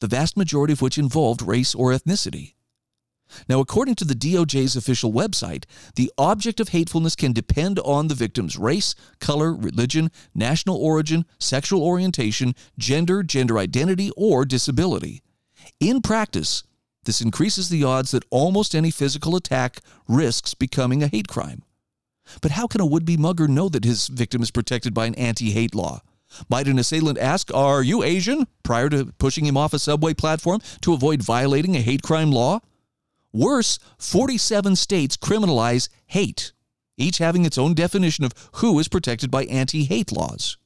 the 0.00 0.06
vast 0.06 0.36
majority 0.36 0.74
of 0.74 0.82
which 0.82 0.98
involved 0.98 1.40
race 1.40 1.74
or 1.74 1.92
ethnicity. 1.92 2.52
Now, 3.48 3.60
according 3.60 3.94
to 3.96 4.04
the 4.04 4.14
DOJ's 4.14 4.76
official 4.76 5.12
website, 5.12 5.64
the 5.94 6.12
object 6.18 6.60
of 6.60 6.70
hatefulness 6.70 7.14
can 7.14 7.32
depend 7.32 7.78
on 7.78 8.08
the 8.08 8.14
victim's 8.14 8.58
race, 8.58 8.94
color, 9.20 9.54
religion, 9.54 10.10
national 10.34 10.76
origin, 10.76 11.24
sexual 11.38 11.82
orientation, 11.82 12.54
gender, 12.76 13.22
gender 13.22 13.58
identity, 13.58 14.10
or 14.16 14.44
disability. 14.44 15.22
In 15.78 16.02
practice, 16.02 16.64
this 17.04 17.20
increases 17.20 17.68
the 17.68 17.84
odds 17.84 18.10
that 18.10 18.24
almost 18.30 18.74
any 18.74 18.90
physical 18.90 19.36
attack 19.36 19.80
risks 20.06 20.54
becoming 20.54 21.02
a 21.02 21.08
hate 21.08 21.28
crime. 21.28 21.62
But 22.42 22.52
how 22.52 22.66
can 22.66 22.80
a 22.80 22.86
would 22.86 23.04
be 23.04 23.16
mugger 23.16 23.48
know 23.48 23.68
that 23.68 23.84
his 23.84 24.08
victim 24.08 24.42
is 24.42 24.50
protected 24.50 24.94
by 24.94 25.06
an 25.06 25.14
anti 25.14 25.50
hate 25.50 25.74
law? 25.74 26.02
Might 26.48 26.68
an 26.68 26.78
assailant 26.78 27.18
ask, 27.18 27.52
Are 27.52 27.82
you 27.82 28.02
Asian? 28.02 28.46
prior 28.62 28.88
to 28.90 29.12
pushing 29.18 29.46
him 29.46 29.56
off 29.56 29.74
a 29.74 29.78
subway 29.78 30.14
platform 30.14 30.60
to 30.82 30.92
avoid 30.92 31.22
violating 31.22 31.74
a 31.74 31.80
hate 31.80 32.02
crime 32.02 32.30
law? 32.30 32.60
Worse, 33.32 33.78
47 33.98 34.76
states 34.76 35.16
criminalize 35.16 35.88
hate, 36.06 36.52
each 36.96 37.18
having 37.18 37.44
its 37.44 37.58
own 37.58 37.74
definition 37.74 38.24
of 38.24 38.32
who 38.54 38.78
is 38.78 38.88
protected 38.88 39.30
by 39.30 39.44
anti 39.44 39.84
hate 39.84 40.12
laws. 40.12 40.56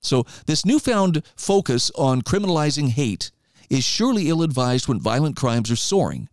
So, 0.00 0.24
this 0.46 0.64
newfound 0.64 1.22
focus 1.36 1.90
on 1.96 2.22
criminalizing 2.22 2.90
hate 2.90 3.30
is 3.70 3.84
surely 3.84 4.28
ill 4.28 4.42
advised 4.42 4.88
when 4.88 5.00
violent 5.00 5.36
crimes 5.36 5.70
are 5.70 5.76
soaring. 5.76 6.28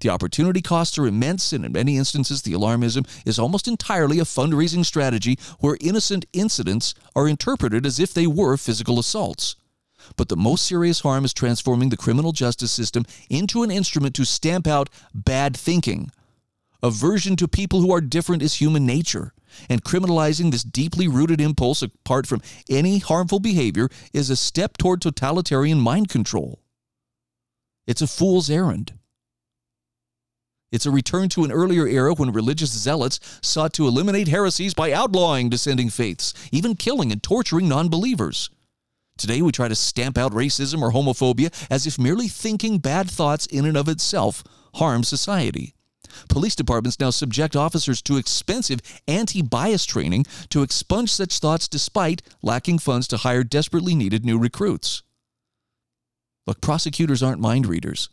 The 0.00 0.10
opportunity 0.10 0.60
costs 0.60 0.98
are 0.98 1.06
immense, 1.06 1.52
and 1.52 1.64
in 1.64 1.72
many 1.72 1.96
instances, 1.96 2.42
the 2.42 2.52
alarmism 2.52 3.06
is 3.24 3.38
almost 3.38 3.66
entirely 3.66 4.18
a 4.18 4.24
fundraising 4.24 4.84
strategy 4.84 5.38
where 5.60 5.78
innocent 5.80 6.26
incidents 6.32 6.94
are 7.14 7.28
interpreted 7.28 7.86
as 7.86 7.98
if 7.98 8.12
they 8.12 8.26
were 8.26 8.56
physical 8.56 8.98
assaults. 8.98 9.56
But 10.16 10.28
the 10.28 10.36
most 10.36 10.66
serious 10.66 11.00
harm 11.00 11.24
is 11.24 11.32
transforming 11.32 11.88
the 11.88 11.96
criminal 11.96 12.32
justice 12.32 12.70
system 12.70 13.06
into 13.30 13.62
an 13.62 13.70
instrument 13.70 14.14
to 14.16 14.24
stamp 14.24 14.66
out 14.66 14.90
bad 15.14 15.56
thinking. 15.56 16.10
Aversion 16.82 17.34
to 17.36 17.48
people 17.48 17.80
who 17.80 17.92
are 17.92 18.02
different 18.02 18.42
is 18.42 18.54
human 18.54 18.84
nature, 18.84 19.32
and 19.70 19.82
criminalizing 19.82 20.52
this 20.52 20.62
deeply 20.62 21.08
rooted 21.08 21.40
impulse 21.40 21.80
apart 21.82 22.26
from 22.26 22.42
any 22.68 22.98
harmful 22.98 23.40
behavior 23.40 23.88
is 24.12 24.28
a 24.28 24.36
step 24.36 24.76
toward 24.76 25.00
totalitarian 25.00 25.80
mind 25.80 26.10
control. 26.10 26.60
It's 27.86 28.02
a 28.02 28.06
fool's 28.06 28.50
errand. 28.50 28.94
It's 30.72 30.86
a 30.86 30.90
return 30.90 31.28
to 31.30 31.44
an 31.44 31.52
earlier 31.52 31.86
era 31.86 32.12
when 32.14 32.32
religious 32.32 32.70
zealots 32.70 33.20
sought 33.40 33.72
to 33.74 33.86
eliminate 33.86 34.26
heresies 34.26 34.74
by 34.74 34.92
outlawing 34.92 35.48
dissenting 35.48 35.90
faiths, 35.90 36.34
even 36.50 36.74
killing 36.74 37.12
and 37.12 37.22
torturing 37.22 37.68
non 37.68 37.88
believers. 37.88 38.50
Today, 39.16 39.40
we 39.40 39.52
try 39.52 39.68
to 39.68 39.74
stamp 39.74 40.18
out 40.18 40.32
racism 40.32 40.82
or 40.82 40.90
homophobia 40.90 41.50
as 41.70 41.86
if 41.86 41.98
merely 41.98 42.28
thinking 42.28 42.78
bad 42.78 43.08
thoughts 43.08 43.46
in 43.46 43.64
and 43.64 43.76
of 43.76 43.88
itself 43.88 44.42
harms 44.74 45.08
society. 45.08 45.72
Police 46.28 46.56
departments 46.56 46.98
now 46.98 47.10
subject 47.10 47.54
officers 47.54 48.02
to 48.02 48.16
expensive 48.16 48.80
anti 49.06 49.42
bias 49.42 49.84
training 49.84 50.26
to 50.50 50.62
expunge 50.62 51.12
such 51.12 51.38
thoughts 51.38 51.68
despite 51.68 52.22
lacking 52.42 52.78
funds 52.78 53.06
to 53.08 53.18
hire 53.18 53.44
desperately 53.44 53.94
needed 53.94 54.24
new 54.24 54.38
recruits. 54.38 55.02
Look, 56.46 56.60
prosecutors 56.60 57.22
aren't 57.22 57.40
mind 57.40 57.66
readers. 57.66 58.08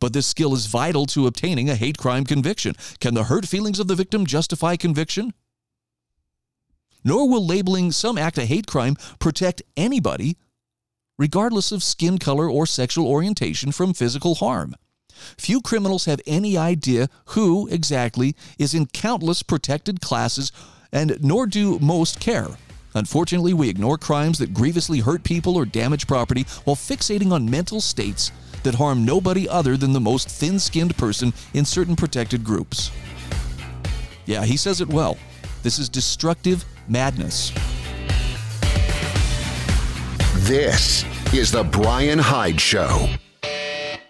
But 0.00 0.12
this 0.12 0.26
skill 0.26 0.54
is 0.54 0.66
vital 0.66 1.06
to 1.06 1.26
obtaining 1.26 1.68
a 1.68 1.74
hate 1.74 1.98
crime 1.98 2.24
conviction. 2.24 2.74
Can 3.00 3.14
the 3.14 3.24
hurt 3.24 3.46
feelings 3.46 3.80
of 3.80 3.88
the 3.88 3.96
victim 3.96 4.26
justify 4.26 4.76
conviction? 4.76 5.34
Nor 7.04 7.28
will 7.28 7.44
labeling 7.44 7.90
some 7.90 8.18
act 8.18 8.38
a 8.38 8.44
hate 8.44 8.66
crime 8.66 8.96
protect 9.18 9.62
anybody, 9.76 10.36
regardless 11.18 11.72
of 11.72 11.82
skin 11.82 12.18
color 12.18 12.48
or 12.48 12.66
sexual 12.66 13.06
orientation, 13.06 13.72
from 13.72 13.94
physical 13.94 14.36
harm. 14.36 14.74
Few 15.36 15.60
criminals 15.60 16.04
have 16.04 16.20
any 16.26 16.56
idea 16.56 17.08
who 17.26 17.66
exactly 17.68 18.36
is 18.56 18.74
in 18.74 18.86
countless 18.86 19.42
protected 19.42 20.00
classes, 20.00 20.52
and 20.92 21.18
nor 21.20 21.46
do 21.46 21.78
most 21.80 22.20
care. 22.20 22.56
Unfortunately, 22.94 23.52
we 23.52 23.68
ignore 23.68 23.98
crimes 23.98 24.38
that 24.38 24.54
grievously 24.54 25.00
hurt 25.00 25.22
people 25.22 25.56
or 25.56 25.64
damage 25.64 26.06
property 26.06 26.44
while 26.64 26.76
fixating 26.76 27.32
on 27.32 27.50
mental 27.50 27.80
states 27.80 28.32
that 28.62 28.74
harm 28.74 29.04
nobody 29.04 29.48
other 29.48 29.76
than 29.76 29.92
the 29.92 30.00
most 30.00 30.28
thin 30.28 30.58
skinned 30.58 30.96
person 30.96 31.32
in 31.54 31.64
certain 31.64 31.96
protected 31.96 32.44
groups. 32.44 32.90
Yeah, 34.26 34.44
he 34.44 34.56
says 34.56 34.80
it 34.80 34.88
well. 34.88 35.16
This 35.62 35.78
is 35.78 35.88
destructive 35.88 36.64
madness. 36.88 37.52
This 40.46 41.04
is 41.34 41.52
The 41.52 41.64
Bryan 41.64 42.18
Hyde 42.18 42.60
Show. 42.60 43.08